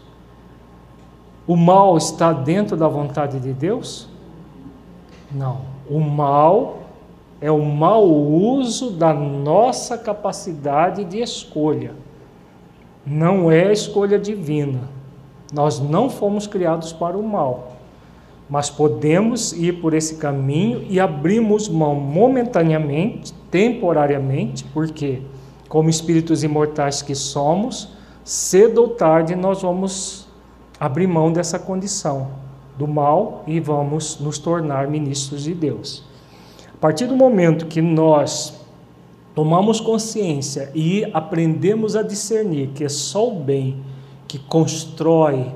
O 1.48 1.56
mal 1.56 1.98
está 1.98 2.32
dentro 2.32 2.78
da 2.78 2.88
vontade 2.88 3.40
de 3.40 3.52
Deus? 3.52 4.08
Não. 5.32 5.62
O 5.90 6.00
mal 6.00 6.82
é 7.42 7.50
o 7.50 7.66
mau 7.66 8.08
uso 8.08 8.92
da 8.92 9.12
nossa 9.14 9.98
capacidade 9.98 11.04
de 11.04 11.20
escolha. 11.20 11.96
Não 13.04 13.52
é 13.52 13.74
escolha 13.74 14.20
divina. 14.20 14.82
Nós 15.52 15.80
não 15.80 16.08
fomos 16.08 16.46
criados 16.46 16.94
para 16.94 17.18
o 17.18 17.24
mal. 17.24 17.79
Mas 18.50 18.70
podemos 18.70 19.54
ir 19.54 19.80
por 19.80 19.94
esse 19.94 20.16
caminho 20.16 20.84
e 20.90 21.00
abrimos 21.00 21.70
mão 21.70 21.96
momentaneamente, 21.96 23.32
temporariamente, 23.52 24.64
porque, 24.74 25.22
como 25.68 25.90
espíritos 25.90 26.44
imortais 26.44 27.02
que 27.02 27.14
somos, 27.14 27.90
cedo 28.24 28.82
ou 28.82 28.90
tarde 28.90 29.36
nós 29.36 29.62
vamos 29.62 30.28
abrir 30.80 31.08
mão 31.08 31.32
dessa 31.32 31.60
condição 31.60 32.32
do 32.78 32.88
mal 32.88 33.44
e 33.46 33.60
vamos 33.60 34.20
nos 34.20 34.40
tornar 34.40 34.88
ministros 34.88 35.44
de 35.44 35.54
Deus. 35.54 36.04
A 36.74 36.78
partir 36.78 37.08
do 37.08 37.16
momento 37.16 37.66
que 37.66 37.82
nós 37.82 38.58
tomamos 39.36 39.80
consciência 39.82 40.72
e 40.74 41.06
aprendemos 41.14 41.96
a 41.96 42.02
discernir 42.02 42.70
que 42.70 42.84
é 42.84 42.90
só 42.90 43.28
o 43.28 43.40
bem 43.40 43.84
que 44.28 44.40
constrói 44.40 45.52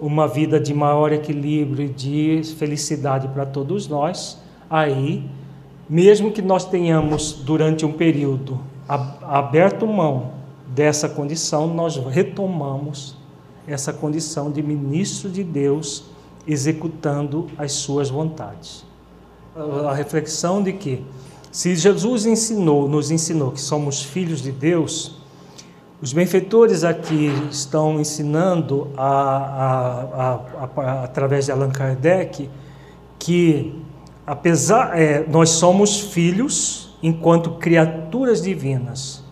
uma 0.00 0.26
vida 0.26 0.58
de 0.58 0.74
maior 0.74 1.12
equilíbrio 1.12 1.88
de 1.88 2.42
felicidade 2.58 3.28
para 3.28 3.46
todos 3.46 3.88
nós, 3.88 4.38
aí, 4.68 5.24
mesmo 5.88 6.32
que 6.32 6.42
nós 6.42 6.64
tenhamos 6.64 7.32
durante 7.32 7.86
um 7.86 7.92
período 7.92 8.60
aberto 9.22 9.86
mão 9.86 10.32
dessa 10.66 11.08
condição, 11.08 11.66
nós 11.72 11.96
retomamos 11.96 13.16
essa 13.66 13.92
condição 13.92 14.50
de 14.50 14.62
ministro 14.62 15.30
de 15.30 15.42
Deus 15.42 16.04
executando 16.46 17.46
as 17.56 17.72
suas 17.72 18.10
vontades. 18.10 18.84
A 19.88 19.94
reflexão 19.94 20.62
de 20.62 20.72
que 20.72 21.04
se 21.50 21.76
Jesus 21.76 22.26
ensinou, 22.26 22.88
nos 22.88 23.10
ensinou 23.10 23.52
que 23.52 23.60
somos 23.60 24.02
filhos 24.02 24.42
de 24.42 24.50
Deus, 24.50 25.16
os 26.04 26.12
benfeitores 26.12 26.84
aqui 26.84 27.32
estão 27.50 27.98
ensinando, 27.98 28.90
a, 28.94 29.08
a, 30.14 30.34
a, 30.76 31.04
através 31.04 31.46
de 31.46 31.52
Allan 31.52 31.70
Kardec, 31.70 32.50
que 33.18 33.82
apesar 34.26 35.00
é, 35.00 35.26
nós 35.26 35.48
somos 35.48 35.98
filhos 35.98 36.94
enquanto 37.02 37.52
criaturas 37.52 38.42
divinas, 38.42 39.24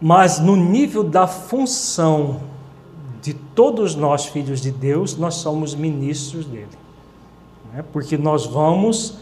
mas 0.00 0.40
no 0.40 0.56
nível 0.56 1.04
da 1.04 1.28
função 1.28 2.40
de 3.22 3.32
todos 3.32 3.94
nós 3.94 4.26
filhos 4.26 4.60
de 4.60 4.72
Deus, 4.72 5.16
nós 5.16 5.34
somos 5.36 5.72
ministros 5.72 6.46
dele, 6.46 6.66
né? 7.72 7.84
porque 7.92 8.18
nós 8.18 8.44
vamos 8.44 9.18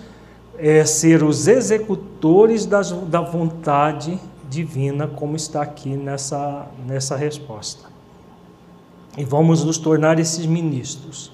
é, 0.56 0.82
ser 0.86 1.22
os 1.22 1.46
executores 1.46 2.64
das, 2.64 2.90
da 2.90 3.20
vontade 3.20 4.18
divina, 4.52 5.08
como 5.08 5.34
está 5.34 5.62
aqui 5.62 5.88
nessa, 5.88 6.68
nessa 6.86 7.16
resposta. 7.16 7.90
E 9.16 9.24
vamos 9.24 9.64
nos 9.64 9.78
tornar 9.78 10.18
esses 10.18 10.44
ministros. 10.44 11.32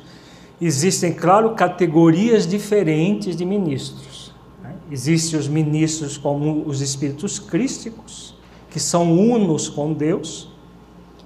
Existem, 0.61 1.12
claro, 1.12 1.55
categorias 1.55 2.47
diferentes 2.47 3.37
de 3.37 3.45
ministros. 3.45 4.33
Né? 4.62 4.75
Existem 4.91 5.39
os 5.39 5.49
ministros 5.49 6.16
como 6.16 6.62
os 6.66 6.81
espíritos 6.81 7.39
crísticos, 7.41 8.37
que 8.71 8.79
são 8.79 9.12
unos 9.12 9.69
com 9.69 9.93
Deus, 9.93 10.49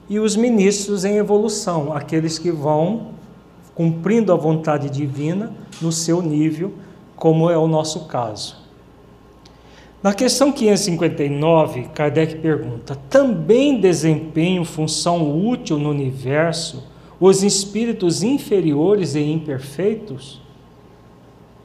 e 0.08 0.18
os 0.18 0.34
ministros 0.34 1.04
em 1.04 1.16
evolução, 1.16 1.92
aqueles 1.92 2.38
que 2.38 2.50
vão 2.50 3.12
cumprindo 3.74 4.32
a 4.32 4.36
vontade 4.36 4.88
divina 4.90 5.52
no 5.80 5.92
seu 5.92 6.22
nível, 6.22 6.72
como 7.16 7.50
é 7.50 7.56
o 7.56 7.66
nosso 7.66 8.06
caso. 8.06 8.61
Na 10.02 10.12
questão 10.12 10.50
559, 10.50 11.84
Kardec 11.94 12.36
pergunta: 12.36 12.98
também 13.08 13.80
desempenham 13.80 14.64
função 14.64 15.46
útil 15.46 15.78
no 15.78 15.90
universo 15.90 16.82
os 17.20 17.44
espíritos 17.44 18.22
inferiores 18.22 19.14
e 19.14 19.20
imperfeitos? 19.20 20.40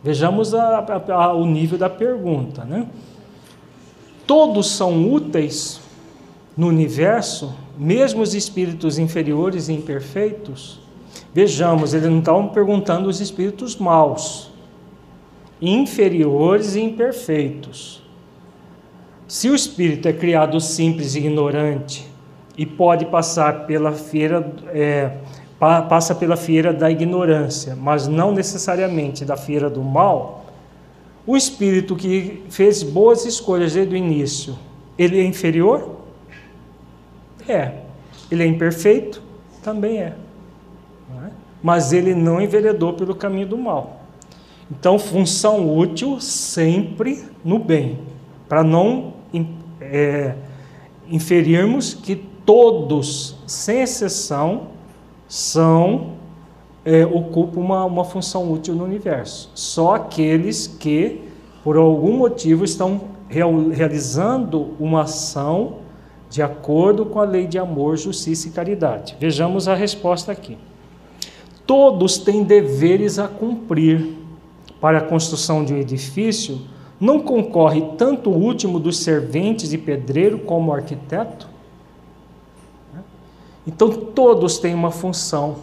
Vejamos 0.03 0.53
a, 0.53 0.77
a, 0.77 1.13
a, 1.13 1.33
o 1.33 1.47
nível 1.47 1.79
da 1.79 1.89
pergunta, 1.89 2.63
né? 2.63 2.87
Todos 4.27 4.69
são 4.69 5.11
úteis 5.11 5.81
no 6.55 6.67
universo, 6.67 7.55
mesmo 7.75 8.21
os 8.21 8.35
espíritos 8.35 8.99
inferiores 8.99 9.67
e 9.67 9.73
imperfeitos? 9.73 10.79
Vejamos, 11.33 11.95
ele 11.95 12.07
não 12.07 12.19
está 12.19 12.43
perguntando 12.43 13.09
os 13.09 13.19
espíritos 13.19 13.75
maus, 13.77 14.51
inferiores 15.59 16.75
e 16.75 16.81
imperfeitos. 16.81 18.06
Se 19.27 19.49
o 19.49 19.55
espírito 19.55 20.07
é 20.07 20.13
criado 20.13 20.59
simples 20.61 21.13
e 21.15 21.19
ignorante 21.19 22.07
e 22.57 22.65
pode 22.65 23.05
passar 23.05 23.65
pela 23.67 23.91
feira, 23.91 24.53
é, 24.67 25.11
passa 25.59 26.15
pela 26.15 26.37
feira 26.37 26.71
da 26.71 26.89
ignorância, 26.89 27.75
mas 27.75 28.07
não 28.07 28.31
necessariamente 28.31 29.25
da 29.25 29.35
feira 29.35 29.69
do 29.69 29.81
mal, 29.81 30.45
o 31.25 31.35
espírito 31.35 31.93
que 31.93 32.41
fez 32.49 32.81
boas 32.83 33.25
escolhas 33.25 33.73
desde 33.73 33.93
o 33.93 33.97
início, 33.97 34.57
ele 34.97 35.19
é 35.19 35.23
inferior? 35.25 35.97
É. 37.45 37.73
Ele 38.31 38.43
é 38.43 38.45
imperfeito? 38.45 39.21
Também 39.61 39.97
é. 39.99 40.13
é? 41.11 41.29
Mas 41.61 41.91
ele 41.91 42.15
não 42.15 42.39
enveredou 42.39 42.93
pelo 42.93 43.13
caminho 43.13 43.47
do 43.47 43.57
mal. 43.57 44.03
Então, 44.71 44.97
função 44.97 45.77
útil 45.77 46.19
sempre 46.21 47.25
no 47.43 47.59
bem, 47.59 47.99
para 48.47 48.63
não 48.63 49.16
é, 49.81 50.35
inferirmos 51.09 51.93
que 51.93 52.15
todos, 52.45 53.35
sem 53.45 53.81
exceção, 53.81 54.67
são 55.27 56.17
é, 56.85 57.05
ocupam 57.05 57.59
uma, 57.59 57.83
uma 57.83 58.05
função 58.05 58.49
útil 58.51 58.73
no 58.73 58.85
universo. 58.85 59.51
Só 59.53 59.95
aqueles 59.95 60.67
que, 60.67 61.21
por 61.63 61.75
algum 61.75 62.15
motivo, 62.15 62.63
estão 62.63 63.01
real, 63.27 63.67
realizando 63.67 64.73
uma 64.79 65.01
ação 65.01 65.79
de 66.29 66.41
acordo 66.41 67.05
com 67.05 67.19
a 67.19 67.25
lei 67.25 67.45
de 67.45 67.59
amor, 67.59 67.97
justiça 67.97 68.47
e 68.47 68.51
caridade. 68.51 69.17
Vejamos 69.19 69.67
a 69.67 69.75
resposta 69.75 70.31
aqui. 70.31 70.57
Todos 71.65 72.17
têm 72.17 72.43
deveres 72.43 73.19
a 73.19 73.27
cumprir 73.27 74.15
para 74.79 74.99
a 74.99 75.01
construção 75.01 75.65
de 75.65 75.73
um 75.73 75.77
edifício 75.77 76.61
não 76.99 77.19
concorre 77.19 77.81
tanto 77.97 78.29
o 78.29 78.37
último 78.37 78.79
dos 78.79 78.99
serventes 78.99 79.73
e 79.73 79.77
pedreiro 79.77 80.39
como 80.39 80.71
o 80.71 80.73
arquiteto? 80.73 81.47
Então 83.65 83.89
todos 83.89 84.57
têm 84.57 84.73
uma 84.73 84.91
função. 84.91 85.57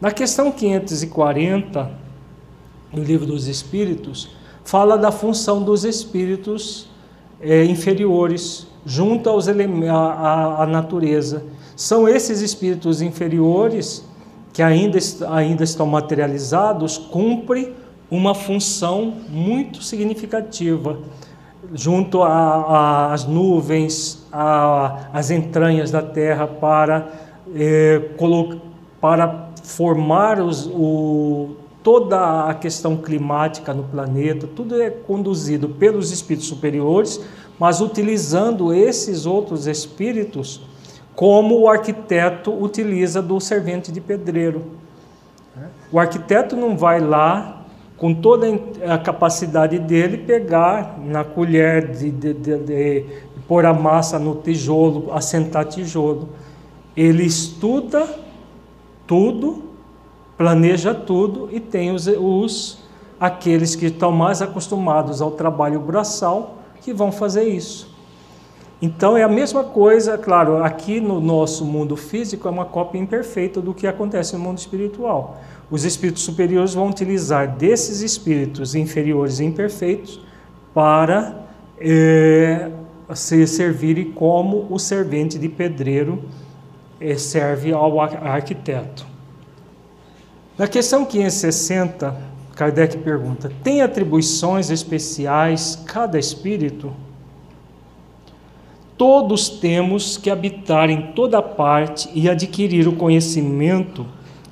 Na 0.00 0.10
questão 0.10 0.50
540 0.50 1.90
do 2.92 3.02
Livro 3.02 3.26
dos 3.26 3.46
Espíritos, 3.46 4.30
fala 4.64 4.96
da 4.96 5.12
função 5.12 5.62
dos 5.62 5.84
espíritos 5.84 6.88
é, 7.40 7.64
inferiores 7.64 8.66
junto 8.84 9.28
aos 9.28 9.46
à, 9.46 10.66
natureza. 10.66 11.44
São 11.76 12.08
esses 12.08 12.40
espíritos 12.40 13.02
inferiores 13.02 14.04
que 14.52 14.62
ainda, 14.62 14.98
ainda 15.28 15.62
estão 15.64 15.86
materializados, 15.86 16.98
cumprem 16.98 17.74
uma 18.10 18.34
função 18.34 19.14
muito 19.28 19.82
significativa 19.82 20.98
junto 21.72 22.22
às 22.22 23.24
nuvens, 23.24 24.26
às 25.12 25.30
entranhas 25.30 25.90
da 25.90 26.02
Terra 26.02 26.46
para, 26.46 27.08
é, 27.54 28.00
para 29.00 29.50
formar 29.62 30.40
os, 30.40 30.66
o, 30.66 31.50
toda 31.82 32.46
a 32.46 32.54
questão 32.54 32.96
climática 32.96 33.72
no 33.72 33.84
planeta, 33.84 34.48
tudo 34.48 34.80
é 34.80 34.90
conduzido 34.90 35.68
pelos 35.68 36.10
espíritos 36.10 36.48
superiores, 36.48 37.20
mas 37.58 37.80
utilizando 37.80 38.72
esses 38.72 39.26
outros 39.26 39.66
espíritos 39.66 40.62
como 41.14 41.60
o 41.60 41.68
arquiteto 41.68 42.52
utiliza 42.52 43.20
do 43.20 43.38
servente 43.38 43.92
de 43.92 44.00
pedreiro. 44.00 44.64
O 45.92 45.98
arquiteto 45.98 46.56
não 46.56 46.76
vai 46.76 47.00
lá 47.00 47.59
com 48.00 48.14
toda 48.14 48.46
a 48.88 48.96
capacidade 48.96 49.78
dele, 49.78 50.16
pegar 50.16 50.98
na 50.98 51.22
colher 51.22 51.92
de, 51.92 52.10
de, 52.10 52.32
de, 52.32 52.58
de 52.58 53.06
pôr 53.46 53.66
a 53.66 53.74
massa 53.74 54.18
no 54.18 54.36
tijolo, 54.36 55.12
assentar 55.12 55.66
tijolo. 55.66 56.30
Ele 56.96 57.22
estuda 57.22 58.08
tudo, 59.06 59.64
planeja 60.38 60.94
tudo 60.94 61.50
e 61.52 61.60
tem 61.60 61.90
os, 61.90 62.06
os 62.06 62.82
aqueles 63.20 63.76
que 63.76 63.86
estão 63.86 64.10
mais 64.10 64.40
acostumados 64.40 65.20
ao 65.20 65.32
trabalho 65.32 65.78
braçal 65.78 66.56
que 66.80 66.94
vão 66.94 67.12
fazer 67.12 67.44
isso. 67.44 67.94
Então 68.80 69.14
é 69.14 69.22
a 69.22 69.28
mesma 69.28 69.62
coisa, 69.62 70.16
claro, 70.16 70.64
aqui 70.64 71.02
no 71.02 71.20
nosso 71.20 71.66
mundo 71.66 71.96
físico 71.96 72.48
é 72.48 72.50
uma 72.50 72.64
cópia 72.64 72.98
imperfeita 72.98 73.60
do 73.60 73.74
que 73.74 73.86
acontece 73.86 74.32
no 74.32 74.38
mundo 74.38 74.56
espiritual. 74.56 75.36
Os 75.70 75.84
espíritos 75.84 76.22
superiores 76.22 76.74
vão 76.74 76.88
utilizar 76.88 77.56
desses 77.56 78.00
espíritos 78.00 78.74
inferiores 78.74 79.38
e 79.38 79.44
imperfeitos 79.44 80.20
para 80.74 81.46
é, 81.78 82.70
se 83.14 83.46
servirem 83.46 84.10
como 84.12 84.66
o 84.68 84.78
servente 84.78 85.38
de 85.38 85.48
pedreiro 85.48 86.24
é, 87.00 87.16
serve 87.16 87.72
ao 87.72 88.00
arquiteto. 88.00 89.06
Na 90.58 90.66
questão 90.66 91.04
560, 91.04 92.16
Kardec 92.54 92.98
pergunta: 92.98 93.50
tem 93.62 93.80
atribuições 93.80 94.70
especiais 94.70 95.82
cada 95.86 96.18
espírito? 96.18 96.92
Todos 98.98 99.48
temos 99.48 100.18
que 100.18 100.28
habitar 100.28 100.90
em 100.90 101.12
toda 101.12 101.40
parte 101.40 102.10
e 102.12 102.28
adquirir 102.28 102.86
o 102.86 102.96
conhecimento 102.96 104.04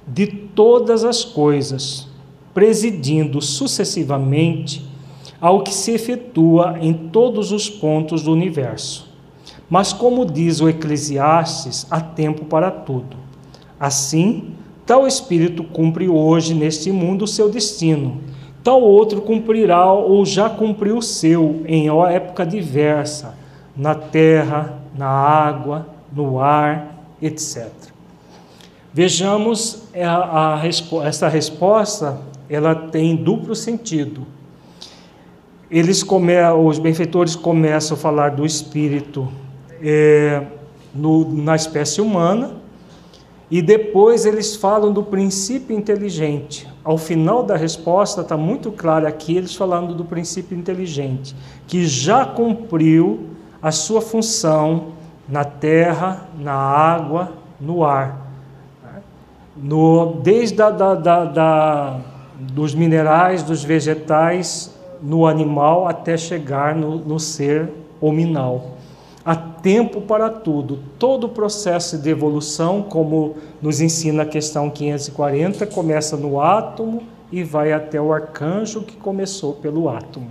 de 0.09 0.27
todas 0.27 1.05
as 1.05 1.25
coisas, 1.25 2.09
presidindo 2.55 3.41
sucessivamente 3.41 4.89
ao 5.41 5.63
que 5.63 5.73
se 5.73 5.93
efetua 5.93 6.79
em 6.81 6.93
todos 6.93 7.53
os 7.53 7.69
pontos 7.71 8.23
do 8.23 8.33
universo. 8.33 9.09
Mas, 9.71 9.93
como 9.93 10.25
diz 10.25 10.61
o 10.61 10.69
Eclesiastes, 10.69 11.87
há 11.91 12.01
tempo 12.01 12.47
para 12.47 12.71
tudo. 12.71 13.17
Assim, 13.79 14.55
tal 14.87 15.07
espírito 15.07 15.63
cumpre 15.63 16.09
hoje 16.09 16.55
neste 16.55 16.91
mundo 16.91 17.23
o 17.23 17.29
seu 17.29 17.51
destino, 17.51 18.21
tal 18.65 18.83
outro 18.83 19.21
cumprirá 19.21 19.93
ou 19.93 20.25
já 20.25 20.49
cumpriu 20.49 20.99
o 20.99 21.03
seu 21.03 21.63
em 21.67 21.89
época 22.11 22.45
diversa, 22.45 23.37
na 23.77 23.95
terra, 23.95 24.83
na 24.97 25.07
água, 25.07 25.87
no 26.13 26.41
ar, 26.41 27.05
etc. 27.23 27.69
Vejamos 28.93 29.82
a, 29.95 30.57
a, 30.57 30.66
essa 31.07 31.28
resposta, 31.28 32.20
ela 32.49 32.74
tem 32.74 33.14
duplo 33.14 33.55
sentido. 33.55 34.26
Eles 35.70 36.03
come, 36.03 36.34
os 36.53 36.78
benfeitores 36.78 37.36
começam 37.36 37.97
a 37.97 38.01
falar 38.01 38.30
do 38.30 38.47
espírito 38.47 39.28
é, 39.82 40.43
no, 40.95 41.30
na 41.34 41.55
espécie 41.55 42.01
humana 42.01 42.57
e 43.51 43.61
depois 43.61 44.24
eles 44.24 44.57
falam 44.57 44.93
do 44.93 45.03
princípio 45.03 45.76
inteligente. 45.76 46.66
Ao 46.82 46.97
final 46.97 47.43
da 47.43 47.57
resposta 47.57 48.22
está 48.22 48.36
muito 48.36 48.72
claro 48.72 49.07
aqui 49.07 49.36
eles 49.36 49.55
falando 49.55 49.95
do 49.95 50.05
princípio 50.05 50.57
inteligente, 50.57 51.36
que 51.66 51.86
já 51.86 52.24
cumpriu 52.24 53.28
a 53.61 53.70
sua 53.70 54.01
função 54.01 54.93
na 55.28 55.45
terra, 55.45 56.28
na 56.39 56.55
água, 56.55 57.32
no 57.61 57.84
ar. 57.84 58.28
No, 59.63 60.21
desde 60.23 60.57
da, 60.57 60.71
da, 60.71 61.25
da, 61.25 62.01
dos 62.39 62.75
minerais, 62.75 63.43
dos 63.43 63.65
vegetais, 63.65 64.75
no 65.03 65.27
animal, 65.27 65.87
até 65.87 66.17
chegar 66.17 66.75
no, 66.75 66.97
no 66.99 67.19
ser 67.19 67.69
hominal. 68.01 68.79
Há 69.25 69.37
tempo 69.37 70.01
para 70.01 70.31
tudo. 70.31 70.79
Todo 70.99 71.25
o 71.25 71.29
processo 71.29 71.99
de 71.99 72.09
evolução, 72.09 72.83
como 72.83 73.37
nos 73.61 73.81
ensina 73.81 74.23
a 74.23 74.27
questão 74.27 74.71
540, 74.71 75.67
começa 75.67 76.17
no 76.17 76.41
átomo 76.41 77.03
e 77.31 77.43
vai 77.43 77.73
até 77.73 78.01
o 78.01 78.13
arcanjo 78.13 78.83
que 78.83 78.97
começou 78.97 79.55
pelo 79.55 79.89
átomo. 79.89 80.31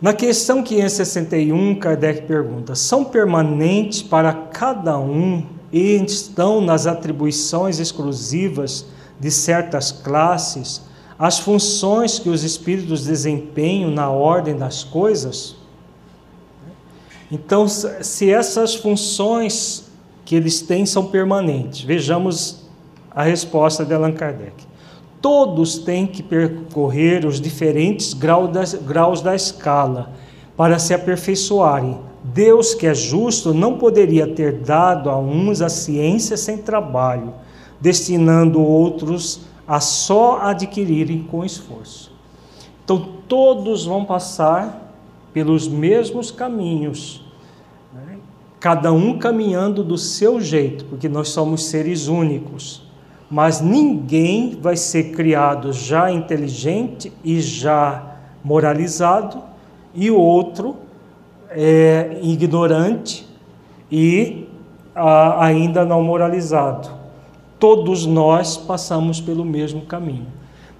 Na 0.00 0.12
questão 0.12 0.62
561, 0.62 1.74
Kardec 1.74 2.22
pergunta: 2.22 2.76
são 2.76 3.04
permanentes 3.04 4.00
para 4.00 4.32
cada 4.32 4.96
um 4.96 5.42
e 5.72 5.96
estão 6.04 6.60
nas 6.60 6.86
atribuições 6.86 7.78
exclusivas 7.78 8.86
de 9.18 9.30
certas 9.30 9.92
classes 9.92 10.82
as 11.18 11.38
funções 11.40 12.18
que 12.18 12.28
os 12.28 12.44
espíritos 12.44 13.04
desempenham 13.04 13.90
na 13.90 14.08
ordem 14.08 14.56
das 14.56 14.84
coisas? 14.84 15.56
Então, 17.30 17.66
se 17.68 18.30
essas 18.30 18.76
funções 18.76 19.90
que 20.24 20.36
eles 20.36 20.60
têm 20.60 20.86
são 20.86 21.06
permanentes, 21.06 21.82
vejamos 21.82 22.68
a 23.10 23.24
resposta 23.24 23.84
de 23.84 23.92
Allan 23.92 24.12
Kardec 24.12 24.68
todos 25.20 25.78
têm 25.78 26.06
que 26.06 26.22
percorrer 26.22 27.26
os 27.26 27.40
diferentes 27.40 28.14
graus 28.14 29.20
da 29.20 29.34
escala 29.34 30.12
para 30.56 30.78
se 30.78 30.94
aperfeiçoarem. 30.94 31.98
Deus, 32.22 32.74
que 32.74 32.86
é 32.86 32.94
justo, 32.94 33.54
não 33.54 33.78
poderia 33.78 34.26
ter 34.26 34.52
dado 34.60 35.08
a 35.10 35.18
uns 35.18 35.62
a 35.62 35.68
ciência 35.68 36.36
sem 36.36 36.58
trabalho, 36.58 37.32
destinando 37.80 38.60
outros 38.60 39.40
a 39.66 39.80
só 39.80 40.40
adquirirem 40.40 41.22
com 41.22 41.44
esforço. 41.44 42.12
Então, 42.84 43.06
todos 43.28 43.84
vão 43.84 44.04
passar 44.04 44.94
pelos 45.32 45.68
mesmos 45.68 46.30
caminhos, 46.30 47.22
né? 47.94 48.18
cada 48.58 48.92
um 48.92 49.18
caminhando 49.18 49.84
do 49.84 49.98
seu 49.98 50.40
jeito, 50.40 50.84
porque 50.86 51.08
nós 51.08 51.28
somos 51.28 51.66
seres 51.66 52.08
únicos 52.08 52.88
mas 53.30 53.60
ninguém 53.60 54.58
vai 54.60 54.76
ser 54.76 55.12
criado 55.12 55.72
já 55.72 56.10
inteligente 56.10 57.12
e 57.22 57.40
já 57.40 58.16
moralizado, 58.42 59.42
e 59.94 60.10
o 60.10 60.18
outro 60.18 60.76
é 61.50 62.18
ignorante 62.22 63.26
e 63.90 64.46
ah, 64.94 65.44
ainda 65.44 65.84
não 65.84 66.02
moralizado. 66.02 66.90
Todos 67.58 68.06
nós 68.06 68.56
passamos 68.56 69.20
pelo 69.20 69.44
mesmo 69.44 69.82
caminho. 69.82 70.26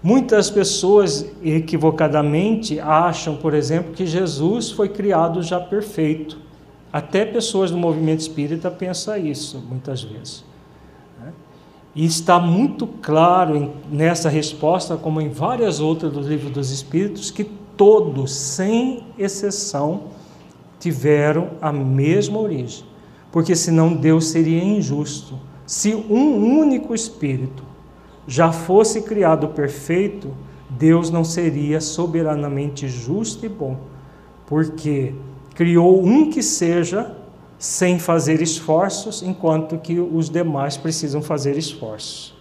Muitas 0.02 0.48
pessoas 0.48 1.28
equivocadamente 1.42 2.78
acham, 2.78 3.36
por 3.36 3.52
exemplo, 3.52 3.92
que 3.92 4.06
Jesus 4.06 4.70
foi 4.70 4.88
criado 4.88 5.42
já 5.42 5.58
perfeito. 5.58 6.38
Até 6.92 7.24
pessoas 7.24 7.70
do 7.70 7.76
movimento 7.76 8.20
espírita 8.20 8.70
pensam 8.70 9.16
isso 9.16 9.62
muitas 9.68 10.02
vezes. 10.02 10.44
E 11.94 12.04
está 12.04 12.38
muito 12.38 12.86
claro 12.86 13.72
nessa 13.90 14.28
resposta, 14.28 14.96
como 14.96 15.20
em 15.20 15.28
várias 15.28 15.80
outras 15.80 16.12
dos 16.12 16.28
livros 16.28 16.52
dos 16.52 16.70
Espíritos, 16.70 17.28
que 17.28 17.42
todos, 17.42 18.32
sem 18.32 19.02
exceção, 19.18 20.02
tiveram 20.79 21.51
a 21.61 21.72
mesma 21.72 22.39
origem. 22.39 22.85
Porque 23.31 23.55
senão 23.55 23.95
Deus 23.95 24.29
seria 24.29 24.62
injusto. 24.62 25.39
Se 25.66 25.95
um 25.95 26.59
único 26.59 26.95
Espírito 26.95 27.62
já 28.26 28.53
fosse 28.53 29.03
criado 29.03 29.49
perfeito, 29.49 30.35
Deus 30.70 31.11
não 31.11 31.24
seria 31.24 31.81
soberanamente 31.81 32.89
justo 32.89 33.45
e 33.45 33.49
bom. 33.49 33.76
Porque 34.47 35.14
criou 35.55 36.05
um 36.05 36.31
que 36.31 36.43
seja 36.43 37.16
sem 37.59 37.99
fazer 37.99 38.41
esforços, 38.41 39.22
enquanto 39.22 39.79
que 39.79 39.99
os 39.99 40.31
demais 40.31 40.76
precisam 40.76 41.20
fazer 41.20 41.59
esforços. 41.59 42.38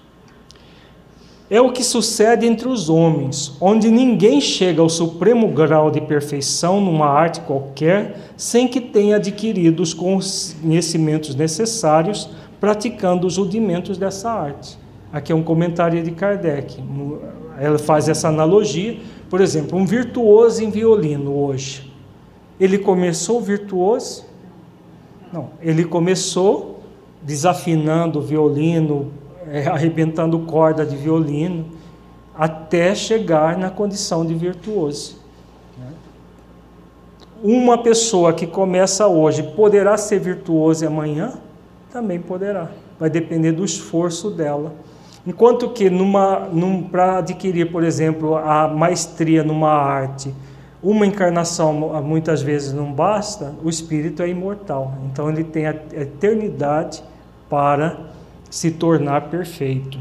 É 1.50 1.62
o 1.62 1.72
que 1.72 1.82
sucede 1.82 2.46
entre 2.46 2.68
os 2.68 2.90
homens, 2.90 3.56
onde 3.62 3.90
ninguém 3.90 4.42
chega 4.42 4.82
ao 4.82 4.90
supremo 4.90 5.48
grau 5.48 5.90
de 5.90 6.02
perfeição 6.02 6.82
numa 6.82 7.08
arte 7.08 7.40
qualquer 7.42 8.34
sem 8.36 8.68
que 8.68 8.82
tenha 8.82 9.16
adquirido 9.16 9.82
os 9.82 9.94
conhecimentos 9.94 11.36
necessários 11.36 12.30
praticando 12.60 13.26
os 13.26 13.38
rudimentos 13.38 13.98
dessa 13.98 14.30
arte. 14.30 14.78
Aqui 15.12 15.32
é 15.32 15.36
um 15.36 15.44
comentário 15.44 16.04
de 16.04 16.12
Kardec. 16.12 16.84
Ela 17.58 17.80
faz 17.80 18.10
essa 18.10 18.28
analogia. 18.28 18.98
Por 19.30 19.40
exemplo, 19.40 19.80
um 19.80 19.86
virtuoso 19.86 20.62
em 20.62 20.70
violino 20.70 21.34
hoje. 21.34 21.90
Ele 22.60 22.78
começou 22.78 23.40
virtuoso, 23.40 24.26
não, 25.32 25.52
ele 25.62 25.86
começou 25.86 26.82
desafinando 27.22 28.20
o 28.20 28.22
violino, 28.22 29.12
arrebentando 29.72 30.40
corda 30.40 30.86
de 30.86 30.96
violino, 30.96 31.66
até 32.36 32.94
chegar 32.94 33.58
na 33.58 33.70
condição 33.70 34.26
de 34.26 34.34
virtuoso. 34.34 35.18
Né? 35.78 35.92
Uma 37.44 37.78
pessoa 37.78 38.34
que 38.34 38.46
começa 38.46 39.08
hoje 39.08 39.44
poderá 39.44 39.98
ser 39.98 40.20
virtuosa 40.20 40.88
amanhã? 40.88 41.34
Também 41.92 42.20
poderá. 42.20 42.70
Vai 43.00 43.10
depender 43.10 43.52
do 43.52 43.64
esforço 43.64 44.30
dela. 44.30 44.74
Enquanto 45.26 45.70
que 45.70 45.90
num, 45.90 46.84
para 46.84 47.18
adquirir, 47.18 47.72
por 47.72 47.84
exemplo, 47.84 48.36
a 48.36 48.68
maestria 48.68 49.44
numa 49.44 49.72
arte, 49.72 50.34
uma 50.82 51.06
encarnação 51.06 51.74
muitas 52.02 52.42
vezes 52.42 52.72
não 52.72 52.94
basta, 52.94 53.54
o 53.64 53.70
espírito 53.70 54.22
é 54.22 54.30
imortal. 54.30 54.94
Então 55.12 55.30
ele 55.30 55.44
tem 55.44 55.66
a 55.66 55.72
eternidade 55.72 57.04
para 57.50 57.98
se 58.50 58.72
tornar 58.72 59.30
perfeito. 59.30 60.00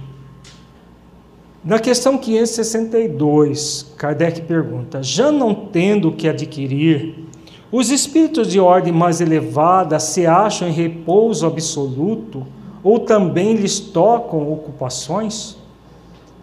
Na 1.65 1.81
questão 1.81 2.17
562, 2.17 3.95
Kardec 3.99 4.43
pergunta: 4.43 5.03
já 5.03 5.33
não 5.33 5.55
tendo 5.55 6.09
o 6.09 6.13
que 6.13 6.29
adquirir, 6.29 7.27
os 7.73 7.91
espíritos 7.91 8.49
de 8.49 8.61
ordem 8.61 8.93
mais 8.93 9.21
elevada 9.21 9.99
se 9.99 10.27
acham 10.27 10.69
em 10.69 10.73
repouso 10.73 11.45
absoluto 11.45 12.47
ou 12.83 13.01
também 13.01 13.55
lhes 13.55 13.81
tocam 13.81 14.53
ocupações? 14.53 15.57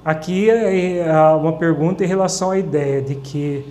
Aqui 0.04 0.50
é 0.50 1.10
uma 1.40 1.54
pergunta 1.54 2.04
em 2.04 2.08
relação 2.08 2.52
à 2.52 2.60
ideia 2.60 3.02
de 3.02 3.16
que 3.16 3.66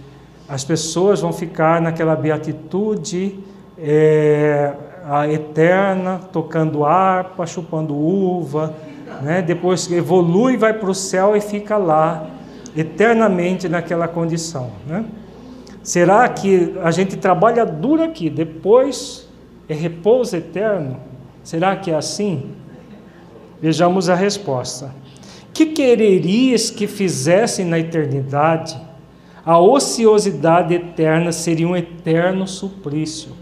as 0.49 0.65
pessoas 0.65 1.21
vão 1.21 1.33
ficar 1.33 1.83
naquela 1.83 2.17
beatitude 2.17 3.39
é, 3.79 4.73
a 5.05 5.29
eterna, 5.29 6.21
tocando 6.33 6.85
harpa, 6.85 7.47
chupando 7.47 7.95
uva, 7.95 8.75
né? 9.23 9.43
depois 9.43 9.91
evolui, 9.91 10.57
vai 10.57 10.73
para 10.73 10.91
o 10.91 10.95
céu 10.95 11.37
e 11.37 11.41
fica 11.41 11.77
lá 11.77 12.29
eternamente 12.77 13.69
naquela 13.69 14.09
condição. 14.09 14.71
Né? 14.87 15.05
Será 15.83 16.29
que 16.29 16.75
a 16.83 16.91
gente 16.91 17.17
trabalha 17.17 17.67
duro 17.67 18.03
aqui, 18.03 18.31
depois 18.31 19.29
é 19.69 19.75
repouso 19.75 20.37
eterno? 20.37 20.99
Será 21.43 21.75
que 21.77 21.91
é 21.91 21.97
assim? 21.97 22.53
Vejamos 23.61 24.09
a 24.09 24.15
resposta. 24.15 24.95
Que 25.53 25.67
quererias 25.67 26.71
que 26.71 26.87
fizessem 26.87 27.65
na 27.65 27.79
eternidade? 27.79 28.81
A 29.45 29.59
ociosidade 29.59 30.75
eterna 30.75 31.33
seria 31.33 31.67
um 31.67 31.77
eterno 31.77 32.47
suplício. 32.47 33.42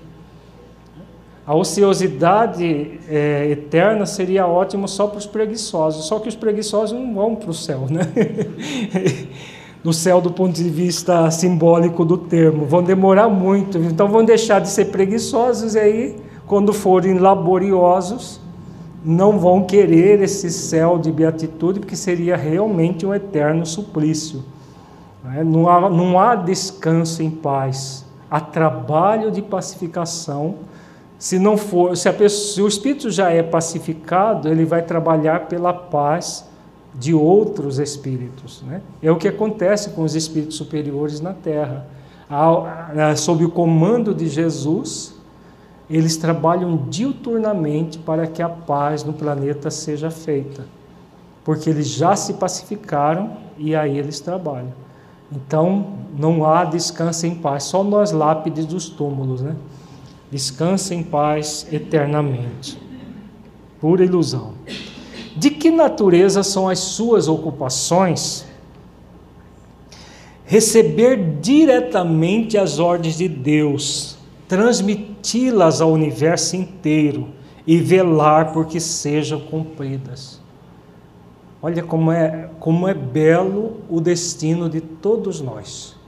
A 1.51 1.55
ociosidade 1.57 3.01
é, 3.09 3.51
eterna 3.51 4.07
seria 4.07 4.47
ótimo 4.47 4.87
só 4.87 5.09
para 5.09 5.19
os 5.19 5.27
preguiçosos, 5.27 6.05
só 6.05 6.21
que 6.21 6.29
os 6.29 6.37
preguiçosos 6.37 6.97
não 6.97 7.13
vão 7.13 7.35
para 7.35 7.51
o 7.51 7.53
céu, 7.53 7.89
né? 7.91 8.03
no 9.83 9.93
céu 9.93 10.21
do 10.21 10.31
ponto 10.31 10.53
de 10.53 10.71
vista 10.71 11.29
simbólico 11.33 12.05
do 12.05 12.17
termo, 12.17 12.67
vão 12.67 12.85
demorar 12.85 13.29
muito, 13.29 13.79
então 13.79 14.07
vão 14.07 14.25
deixar 14.25 14.61
de 14.61 14.69
ser 14.69 14.93
preguiçosos 14.93 15.75
e 15.75 15.81
aí, 15.81 16.17
quando 16.47 16.73
forem 16.73 17.19
laboriosos, 17.19 18.41
não 19.05 19.37
vão 19.37 19.65
querer 19.65 20.23
esse 20.23 20.53
céu 20.53 20.99
de 20.99 21.11
beatitude, 21.11 21.81
porque 21.81 21.97
seria 21.97 22.37
realmente 22.37 23.05
um 23.05 23.13
eterno 23.13 23.67
suplício. 23.67 24.45
Não 25.45 25.69
há, 25.69 25.91
não 25.91 26.17
há 26.17 26.37
descanso 26.37 27.25
em 27.25 27.31
paz, 27.31 28.07
há 28.31 28.41
trabalho 28.41 29.33
de 29.33 29.43
pacificação. 29.43 30.71
Se 31.21 31.39
não 31.39 31.59
for, 31.59 31.95
se, 31.99 32.11
pessoa, 32.15 32.55
se 32.55 32.63
o 32.63 32.67
espírito 32.67 33.11
já 33.11 33.31
é 33.31 33.43
pacificado, 33.43 34.49
ele 34.49 34.65
vai 34.65 34.81
trabalhar 34.81 35.49
pela 35.49 35.71
paz 35.71 36.49
de 36.95 37.13
outros 37.13 37.79
espíritos. 37.79 38.63
Né? 38.63 38.81
É 39.03 39.13
o 39.13 39.17
que 39.17 39.29
acontece 39.29 39.91
com 39.91 40.03
os 40.03 40.15
espíritos 40.15 40.57
superiores 40.57 41.21
na 41.21 41.35
Terra. 41.35 41.87
Sob 43.19 43.45
o 43.45 43.51
comando 43.51 44.15
de 44.15 44.29
Jesus, 44.29 45.15
eles 45.91 46.17
trabalham 46.17 46.87
diuturnamente 46.89 47.99
para 47.99 48.27
que 48.27 48.41
a 48.41 48.49
paz 48.49 49.05
no 49.05 49.13
planeta 49.13 49.71
seja 49.71 50.11
feita, 50.11 50.65
porque 51.45 51.69
eles 51.69 51.89
já 51.89 52.17
se 52.17 52.33
pacificaram 52.35 53.37
e 53.59 53.77
aí 53.77 53.99
eles 53.99 54.21
trabalham. 54.21 54.73
Então, 55.31 55.99
não 56.19 56.47
há 56.47 56.65
descanso 56.65 57.27
em 57.27 57.35
paz, 57.35 57.65
só 57.65 57.85
nas 57.85 58.11
lápides 58.11 58.65
dos 58.65 58.89
túmulos, 58.89 59.43
né? 59.43 59.55
Descansa 60.31 60.95
em 60.95 61.03
paz 61.03 61.67
eternamente. 61.73 62.79
Pura 63.81 64.05
ilusão. 64.05 64.55
De 65.37 65.51
que 65.51 65.71
natureza 65.71 66.43
são 66.43 66.69
as 66.69 66.79
suas 66.79 67.29
ocupações? 67.29 68.45
Receber 70.45 71.39
diretamente 71.41 72.59
as 72.59 72.79
ordens 72.79 73.17
de 73.17 73.29
Deus, 73.29 74.17
transmiti-las 74.49 75.81
ao 75.81 75.93
universo 75.93 76.57
inteiro 76.57 77.29
e 77.67 77.77
velar 77.77 78.53
por 78.53 78.67
que 78.67 78.81
sejam 78.81 79.41
cumpridas. 79.41 80.41
Olha 81.63 81.83
como 81.83 82.11
é, 82.11 82.51
como 82.59 82.89
é 82.89 82.95
belo 82.95 83.81
o 83.89 84.01
destino 84.01 84.69
de 84.69 84.81
todos 84.81 85.41
nós. 85.41 86.00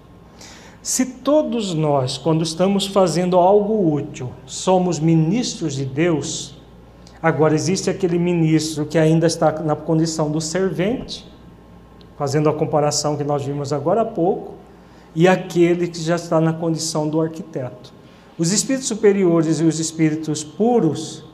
Se 0.82 1.06
todos 1.06 1.74
nós, 1.74 2.18
quando 2.18 2.42
estamos 2.42 2.88
fazendo 2.88 3.36
algo 3.36 3.94
útil, 3.94 4.30
somos 4.44 4.98
ministros 4.98 5.74
de 5.74 5.84
Deus, 5.84 6.56
agora 7.22 7.54
existe 7.54 7.88
aquele 7.88 8.18
ministro 8.18 8.84
que 8.84 8.98
ainda 8.98 9.28
está 9.28 9.52
na 9.62 9.76
condição 9.76 10.28
do 10.28 10.40
servente, 10.40 11.24
fazendo 12.18 12.48
a 12.48 12.52
comparação 12.52 13.16
que 13.16 13.22
nós 13.22 13.44
vimos 13.44 13.72
agora 13.72 14.00
há 14.00 14.04
pouco, 14.04 14.54
e 15.14 15.28
aquele 15.28 15.86
que 15.86 16.00
já 16.02 16.16
está 16.16 16.40
na 16.40 16.52
condição 16.52 17.08
do 17.08 17.20
arquiteto. 17.20 17.92
Os 18.36 18.50
espíritos 18.50 18.88
superiores 18.88 19.60
e 19.60 19.64
os 19.64 19.78
espíritos 19.78 20.42
puros, 20.42 21.24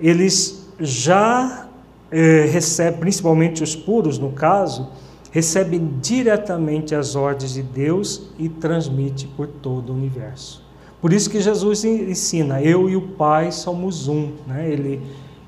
eles 0.00 0.70
já 0.80 1.68
eh, 2.10 2.48
recebem, 2.50 3.00
principalmente 3.00 3.62
os 3.62 3.76
puros 3.76 4.18
no 4.18 4.32
caso, 4.32 4.88
recebem 5.36 5.98
diretamente 6.00 6.94
as 6.94 7.14
ordens 7.14 7.52
de 7.52 7.62
Deus 7.62 8.22
e 8.38 8.48
transmite 8.48 9.26
por 9.26 9.46
todo 9.46 9.90
o 9.90 9.94
universo. 9.94 10.64
Por 10.98 11.12
isso 11.12 11.28
que 11.28 11.42
Jesus 11.42 11.84
ensina, 11.84 12.62
eu 12.62 12.88
e 12.88 12.96
o 12.96 13.02
Pai 13.02 13.52
somos 13.52 14.08
um. 14.08 14.32
Né? 14.46 14.66
Ele, 14.72 15.02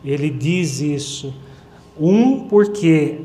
ele 0.04 0.28
diz 0.28 0.80
isso. 0.82 1.32
Um, 1.98 2.40
porque 2.48 3.22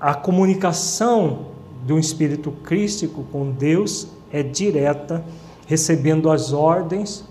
a 0.00 0.14
comunicação 0.14 1.50
um 1.86 1.98
espírito 1.98 2.50
crístico 2.50 3.24
com 3.30 3.50
Deus 3.50 4.08
é 4.32 4.42
direta 4.42 5.22
recebendo 5.66 6.30
as 6.30 6.50
ordens 6.50 7.26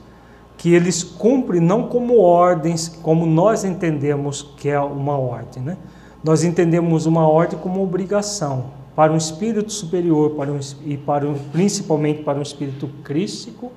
que 0.60 0.76
eles 0.76 1.02
cumprem 1.02 1.60
não 1.60 1.88
como 1.88 2.20
ordens, 2.20 2.88
como 3.02 3.26
nós 3.26 3.64
entendemos 3.64 4.44
que 4.58 4.70
é 4.70 4.80
uma 4.80 5.18
ordem, 5.18 5.64
né? 5.64 5.78
Nós 6.24 6.44
entendemos 6.44 7.06
uma 7.06 7.28
ordem 7.28 7.58
como 7.58 7.82
obrigação 7.82 8.72
para 8.96 9.14
um 9.14 9.18
espírito 9.18 9.72
superior, 9.72 10.32
para 10.32 10.52
um, 10.52 10.60
e 10.86 10.98
para 10.98 11.26
um, 11.26 11.34
principalmente 11.34 12.24
para 12.24 12.38
um 12.38 12.42
espírito 12.42 12.90
crístico. 13.04 13.72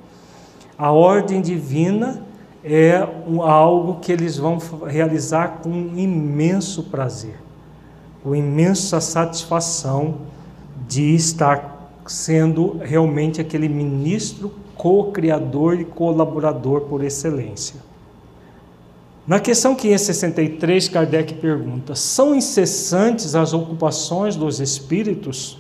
A 0.77 0.91
ordem 0.91 1.41
divina 1.41 2.23
é 2.65 3.07
um, 3.29 3.43
algo 3.43 4.01
que 4.01 4.11
eles 4.11 4.37
vão 4.37 4.59
realizar 4.87 5.61
com 5.63 5.71
imenso 5.71 6.85
prazer, 6.85 7.37
com 8.23 8.35
imensa 8.35 9.01
satisfação 9.01 10.17
de 10.89 11.15
estar 11.15 11.93
sendo 12.07 12.79
realmente 12.79 13.41
aquele 13.41 13.69
ministro 13.69 14.53
co-criador 14.75 15.79
e 15.79 15.85
colaborador 15.85 16.83
por 16.83 17.05
excelência. 17.05 17.92
Na 19.27 19.39
questão 19.39 19.75
563, 19.75 20.89
Kardec 20.89 21.35
pergunta: 21.35 21.95
são 21.95 22.35
incessantes 22.35 23.35
as 23.35 23.53
ocupações 23.53 24.35
dos 24.35 24.59
espíritos? 24.59 25.59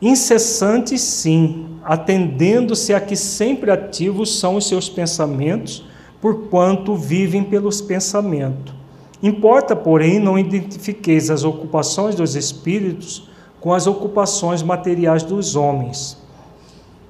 Incessantes, 0.00 1.00
sim, 1.00 1.66
atendendo-se 1.82 2.92
a 2.92 3.00
que 3.00 3.16
sempre 3.16 3.70
ativos 3.70 4.38
são 4.38 4.56
os 4.56 4.68
seus 4.68 4.88
pensamentos, 4.88 5.84
porquanto 6.20 6.94
vivem 6.94 7.42
pelos 7.42 7.80
pensamentos. 7.80 8.74
Importa, 9.22 9.74
porém, 9.74 10.20
não 10.20 10.38
identifiqueis 10.38 11.30
as 11.30 11.42
ocupações 11.42 12.14
dos 12.14 12.36
espíritos 12.36 13.28
com 13.60 13.72
as 13.72 13.86
ocupações 13.86 14.62
materiais 14.62 15.24
dos 15.24 15.56
homens. 15.56 16.16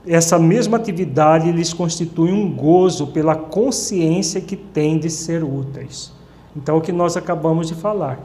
Essa 0.08 0.38
mesma 0.38 0.76
atividade 0.78 1.52
lhes 1.52 1.72
constitui 1.72 2.32
um 2.32 2.50
gozo 2.50 3.08
pela 3.08 3.36
consciência 3.36 4.40
que 4.40 4.56
têm 4.56 4.98
de 4.98 5.10
ser 5.10 5.44
úteis. 5.44 6.12
Então, 6.56 6.76
é 6.76 6.78
o 6.78 6.80
que 6.80 6.92
nós 6.92 7.16
acabamos 7.16 7.68
de 7.68 7.74
falar. 7.74 8.20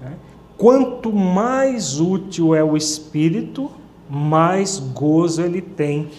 Né? 0.00 0.12
Quanto 0.58 1.12
mais 1.12 1.98
útil 1.98 2.54
é 2.54 2.62
o 2.62 2.76
espírito, 2.76 3.70
mais 4.08 4.78
gozo 4.78 5.42
ele 5.42 5.62
tem 5.62 6.10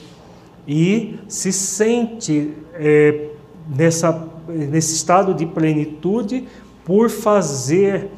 e 0.67 1.19
se 1.27 1.51
sente 1.51 2.53
é, 2.73 3.29
nessa, 3.67 4.27
nesse 4.47 4.95
estado 4.95 5.33
de 5.33 5.45
plenitude 5.45 6.47
por 6.83 7.09
fazer 7.09 8.09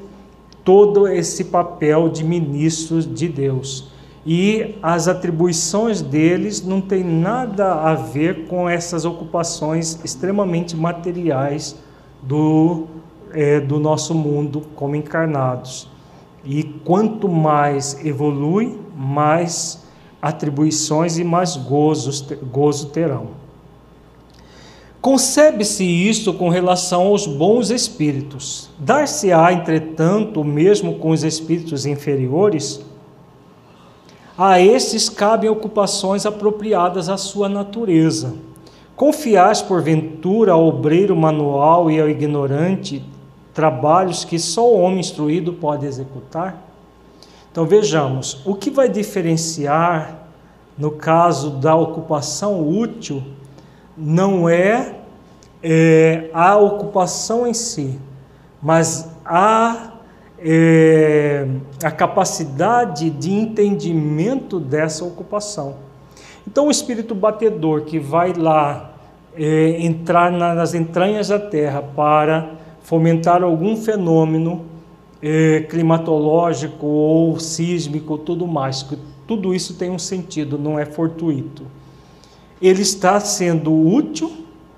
todo 0.64 1.08
esse 1.08 1.46
papel 1.46 2.10
de 2.10 2.24
ministros 2.24 3.06
de 3.06 3.28
Deus. 3.28 3.92
E 4.26 4.76
as 4.82 5.08
atribuições 5.08 6.02
deles 6.02 6.66
não 6.66 6.82
têm 6.82 7.04
nada 7.04 7.76
a 7.76 7.94
ver 7.94 8.48
com 8.48 8.68
essas 8.68 9.06
ocupações 9.06 10.00
extremamente 10.04 10.76
materiais 10.76 11.76
do, 12.24 12.88
é, 13.32 13.60
do 13.60 13.80
nosso 13.80 14.16
mundo 14.16 14.64
como 14.76 14.96
encarnados. 14.96 15.88
E 16.44 16.64
quanto 16.64 17.30
mais 17.30 18.04
evolui, 18.04 18.80
mais 18.96 19.84
atribuições 20.20 21.20
e 21.20 21.24
mais 21.24 21.56
gozos, 21.56 22.22
gozo 22.52 22.88
terão. 22.88 23.46
Concebe-se 25.00 25.84
isto 25.84 26.34
com 26.34 26.50
relação 26.50 27.04
aos 27.04 27.28
bons 27.28 27.70
espíritos. 27.70 28.72
Dar-se-á, 28.80 29.54
entretanto, 29.54 30.44
mesmo 30.44 30.96
com 30.96 31.12
os 31.12 31.24
espíritos 31.24 31.86
inferiores? 31.86 32.84
A 34.38 34.60
estes 34.60 35.08
cabem 35.08 35.50
ocupações 35.50 36.26
apropriadas 36.26 37.08
à 37.08 37.16
sua 37.16 37.48
natureza. 37.48 38.34
Confiais, 38.96 39.62
porventura, 39.62 40.52
ao 40.52 40.68
obreiro 40.68 41.16
manual 41.16 41.90
e 41.90 42.00
ao 42.00 42.10
ignorante 42.10 43.04
trabalhos 43.54 44.26
que 44.26 44.38
só 44.38 44.70
o 44.70 44.78
homem 44.78 45.00
instruído 45.00 45.54
pode 45.54 45.86
executar? 45.86 46.62
Então 47.50 47.66
vejamos, 47.66 48.42
o 48.46 48.54
que 48.54 48.70
vai 48.70 48.90
diferenciar, 48.90 50.28
no 50.78 50.92
caso 50.92 51.52
da 51.52 51.74
ocupação 51.74 52.68
útil, 52.68 53.24
não 53.98 54.50
é, 54.50 54.96
é 55.64 56.30
a 56.34 56.58
ocupação 56.58 57.48
em 57.48 57.54
si, 57.54 57.98
mas 58.62 59.10
a, 59.24 59.94
é, 60.38 61.25
a 61.84 61.92
capacidade 61.92 63.10
de 63.10 63.32
entendimento 63.32 64.60
dessa 64.60 65.04
ocupação. 65.04 65.76
Então, 66.48 66.68
o 66.68 66.72
espírito 66.72 67.16
batedor 67.16 67.82
que 67.82 68.00
vai 68.00 68.34
lá 68.34 68.92
é, 69.36 69.82
entrar 69.82 70.32
nas 70.32 70.74
entranhas 70.74 71.30
da 71.30 71.40
terra 71.40 71.82
para 71.82 72.52
fomentar 72.84 73.44
algum 73.44 73.76
fenômeno 73.76 74.66
é, 75.22 75.62
climatológico 75.62 76.86
ou 76.86 77.40
sísmico, 77.40 78.18
tudo 78.18 78.46
mais, 78.48 78.88
Tudo 79.28 79.56
isso 79.56 79.74
tem 79.74 79.90
um 79.90 79.98
sentido, 79.98 80.58
não 80.58 80.78
é 80.78 80.86
fortuito. 80.86 81.64
Ele 82.62 82.84
está 82.84 83.20
sendo 83.20 83.74
útil 83.74 84.32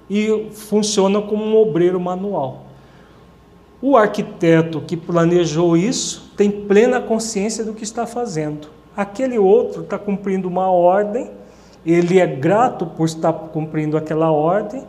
e 0.10 0.48
funciona 0.52 1.22
como 1.22 1.44
um 1.44 1.58
obreiro 1.58 2.00
manual. 2.00 2.66
O 3.82 3.98
arquiteto 3.98 4.82
que 4.82 4.96
planejou 4.96 5.76
isso 5.76 6.27
tem 6.38 6.52
plena 6.52 7.02
consciência 7.02 7.66
do 7.66 7.74
que 7.74 7.84
está 7.84 8.06
fazendo. 8.06 8.70
Aquele 8.96 9.40
outro 9.40 9.82
está 9.82 9.98
cumprindo 9.98 10.48
uma 10.48 10.70
ordem, 10.72 11.32
ele 11.84 12.20
é 12.20 12.28
grato 12.28 12.86
por 12.86 13.06
estar 13.06 13.34
cumprindo 13.34 13.98
aquela 13.98 14.32
ordem, 14.32 14.84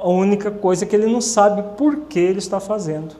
a 0.00 0.08
única 0.08 0.50
coisa 0.50 0.84
é 0.84 0.88
que 0.88 0.94
ele 0.94 1.06
não 1.06 1.20
sabe 1.20 1.62
por 1.76 1.96
que 2.08 2.18
ele 2.18 2.38
está 2.38 2.60
fazendo. 2.60 3.14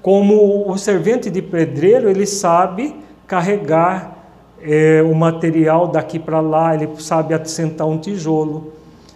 Como 0.00 0.70
o 0.70 0.78
servente 0.78 1.30
de 1.30 1.42
pedreiro, 1.42 2.08
ele 2.08 2.26
sabe 2.26 2.96
carregar 3.26 4.18
é, 4.60 5.02
o 5.02 5.14
material 5.14 5.88
daqui 5.88 6.18
para 6.18 6.40
lá, 6.40 6.74
ele 6.74 6.88
sabe 6.98 7.34
assentar 7.34 7.86
um 7.86 7.98
tijolo. 7.98 8.72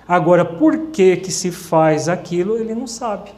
Agora, 0.07 0.45
por 0.45 0.89
que, 0.89 1.17
que 1.17 1.33
se 1.33 1.51
faz 1.51 2.09
aquilo, 2.09 2.57
ele 2.57 2.75
não 2.75 2.87
sabe. 2.87 3.31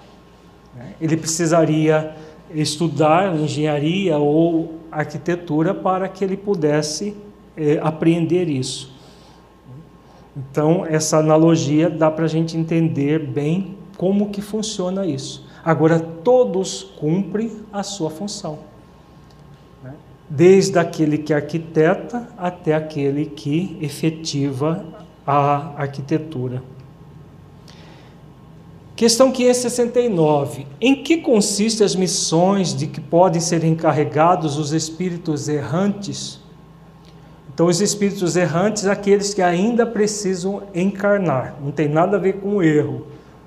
Né? 0.75 0.95
Ele 1.01 1.17
precisaria 1.17 2.15
estudar 2.55 3.37
engenharia 3.37 4.19
ou 4.19 4.75
arquitetura 4.91 5.75
para 5.75 6.09
que 6.09 6.25
ele 6.25 6.37
pudesse 6.37 7.17
é, 7.57 7.79
apreender 7.83 8.49
isso. 8.49 8.97
Então, 10.37 10.87
essa 10.87 11.19
analogia 11.19 11.91
dá 11.91 12.11
para 12.11 12.25
a 12.25 12.29
gente 12.29 12.57
entender 12.57 13.19
bem 13.19 13.77
como 13.97 14.31
que 14.31 14.41
funciona 14.41 15.05
isso. 15.05 15.47
Agora, 15.65 15.99
todos 15.99 16.85
cumprem 16.99 17.51
a 17.73 17.83
sua 17.83 18.09
função. 18.09 18.61
Né? 19.83 19.93
Desde 20.31 20.79
aquele 20.79 21.19
que 21.19 21.35
arquiteta 21.35 22.29
até 22.39 22.75
aquele 22.75 23.27
que 23.27 23.77
efetiva 23.81 24.87
a 25.27 25.75
arquitetura. 25.77 26.63
Questão 28.99 29.31
569. 29.31 30.67
Em 30.81 31.05
que 31.05 31.19
consistem 31.19 31.85
as 31.85 31.95
missões 31.95 32.75
de 32.75 32.89
que 32.89 33.01
podem 33.01 33.41
ser 33.41 33.63
encarregados 33.63 34.59
os 34.59 34.73
espíritos 34.73 35.49
errantes? 35.49 36.41
Então, 37.55 37.67
os 37.67 37.81
espíritos 37.81 38.35
errantes, 38.35 38.87
aqueles 38.87 39.33
que 39.33 39.41
ainda 39.41 39.87
precisam 39.87 40.65
encarnar, 40.75 41.55
não 41.63 41.71
tem 41.71 41.89
nada 41.89 42.17
a 42.17 42.21
ver 42.21 42.41
com 42.41 42.57
o 42.57 42.63
erro 42.63 43.07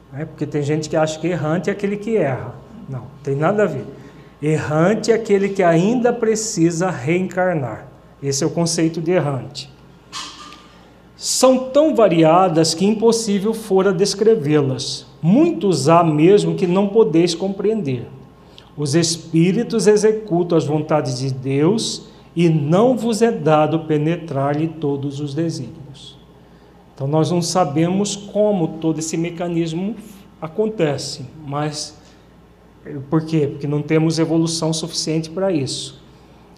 né? 0.10 0.24
porque 0.24 0.46
tem 0.46 0.64
gente 0.64 0.88
que 0.88 0.96
acha 0.96 1.20
que 1.20 1.28
errante 1.28 1.70
é 1.70 1.74
aquele 1.74 1.98
que 1.98 2.16
erra. 2.16 2.56
Não, 2.88 3.08
tem 3.22 3.36
nada 3.36 3.64
a 3.64 3.68
ver. 3.68 3.86
Errante 4.42 5.12
é 5.12 5.16
aquele 5.16 5.50
que 5.50 5.64
ainda 5.64 6.14
precisa 6.14 6.90
reencarnar. 6.90 7.88
Esse 8.24 8.46
é 8.46 8.48
o 8.48 8.52
conceito 8.52 9.02
de 9.02 9.12
errante. 9.12 9.70
São 11.18 11.72
tão 11.72 11.94
variadas 11.94 12.74
que 12.74 12.86
impossível 12.86 13.54
fora 13.54 13.92
descrevê-las. 13.92 15.11
Muitos 15.22 15.88
há 15.88 16.04
mesmo 16.04 16.56
que 16.56 16.66
não 16.66 16.88
podeis 16.88 17.36
compreender. 17.36 18.08
Os 18.76 18.96
espíritos 18.96 19.86
executam 19.86 20.58
as 20.58 20.66
vontades 20.66 21.20
de 21.20 21.32
Deus 21.32 22.08
e 22.36 22.50
não 22.50 22.98
vos 22.98 23.22
é 23.22 23.32
dado 23.32 23.82
penetrar-lhe 23.82 24.68
todos 24.68 25.20
os 25.20 25.34
desígnios. 25.34 26.18
Então 26.96 27.08
nós 27.08 27.30
não 27.30 27.42
sabemos 27.42 28.16
como 28.16 28.80
todo 28.80 29.00
esse 29.00 29.18
mecanismo 29.18 29.96
acontece, 30.42 31.26
mas 31.46 32.00
por 33.10 33.26
quê? 33.26 33.48
Porque 33.48 33.68
não 33.68 33.82
temos 33.82 34.18
evolução 34.18 34.74
suficiente 34.74 35.30
para 35.30 35.52
isso, 35.52 36.02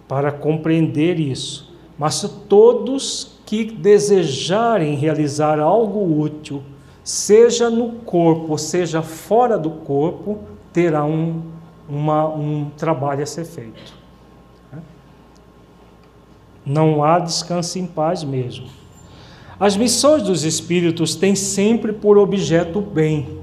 para 0.08 0.32
compreender 0.32 1.20
isso. 1.20 1.74
Mas 1.98 2.22
todos 2.48 3.40
que 3.46 3.66
desejarem 3.66 4.96
realizar 4.96 5.60
algo 5.60 6.20
útil, 6.20 6.64
seja 7.04 7.70
no 7.70 7.92
corpo, 7.92 8.58
seja 8.58 9.02
fora 9.02 9.58
do 9.58 9.70
corpo, 9.70 10.40
terá 10.72 11.04
um, 11.04 11.42
uma, 11.88 12.28
um 12.28 12.70
trabalho 12.78 13.24
a 13.24 13.26
ser 13.26 13.46
feito. 13.46 13.94
Não 16.66 17.04
há 17.04 17.20
descanso 17.20 17.78
em 17.78 17.86
paz 17.86 18.24
mesmo. 18.24 18.68
As 19.60 19.76
missões 19.76 20.24
dos 20.24 20.44
espíritos 20.44 21.16
têm 21.16 21.36
sempre 21.36 21.94
por 21.94 22.18
objeto 22.18 22.80
o 22.80 22.82
bem. 22.82 23.40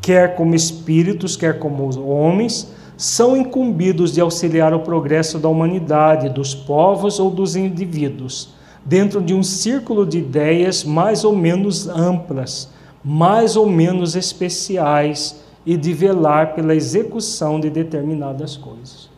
Quer 0.00 0.34
como 0.34 0.54
espíritos, 0.54 1.36
quer 1.36 1.58
como 1.58 1.88
homens, 2.06 2.72
são 2.96 3.36
incumbidos 3.36 4.12
de 4.12 4.20
auxiliar 4.20 4.74
o 4.74 4.80
progresso 4.80 5.38
da 5.38 5.48
humanidade, 5.48 6.28
dos 6.28 6.54
povos 6.54 7.18
ou 7.18 7.30
dos 7.30 7.56
indivíduos, 7.56 8.50
dentro 8.84 9.22
de 9.22 9.32
um 9.32 9.42
círculo 9.42 10.04
de 10.04 10.18
ideias 10.18 10.84
mais 10.84 11.24
ou 11.24 11.34
menos 11.34 11.88
amplas, 11.88 12.68
mais 13.04 13.56
ou 13.56 13.66
menos 13.66 14.14
especiais 14.14 15.42
e 15.64 15.76
de 15.76 15.92
velar 15.92 16.54
pela 16.54 16.74
execução 16.74 17.60
de 17.60 17.70
determinadas 17.70 18.56
coisas. 18.56 19.10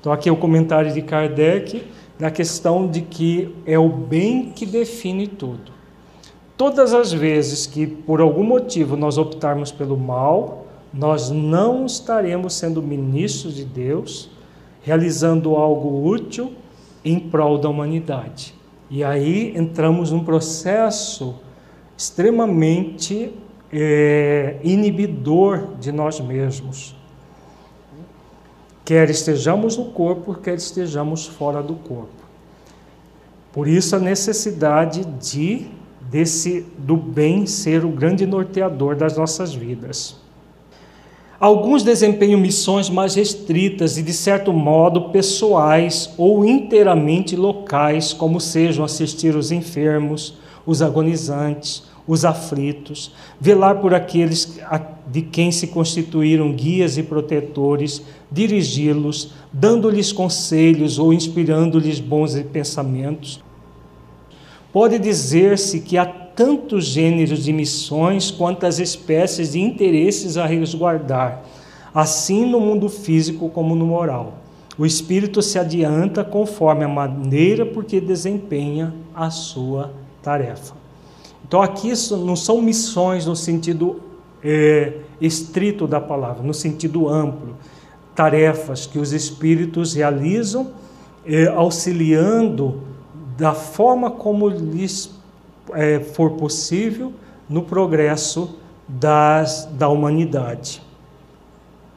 Então, 0.00 0.12
aqui 0.12 0.28
é 0.28 0.32
o 0.32 0.36
comentário 0.36 0.92
de 0.92 1.00
Kardec 1.02 1.82
na 2.18 2.30
questão 2.30 2.86
de 2.86 3.00
que 3.00 3.54
é 3.66 3.78
o 3.78 3.88
bem 3.88 4.52
que 4.54 4.66
define 4.66 5.26
tudo. 5.26 5.72
Todas 6.56 6.94
as 6.94 7.12
vezes 7.12 7.66
que 7.66 7.86
por 7.86 8.20
algum 8.20 8.44
motivo 8.44 8.96
nós 8.96 9.18
optarmos 9.18 9.72
pelo 9.72 9.96
mal, 9.96 10.66
nós 10.92 11.30
não 11.30 11.86
estaremos 11.86 12.54
sendo 12.54 12.80
ministros 12.80 13.56
de 13.56 13.64
Deus, 13.64 14.30
realizando 14.82 15.56
algo 15.56 16.08
útil 16.08 16.52
em 17.04 17.18
prol 17.18 17.58
da 17.58 17.68
humanidade. 17.68 18.54
E 18.88 19.02
aí 19.02 19.52
entramos 19.56 20.12
num 20.12 20.22
processo 20.22 21.34
extremamente 21.96 23.32
é, 23.72 24.58
inibidor 24.62 25.76
de 25.80 25.92
nós 25.92 26.20
mesmos 26.20 26.94
quer 28.84 29.08
estejamos 29.08 29.76
no 29.76 29.86
corpo, 29.86 30.34
quer 30.34 30.56
estejamos 30.56 31.26
fora 31.26 31.62
do 31.62 31.74
corpo. 31.74 32.22
Por 33.52 33.66
isso 33.66 33.96
a 33.96 33.98
necessidade 33.98 35.04
de 35.04 35.66
desse 36.10 36.66
do 36.76 36.96
bem 36.96 37.46
ser 37.46 37.84
o 37.84 37.88
grande 37.88 38.26
norteador 38.26 38.94
das 38.94 39.16
nossas 39.16 39.54
vidas. 39.54 40.16
Alguns 41.40 41.82
desempenham 41.82 42.38
missões 42.38 42.88
mais 42.88 43.14
restritas 43.14 43.96
e 43.96 44.02
de 44.02 44.12
certo 44.12 44.52
modo 44.52 45.10
pessoais 45.10 46.12
ou 46.16 46.44
inteiramente 46.44 47.34
locais, 47.34 48.12
como 48.12 48.40
sejam 48.40 48.84
assistir 48.84 49.34
os 49.34 49.50
enfermos, 49.50 50.38
os 50.66 50.82
agonizantes, 50.82 51.84
os 52.06 52.24
aflitos, 52.24 53.12
velar 53.40 53.80
por 53.80 53.94
aqueles 53.94 54.58
de 55.10 55.22
quem 55.22 55.50
se 55.50 55.68
constituíram 55.68 56.52
guias 56.52 56.98
e 56.98 57.02
protetores, 57.02 58.02
dirigi-los, 58.30 59.32
dando-lhes 59.52 60.12
conselhos 60.12 60.98
ou 60.98 61.12
inspirando-lhes 61.12 62.00
bons 62.00 62.34
pensamentos. 62.52 63.42
Pode 64.72 64.98
dizer-se 64.98 65.80
que 65.80 65.96
há 65.96 66.04
tantos 66.04 66.86
gêneros 66.86 67.44
de 67.44 67.52
missões 67.52 68.30
quantas 68.30 68.78
espécies 68.80 69.52
de 69.52 69.60
interesses 69.60 70.36
a 70.36 70.46
resguardar, 70.46 71.44
assim 71.94 72.44
no 72.44 72.60
mundo 72.60 72.88
físico 72.88 73.48
como 73.48 73.76
no 73.76 73.86
moral. 73.86 74.38
O 74.76 74.84
espírito 74.84 75.40
se 75.40 75.58
adianta 75.58 76.24
conforme 76.24 76.84
a 76.84 76.88
maneira 76.88 77.64
por 77.64 77.84
que 77.84 78.00
desempenha 78.00 78.92
a 79.14 79.30
sua 79.30 79.92
tarefa. 80.24 80.74
Então, 81.46 81.60
aqui 81.60 81.92
não 82.12 82.34
são 82.34 82.62
missões 82.62 83.26
no 83.26 83.36
sentido 83.36 84.00
é, 84.42 84.94
estrito 85.20 85.86
da 85.86 86.00
palavra, 86.00 86.42
no 86.42 86.54
sentido 86.54 87.08
amplo. 87.08 87.56
Tarefas 88.14 88.86
que 88.86 88.98
os 88.98 89.12
espíritos 89.12 89.94
realizam, 89.94 90.72
é, 91.26 91.46
auxiliando 91.48 92.80
da 93.36 93.52
forma 93.52 94.10
como 94.10 94.48
lhes 94.48 95.10
é, 95.72 96.00
for 96.00 96.32
possível 96.32 97.12
no 97.48 97.62
progresso 97.62 98.56
das, 98.88 99.68
da 99.72 99.88
humanidade. 99.88 100.82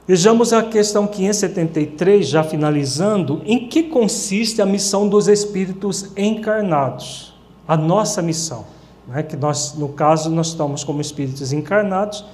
Vejamos 0.07 0.53
a 0.53 0.63
questão 0.63 1.05
573, 1.05 2.25
já 2.25 2.41
finalizando, 2.41 3.41
em 3.45 3.67
que 3.67 3.83
consiste 3.83 4.61
a 4.61 4.65
missão 4.65 5.07
dos 5.07 5.27
espíritos 5.27 6.11
encarnados, 6.15 7.33
a 7.67 7.75
nossa 7.75 8.21
missão 8.21 8.77
né, 9.07 9.23
que 9.23 9.37
nós, 9.37 9.73
no 9.75 9.89
caso, 9.89 10.29
nós 10.29 10.47
estamos 10.47 10.83
como 10.83 10.99
espíritos 10.99 11.53
encarnados, 11.53 12.25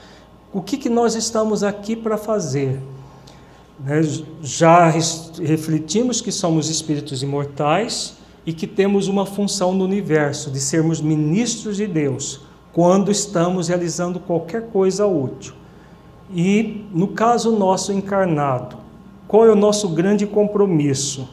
o 0.52 0.62
que, 0.62 0.78
que 0.78 0.90
nós 0.90 1.16
estamos 1.16 1.64
aqui 1.64 1.96
para 1.96 2.18
fazer? 2.18 2.80
Né, 3.80 4.02
já 4.42 4.90
refletimos 4.90 6.20
que 6.22 6.32
somos 6.32 6.70
espíritos 6.70 7.22
imortais 7.22 8.18
e 8.46 8.52
que 8.52 8.68
temos 8.68 9.08
uma 9.08 9.26
função 9.26 9.74
no 9.74 9.86
universo 9.86 10.52
de 10.52 10.60
sermos 10.60 11.00
ministros 11.00 11.78
de 11.78 11.88
Deus 11.88 12.42
quando 12.74 13.12
estamos 13.12 13.68
realizando 13.68 14.20
qualquer 14.20 14.70
coisa 14.70 15.06
útil. 15.06 15.54
E 16.34 16.86
no 16.92 17.10
caso 17.10 17.52
nosso 17.52 17.94
encarnado, 17.94 18.78
qual 19.28 19.46
é 19.46 19.52
o 19.52 19.56
nosso 19.56 19.90
grande 19.90 20.26
compromisso? 20.26 21.30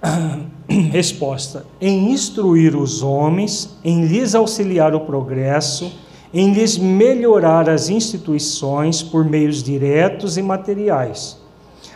resposta: 0.92 1.64
em 1.80 2.10
instruir 2.12 2.76
os 2.76 3.02
homens, 3.02 3.76
em 3.82 4.04
lhes 4.04 4.34
auxiliar 4.34 4.94
o 4.94 5.00
progresso, 5.00 5.90
em 6.32 6.52
lhes 6.52 6.76
melhorar 6.76 7.70
as 7.70 7.88
instituições 7.88 9.02
por 9.02 9.24
meios 9.24 9.62
diretos 9.62 10.36
e 10.36 10.42
materiais. 10.42 11.38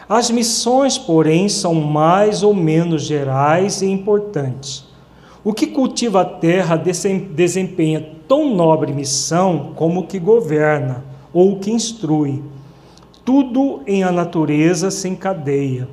As 0.08 0.30
missões, 0.30 0.98
porém, 0.98 1.48
são 1.48 1.74
mais 1.74 2.42
ou 2.42 2.54
menos 2.54 3.02
gerais 3.02 3.82
e 3.82 3.86
importantes. 3.86 4.84
O 5.44 5.52
que 5.52 5.66
cultiva 5.66 6.20
a 6.20 6.24
terra 6.24 6.76
desempenha 6.76 8.08
tão 8.28 8.54
nobre 8.54 8.92
missão 8.92 9.72
como 9.74 10.00
o 10.00 10.06
que 10.06 10.18
governa 10.18 11.04
ou 11.32 11.52
o 11.52 11.58
que 11.58 11.70
instrui. 11.70 12.42
Tudo 13.24 13.80
em 13.86 14.02
a 14.04 14.12
natureza 14.12 14.90
se 14.90 15.08
encadeia. 15.08 15.88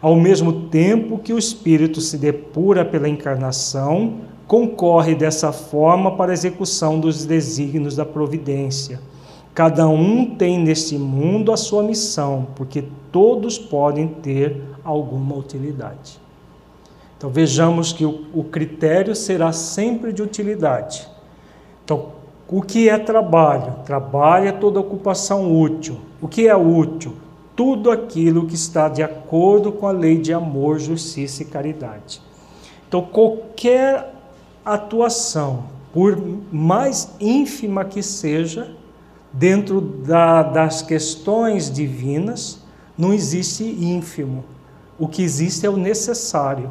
Ao 0.00 0.16
mesmo 0.16 0.68
tempo 0.68 1.18
que 1.18 1.32
o 1.32 1.38
espírito 1.38 2.00
se 2.00 2.16
depura 2.16 2.84
pela 2.84 3.08
encarnação, 3.08 4.14
concorre 4.46 5.14
dessa 5.14 5.52
forma 5.52 6.16
para 6.16 6.32
a 6.32 6.34
execução 6.34 6.98
dos 6.98 7.26
desígnios 7.26 7.96
da 7.96 8.04
providência. 8.04 9.00
Cada 9.54 9.86
um 9.88 10.34
tem 10.36 10.58
neste 10.58 10.96
mundo 10.96 11.52
a 11.52 11.56
sua 11.56 11.82
missão, 11.82 12.48
porque 12.56 12.84
todos 13.12 13.58
podem 13.58 14.08
ter 14.08 14.62
alguma 14.82 15.36
utilidade. 15.36 16.18
Então 17.18 17.28
vejamos 17.28 17.92
que 17.92 18.06
o, 18.06 18.24
o 18.32 18.44
critério 18.44 19.14
será 19.14 19.52
sempre 19.52 20.12
de 20.12 20.22
utilidade. 20.22 21.06
Então, 21.84 22.12
o 22.48 22.62
que 22.62 22.88
é 22.88 22.98
trabalho? 22.98 23.74
Trabalho 23.84 24.48
é 24.48 24.52
toda 24.52 24.80
ocupação 24.80 25.60
útil. 25.60 25.98
O 26.22 26.26
que 26.26 26.48
é 26.48 26.56
útil? 26.56 27.14
Tudo 27.60 27.90
aquilo 27.90 28.46
que 28.46 28.54
está 28.54 28.88
de 28.88 29.02
acordo 29.02 29.70
com 29.70 29.86
a 29.86 29.90
lei 29.92 30.16
de 30.16 30.32
amor, 30.32 30.78
justiça 30.78 31.42
e 31.42 31.44
caridade. 31.44 32.22
Então, 32.88 33.02
qualquer 33.02 34.14
atuação, 34.64 35.64
por 35.92 36.18
mais 36.50 37.10
ínfima 37.20 37.84
que 37.84 38.02
seja, 38.02 38.74
dentro 39.30 39.78
da, 39.78 40.42
das 40.42 40.80
questões 40.80 41.70
divinas, 41.70 42.62
não 42.96 43.12
existe 43.12 43.62
ínfimo. 43.62 44.42
O 44.98 45.06
que 45.06 45.22
existe 45.22 45.66
é 45.66 45.68
o 45.68 45.76
necessário. 45.76 46.70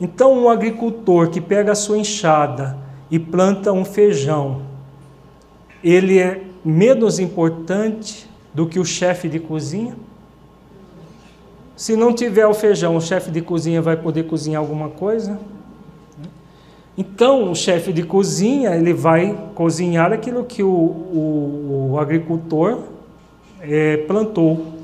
Então, 0.00 0.32
um 0.32 0.48
agricultor 0.48 1.28
que 1.28 1.40
pega 1.40 1.72
a 1.72 1.74
sua 1.74 1.98
enxada 1.98 2.78
e 3.10 3.18
planta 3.18 3.72
um 3.72 3.84
feijão, 3.84 4.62
ele 5.82 6.20
é 6.20 6.44
menos 6.64 7.18
importante 7.18 8.27
do 8.52 8.66
que 8.66 8.78
o 8.78 8.84
chefe 8.84 9.28
de 9.28 9.38
cozinha? 9.38 9.94
Se 11.76 11.94
não 11.94 12.12
tiver 12.12 12.46
o 12.46 12.52
feijão, 12.52 12.96
o 12.96 13.00
chefe 13.00 13.30
de 13.30 13.40
cozinha 13.40 13.80
vai 13.80 13.96
poder 13.96 14.24
cozinhar 14.24 14.60
alguma 14.60 14.88
coisa? 14.88 15.38
Então, 16.96 17.52
o 17.52 17.54
chefe 17.54 17.92
de 17.92 18.02
cozinha 18.02 18.74
ele 18.74 18.92
vai 18.92 19.38
cozinhar 19.54 20.12
aquilo 20.12 20.44
que 20.44 20.64
o, 20.64 20.68
o, 20.68 21.90
o 21.92 22.00
agricultor 22.00 22.82
é, 23.60 23.98
plantou. 23.98 24.74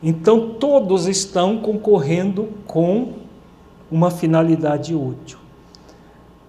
Então, 0.00 0.50
todos 0.50 1.08
estão 1.08 1.58
concorrendo 1.58 2.50
com 2.64 3.14
uma 3.90 4.12
finalidade 4.12 4.94
útil, 4.94 5.39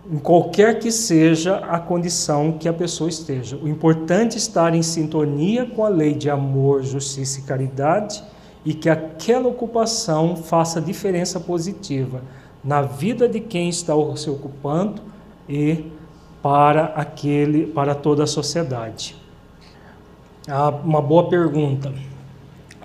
em 0.09 0.17
qualquer 0.17 0.79
que 0.79 0.91
seja 0.91 1.57
a 1.57 1.79
condição 1.79 2.53
que 2.53 2.67
a 2.67 2.73
pessoa 2.73 3.09
esteja. 3.09 3.57
O 3.57 3.67
importante 3.67 4.35
é 4.35 4.37
estar 4.37 4.73
em 4.73 4.81
sintonia 4.81 5.65
com 5.65 5.85
a 5.85 5.89
lei 5.89 6.13
de 6.13 6.29
amor, 6.29 6.83
justiça 6.83 7.39
e 7.39 7.43
caridade 7.43 8.23
e 8.65 8.73
que 8.73 8.89
aquela 8.89 9.47
ocupação 9.47 10.35
faça 10.35 10.81
diferença 10.81 11.39
positiva 11.39 12.21
na 12.63 12.81
vida 12.81 13.27
de 13.27 13.39
quem 13.39 13.69
está 13.69 13.93
se 14.15 14.29
ocupando 14.29 15.01
e 15.47 15.85
para 16.41 16.85
aquele, 16.95 17.67
para 17.67 17.93
toda 17.93 18.23
a 18.23 18.27
sociedade. 18.27 19.15
Ah, 20.47 20.69
uma 20.69 21.01
boa 21.01 21.29
pergunta. 21.29 21.93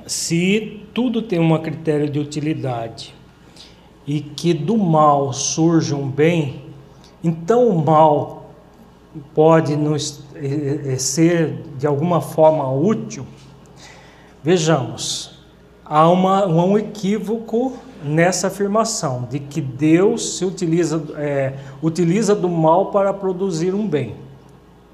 Se 0.06 0.82
tudo 0.92 1.22
tem 1.22 1.40
um 1.40 1.58
critério 1.58 2.08
de 2.08 2.18
utilidade 2.18 3.14
e 4.06 4.20
que 4.20 4.54
do 4.54 4.76
mal 4.76 5.32
surge 5.32 5.94
um 5.94 6.08
bem, 6.08 6.65
então 7.26 7.68
o 7.68 7.84
mal 7.84 8.50
pode 9.34 9.76
nos, 9.76 10.22
ser 10.98 11.62
de 11.76 11.86
alguma 11.86 12.20
forma 12.20 12.70
útil? 12.70 13.26
Vejamos, 14.42 15.40
há 15.84 16.08
uma, 16.08 16.46
um 16.46 16.78
equívoco 16.78 17.72
nessa 18.04 18.46
afirmação 18.46 19.26
de 19.28 19.40
que 19.40 19.60
Deus 19.60 20.36
se 20.38 20.44
utiliza, 20.44 21.02
é, 21.16 21.54
utiliza 21.82 22.34
do 22.34 22.48
mal 22.48 22.92
para 22.92 23.12
produzir 23.12 23.74
um 23.74 23.88
bem. 23.88 24.14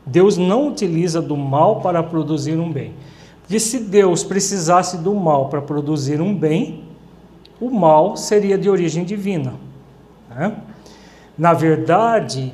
Deus 0.07 0.39
não 0.39 0.69
utiliza 0.69 1.21
do 1.21 1.37
mal 1.37 1.81
para 1.81 2.03
produzir 2.03 2.59
um 2.59 2.73
bem. 2.73 2.95
Porque 3.43 3.61
se 3.61 3.79
Deus 3.79 4.25
precisasse 4.25 4.97
do 4.97 5.15
mal 5.15 5.51
para 5.51 5.61
produzir 5.61 6.21
um 6.21 6.35
bem, 6.35 6.85
o 7.61 7.71
mal 7.71 8.17
seria 8.17 8.57
de 8.57 8.71
origem 8.71 9.05
divina. 9.05 9.55
Né? 10.31 10.57
Na 11.37 11.53
verdade, 11.53 12.53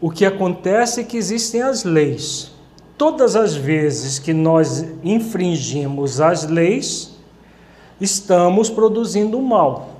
o 0.00 0.10
que 0.10 0.24
acontece 0.24 1.00
é 1.00 1.04
que 1.04 1.16
existem 1.16 1.62
as 1.62 1.84
leis. 1.84 2.52
Todas 2.96 3.36
as 3.36 3.54
vezes 3.54 4.18
que 4.18 4.32
nós 4.32 4.84
infringimos 5.04 6.20
as 6.20 6.44
leis, 6.44 7.16
estamos 8.00 8.68
produzindo 8.68 9.38
o 9.38 9.42
mal. 9.42 9.90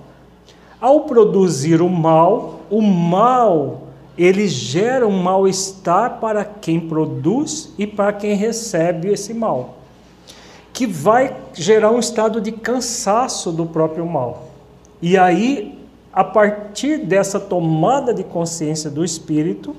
Ao 0.80 1.02
produzir 1.02 1.80
o 1.80 1.88
mal, 1.88 2.60
o 2.70 2.82
mal 2.82 3.82
ele 4.16 4.48
gera 4.48 5.06
um 5.06 5.22
mal-estar 5.22 6.18
para 6.18 6.44
quem 6.44 6.80
produz 6.80 7.72
e 7.78 7.86
para 7.86 8.12
quem 8.12 8.34
recebe 8.34 9.12
esse 9.12 9.32
mal 9.32 9.78
que 10.78 10.86
vai 10.86 11.36
gerar 11.54 11.90
um 11.90 11.98
estado 11.98 12.40
de 12.40 12.52
cansaço 12.52 13.50
do 13.50 13.66
próprio 13.66 14.06
mal. 14.06 14.48
E 15.02 15.18
aí, 15.18 15.77
a 16.12 16.24
partir 16.24 16.98
dessa 16.98 17.38
tomada 17.38 18.12
de 18.12 18.24
consciência 18.24 18.90
do 18.90 19.04
espírito, 19.04 19.74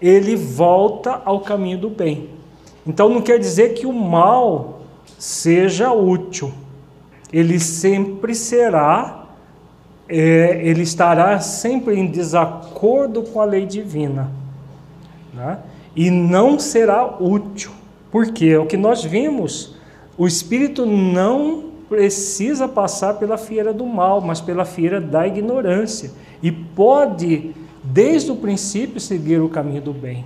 ele 0.00 0.36
volta 0.36 1.22
ao 1.24 1.40
caminho 1.40 1.78
do 1.78 1.90
bem. 1.90 2.28
Então 2.86 3.08
não 3.08 3.22
quer 3.22 3.38
dizer 3.38 3.74
que 3.74 3.86
o 3.86 3.92
mal 3.92 4.80
seja 5.18 5.92
útil. 5.92 6.52
Ele 7.32 7.58
sempre 7.58 8.34
será, 8.34 9.26
é, 10.08 10.60
ele 10.62 10.82
estará 10.82 11.38
sempre 11.40 11.94
em 11.94 12.06
desacordo 12.06 13.22
com 13.22 13.40
a 13.40 13.44
lei 13.44 13.64
divina. 13.64 14.30
Né? 15.32 15.58
E 15.94 16.10
não 16.10 16.58
será 16.58 17.16
útil. 17.20 17.70
Porque 18.10 18.56
o 18.56 18.66
que 18.66 18.76
nós 18.76 19.02
vimos 19.02 19.74
o 20.16 20.26
espírito 20.26 20.84
não 20.84 21.71
precisa 21.92 22.66
passar 22.66 23.18
pela 23.18 23.36
fieira 23.36 23.70
do 23.70 23.84
mal, 23.84 24.22
mas 24.22 24.40
pela 24.40 24.64
fieira 24.64 24.98
da 24.98 25.26
ignorância. 25.26 26.10
E 26.42 26.50
pode, 26.50 27.54
desde 27.84 28.32
o 28.32 28.36
princípio, 28.36 28.98
seguir 28.98 29.42
o 29.42 29.50
caminho 29.50 29.82
do 29.82 29.92
bem. 29.92 30.24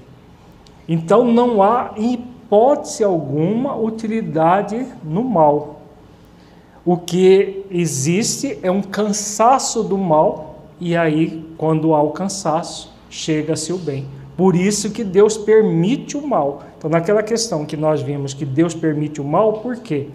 Então 0.89 1.25
não 1.25 1.61
há 1.61 1.91
hipótese 1.97 3.03
alguma 3.03 3.77
utilidade 3.77 4.87
no 5.03 5.25
mal. 5.25 5.81
O 6.85 6.97
que 6.97 7.65
existe 7.69 8.61
é 8.63 8.71
um 8.71 8.81
cansaço 8.81 9.83
do 9.83 9.99
mal, 9.99 10.69
e 10.81 10.97
aí, 10.97 11.45
quando 11.59 11.95
há 11.95 12.01
o 12.01 12.13
cansaço, 12.13 12.95
chega-se 13.11 13.73
o 13.73 13.77
bem. 13.77 14.07
Por 14.37 14.55
isso 14.55 14.91
que 14.91 15.03
Deus 15.03 15.37
permite 15.37 16.17
o 16.17 16.25
mal. 16.25 16.63
Então, 16.79 16.89
naquela 16.89 17.25
questão 17.25 17.67
que 17.67 17.77
nós 17.77 18.03
vimos 18.03 18.33
que 18.33 18.45
Deus 18.45 18.73
permite 18.73 19.21
o 19.21 19.25
mal, 19.25 19.55
por 19.55 19.79
quê? 19.79 20.07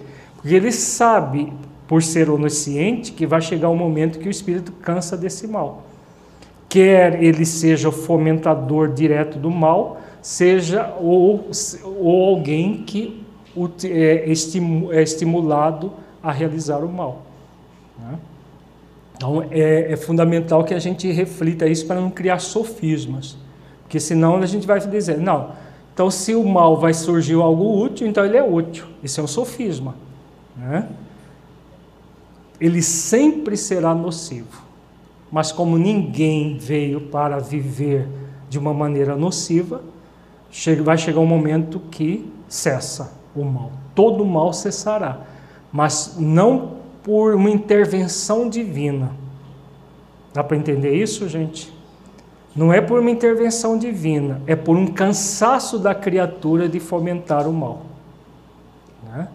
Porque 0.42 0.56
Ele 0.56 0.72
sabe, 0.72 1.54
por 1.88 2.02
ser 2.02 2.30
onisciente, 2.30 3.12
que 3.12 3.28
vai 3.28 3.42
chegar 3.42 3.70
um 3.70 3.76
momento 3.76 4.20
que 4.20 4.28
o 4.28 4.32
espírito 4.32 4.72
cansa 4.72 5.18
desse 5.18 5.48
mal. 5.48 5.84
Quer 6.70 7.22
ele 7.22 7.46
seja 7.46 7.90
o 7.90 7.92
fomentador 7.92 8.94
direto 8.94 9.38
do 9.38 9.52
mal, 9.52 10.00
seja 10.22 10.96
ou, 11.02 11.50
ou 12.00 12.28
alguém 12.30 12.84
que 12.84 13.22
é, 13.84 14.30
é 14.30 15.02
estimulado 15.02 15.92
a 16.24 16.32
realizar 16.32 16.78
o 16.78 16.90
mal. 16.90 17.24
Né? 18.00 18.18
Então 19.18 19.44
é, 19.52 19.92
é 19.92 19.98
fundamental 19.98 20.64
que 20.64 20.74
a 20.74 20.80
gente 20.80 21.12
reflita 21.12 21.68
isso 21.68 21.86
para 21.86 22.00
não 22.00 22.10
criar 22.10 22.40
sofismas. 22.40 23.38
Porque 23.84 24.00
senão 24.00 24.38
a 24.38 24.46
gente 24.46 24.66
vai 24.66 24.80
dizer, 24.80 25.18
não, 25.18 25.52
então 25.94 26.10
se 26.10 26.34
o 26.34 26.44
mal 26.46 26.78
vai 26.78 26.94
surgir 26.94 27.34
algo 27.34 27.84
útil, 27.84 28.08
então 28.08 28.26
ele 28.26 28.38
é 28.38 28.44
útil. 28.44 28.86
Isso 29.04 29.20
é 29.20 29.24
um 29.24 29.28
sofisma. 29.28 29.94
Né? 30.56 30.88
Ele 32.60 32.82
sempre 32.82 33.58
será 33.58 33.94
nocivo. 33.94 34.62
Mas 35.32 35.52
como 35.52 35.78
ninguém 35.78 36.58
veio 36.58 37.02
para 37.02 37.40
viver 37.40 38.08
de 38.50 38.60
uma 38.60 38.74
maneira 38.74 39.16
nociva, 39.16 39.82
vai 40.84 40.98
chegar 40.98 41.20
um 41.20 41.26
momento 41.26 41.80
que 41.92 42.32
cessa 42.50 43.14
o 43.36 43.44
mal. 43.44 43.72
Todo 43.96 44.26
mal 44.26 44.52
cessará, 44.52 45.22
mas 45.72 46.18
não 46.20 46.78
por 47.02 47.34
uma 47.34 47.50
intervenção 47.50 48.50
divina, 48.50 49.12
Dá 50.34 50.44
para 50.44 50.56
entender 50.56 50.96
isso, 50.96 51.28
gente? 51.28 51.72
Não 52.56 52.72
é 52.72 52.82
por 52.82 53.00
uma 53.00 53.10
intervenção 53.10 53.78
divina, 53.78 54.42
é 54.46 54.56
por 54.56 54.76
um 54.78 54.88
cansaço 54.88 55.78
da 55.78 55.94
criatura 55.94 56.68
de 56.68 56.80
fomentar 56.80 57.48
o 57.48 57.54
mal. 57.54 57.82
Né? 59.04 59.28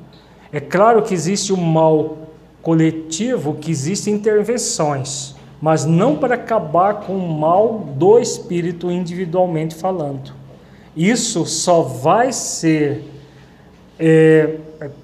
É 0.52 0.60
claro 0.60 1.02
que 1.02 1.14
existe 1.14 1.52
o 1.52 1.56
mal 1.56 2.18
coletivo, 2.62 3.54
que 3.54 3.70
existem 3.70 4.14
intervenções, 4.14 5.34
mas 5.60 5.84
não 5.84 6.16
para 6.16 6.34
acabar 6.34 7.00
com 7.00 7.16
o 7.16 7.38
mal 7.38 7.78
do 7.96 8.18
espírito 8.18 8.90
individualmente 8.90 9.74
falando. 9.74 10.32
Isso 10.96 11.44
só 11.46 11.82
vai 11.82 12.32
ser 12.32 13.04
é, 13.98 14.56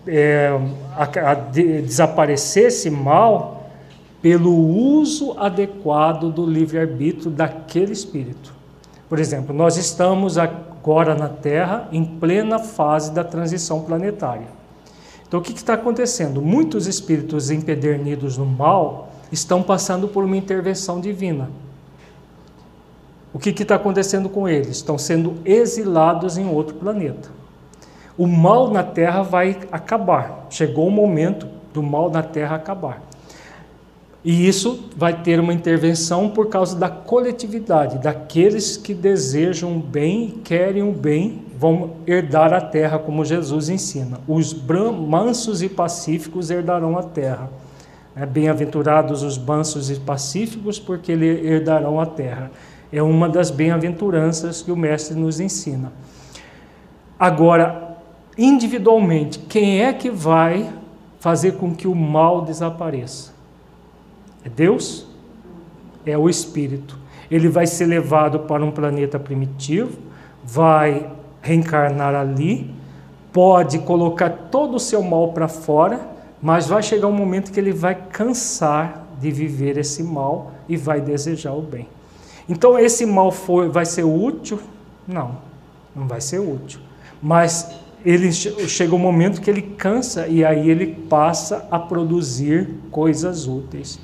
é, 0.06 0.60
a, 0.96 1.30
a, 1.30 1.34
de, 1.34 1.82
desaparecer 1.82 2.66
esse 2.66 2.90
mal 2.90 3.70
pelo 4.20 4.54
uso 4.54 5.36
adequado 5.38 6.30
do 6.30 6.46
livre-arbítrio 6.46 7.30
daquele 7.30 7.92
espírito. 7.92 8.54
Por 9.08 9.18
exemplo, 9.18 9.54
nós 9.54 9.76
estamos 9.76 10.38
agora 10.38 11.14
na 11.14 11.28
Terra 11.28 11.88
em 11.92 12.04
plena 12.04 12.58
fase 12.58 13.12
da 13.12 13.24
transição 13.24 13.82
planetária. 13.82 14.61
Então, 15.32 15.40
o 15.40 15.42
que 15.42 15.54
está 15.54 15.72
acontecendo? 15.72 16.42
Muitos 16.42 16.86
espíritos 16.86 17.50
empedernidos 17.50 18.36
no 18.36 18.44
mal 18.44 19.14
estão 19.32 19.62
passando 19.62 20.06
por 20.06 20.24
uma 20.24 20.36
intervenção 20.36 21.00
divina. 21.00 21.48
O 23.32 23.38
que 23.38 23.48
está 23.48 23.76
acontecendo 23.76 24.28
com 24.28 24.46
eles? 24.46 24.76
Estão 24.76 24.98
sendo 24.98 25.38
exilados 25.42 26.36
em 26.36 26.46
outro 26.46 26.74
planeta. 26.74 27.30
O 28.18 28.26
mal 28.26 28.70
na 28.70 28.82
Terra 28.82 29.22
vai 29.22 29.58
acabar. 29.72 30.48
Chegou 30.50 30.86
o 30.86 30.90
momento 30.90 31.48
do 31.72 31.82
mal 31.82 32.10
na 32.10 32.22
Terra 32.22 32.56
acabar. 32.56 33.02
E 34.22 34.46
isso 34.46 34.90
vai 34.94 35.22
ter 35.22 35.40
uma 35.40 35.54
intervenção 35.54 36.28
por 36.28 36.50
causa 36.50 36.76
da 36.76 36.90
coletividade, 36.90 37.96
daqueles 37.96 38.76
que 38.76 38.92
desejam 38.92 39.78
o 39.78 39.80
bem 39.80 40.42
querem 40.44 40.82
o 40.82 40.92
bem, 40.92 41.41
vão 41.62 41.92
herdar 42.08 42.52
a 42.52 42.60
terra, 42.60 42.98
como 42.98 43.24
Jesus 43.24 43.68
ensina. 43.68 44.18
Os 44.26 44.52
mansos 44.52 45.62
e 45.62 45.68
pacíficos 45.68 46.50
herdarão 46.50 46.98
a 46.98 47.04
terra. 47.04 47.48
É, 48.16 48.26
Bem-aventurados 48.26 49.22
os 49.22 49.38
mansos 49.38 49.88
e 49.88 50.00
pacíficos, 50.00 50.80
porque 50.80 51.12
eles 51.12 51.44
herdarão 51.44 52.00
a 52.00 52.06
terra. 52.06 52.50
É 52.92 53.00
uma 53.00 53.28
das 53.28 53.48
bem-aventuranças 53.48 54.60
que 54.60 54.72
o 54.72 54.76
Mestre 54.76 55.16
nos 55.16 55.38
ensina. 55.38 55.92
Agora, 57.16 57.96
individualmente, 58.36 59.38
quem 59.38 59.84
é 59.84 59.92
que 59.92 60.10
vai 60.10 60.68
fazer 61.20 61.52
com 61.52 61.72
que 61.72 61.86
o 61.86 61.94
mal 61.94 62.42
desapareça? 62.42 63.32
É 64.44 64.48
Deus? 64.48 65.06
É 66.04 66.18
o 66.18 66.28
Espírito. 66.28 66.98
Ele 67.30 67.48
vai 67.48 67.68
ser 67.68 67.86
levado 67.86 68.40
para 68.40 68.64
um 68.64 68.72
planeta 68.72 69.16
primitivo, 69.16 69.96
vai 70.42 71.21
reencarnar 71.42 72.14
ali, 72.14 72.74
pode 73.32 73.80
colocar 73.80 74.30
todo 74.50 74.76
o 74.76 74.80
seu 74.80 75.02
mal 75.02 75.32
para 75.32 75.48
fora, 75.48 76.00
mas 76.40 76.66
vai 76.66 76.82
chegar 76.82 77.06
um 77.08 77.12
momento 77.12 77.52
que 77.52 77.60
ele 77.60 77.72
vai 77.72 77.94
cansar 77.94 79.06
de 79.20 79.30
viver 79.30 79.76
esse 79.76 80.02
mal 80.02 80.52
e 80.68 80.76
vai 80.76 81.00
desejar 81.00 81.52
o 81.52 81.60
bem. 81.60 81.86
Então, 82.48 82.78
esse 82.78 83.04
mal 83.04 83.30
foi, 83.30 83.68
vai 83.68 83.84
ser 83.84 84.04
útil? 84.04 84.58
Não, 85.06 85.36
não 85.94 86.08
vai 86.08 86.20
ser 86.20 86.38
útil. 86.38 86.80
Mas 87.22 87.70
ele 88.04 88.32
chega 88.32 88.94
um 88.94 88.98
momento 88.98 89.40
que 89.40 89.50
ele 89.50 89.62
cansa 89.62 90.26
e 90.26 90.44
aí 90.44 90.70
ele 90.70 90.86
passa 90.86 91.68
a 91.70 91.78
produzir 91.78 92.74
coisas 92.90 93.46
úteis 93.46 94.00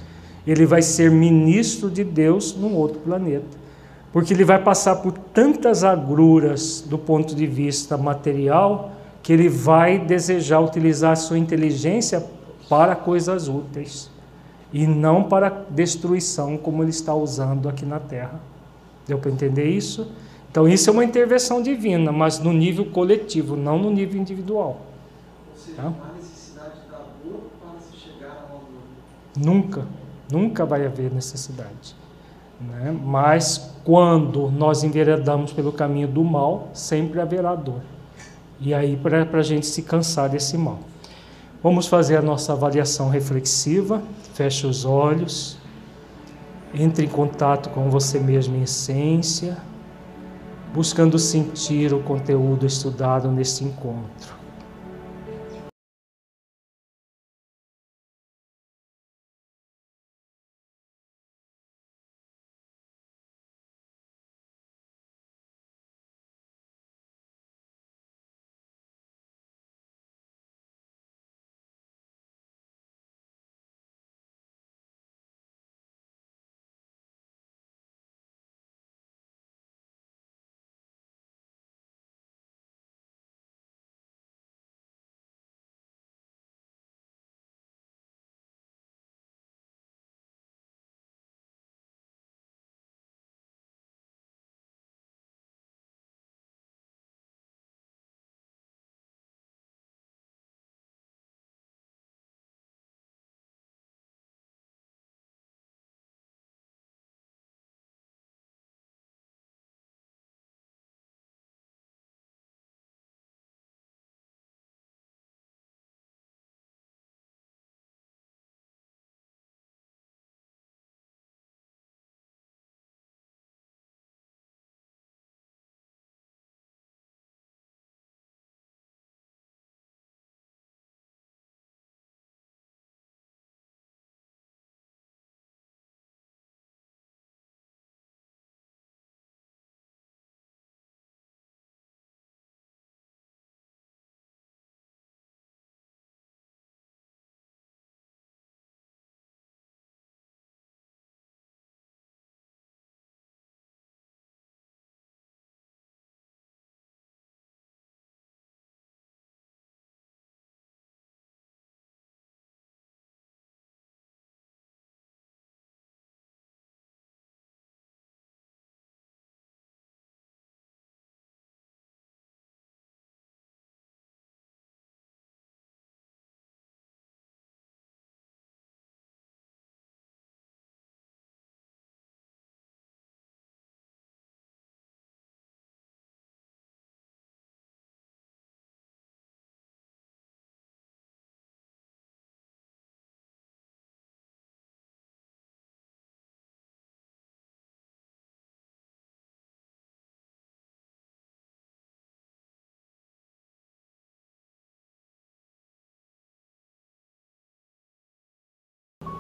ele 0.51 0.65
vai 0.65 0.81
ser 0.81 1.11
ministro 1.11 1.91
de 1.91 2.03
Deus 2.03 2.57
num 2.57 2.75
outro 2.75 2.99
planeta. 3.01 3.58
Porque 4.13 4.33
ele 4.33 4.45
vai 4.45 4.63
passar 4.63 4.97
por 4.97 5.13
tantas 5.13 5.85
agruras 5.85 6.81
do 6.81 6.99
ponto 6.99 7.35
de 7.35 7.47
vista 7.47 7.97
material 7.97 8.93
que 9.23 9.33
ele 9.33 9.49
vai 9.49 9.99
desejar 9.99 10.61
utilizar 10.61 11.13
a 11.13 11.17
sua 11.17 11.39
inteligência 11.39 12.25
para 12.69 12.97
coisas 12.97 13.49
úteis 13.49 14.11
e 14.73 14.87
não 14.87 15.25
para 15.25 15.67
destruição 15.71 16.57
como 16.57 16.83
ele 16.83 16.91
está 16.91 17.15
usando 17.15 17.69
aqui 17.69 17.85
na 17.85 17.99
Terra. 17.99 18.41
Deu 19.07 19.19
para 19.19 19.31
entender 19.31 19.69
isso? 19.69 20.11
Então 20.51 20.69
isso 20.69 20.89
é 20.89 20.93
uma 20.93 21.05
intervenção 21.05 21.63
divina, 21.63 22.11
mas 22.11 22.39
no 22.39 22.53
nível 22.53 22.87
coletivo, 22.87 23.57
não 23.57 23.79
no 23.79 23.91
nível 23.91 24.21
individual. 24.21 24.81
Ou 25.51 25.59
seja, 25.59 25.77
tá? 25.77 25.93
há 26.03 26.15
necessidade 26.15 26.81
da 26.91 26.99
dor 27.23 27.41
para 27.61 27.81
se 27.81 27.97
chegar 27.97 28.47
dor. 28.51 28.63
Nunca. 29.37 29.87
Nunca 30.31 30.67
vai 30.67 30.85
haver 30.85 31.11
necessidade. 31.11 31.95
Né? 32.61 32.97
Mas 33.05 33.73
quando 33.85 34.51
nós 34.51 34.83
enveredamos 34.83 35.53
pelo 35.53 35.73
caminho 35.73 36.09
do 36.09 36.25
mal, 36.25 36.69
sempre 36.73 37.21
haverá 37.21 37.55
dor. 37.55 37.81
E 38.61 38.75
aí, 38.75 38.97
para 38.97 39.27
a 39.33 39.43
gente 39.43 39.67
se 39.67 39.83
cansar 39.83 40.29
desse 40.29 40.59
mal. 40.59 40.81
Vamos 41.63 41.87
fazer 41.87 42.17
a 42.17 42.23
nossa 42.23 42.53
avaliação 42.53 43.09
reflexiva. 43.09 44.03
Feche 44.35 44.67
os 44.67 44.85
olhos. 44.85 45.57
Entre 46.75 47.07
em 47.07 47.09
contato 47.09 47.71
com 47.71 47.89
você 47.89 48.21
mesmo 48.21 48.55
em 48.57 48.63
essência, 48.63 49.57
buscando 50.75 51.19
sentir 51.19 51.95
o 51.95 52.03
conteúdo 52.03 52.67
estudado 52.67 53.31
neste 53.31 53.65
encontro. 53.65 54.38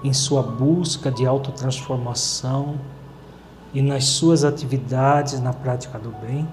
Em 0.02 0.12
sua 0.12 0.42
busca 0.42 1.10
de 1.10 1.26
autotransformação 1.26 2.78
e 3.74 3.82
nas 3.82 4.04
suas 4.04 4.44
atividades 4.44 5.40
na 5.40 5.52
prática 5.52 5.98
do 5.98 6.10
bem? 6.10 6.46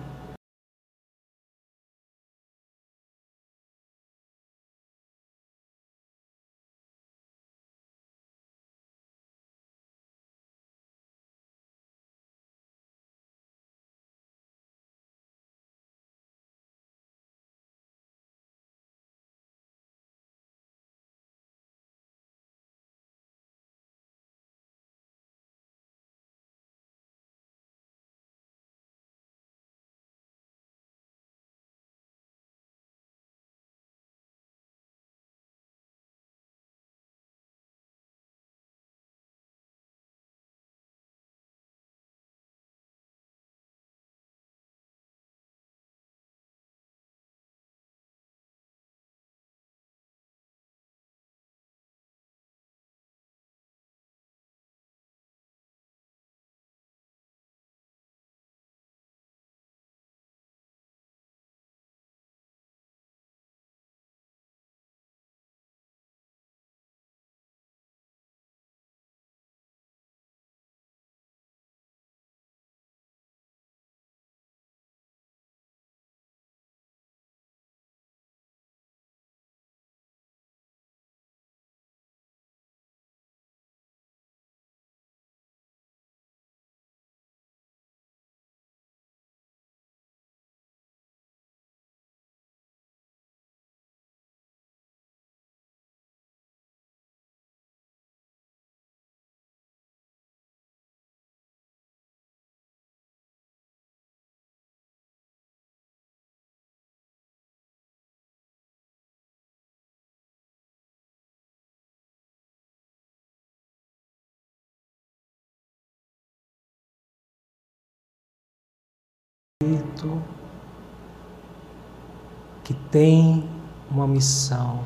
Que 122.63 122.73
tem 122.73 123.47
uma 123.89 124.07
missão 124.07 124.83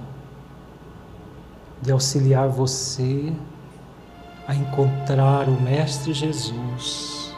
de 1.81 1.91
auxiliar 1.91 2.49
você 2.49 3.33
a 4.47 4.53
encontrar 4.53 5.47
o 5.47 5.61
Mestre 5.61 6.13
Jesus, 6.13 7.33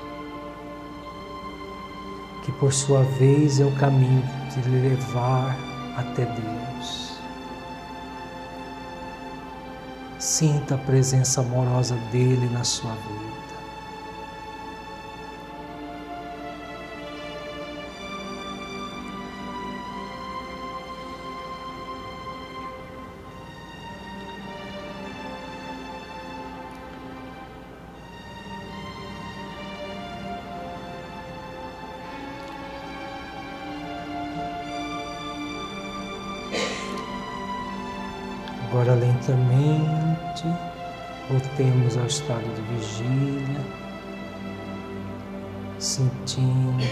que 2.43 2.51
por 2.53 2.73
sua 2.73 3.03
vez 3.03 3.59
é 3.59 3.65
o 3.65 3.75
caminho 3.75 4.23
de 4.49 4.61
lhe 4.69 4.89
levar 4.89 5.55
até 5.95 6.25
Deus. 6.25 7.19
Sinta 10.17 10.75
a 10.75 10.77
presença 10.77 11.41
amorosa 11.41 11.95
dele 12.11 12.49
na 12.51 12.63
sua 12.63 12.93
vida. 12.93 13.30
Lentamente 39.31 40.43
voltemos 41.29 41.97
ao 41.97 42.05
estado 42.05 42.43
de 42.55 42.61
vigília, 42.75 43.61
sentindo 45.79 46.83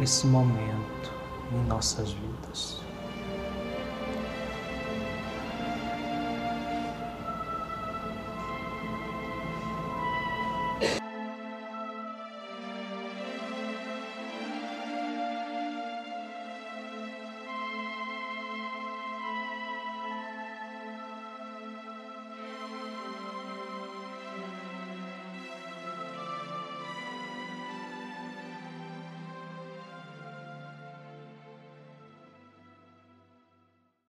esse 0.00 0.26
momento 0.26 1.12
em 1.52 1.66
nossas 1.66 2.12
vidas. 2.12 2.81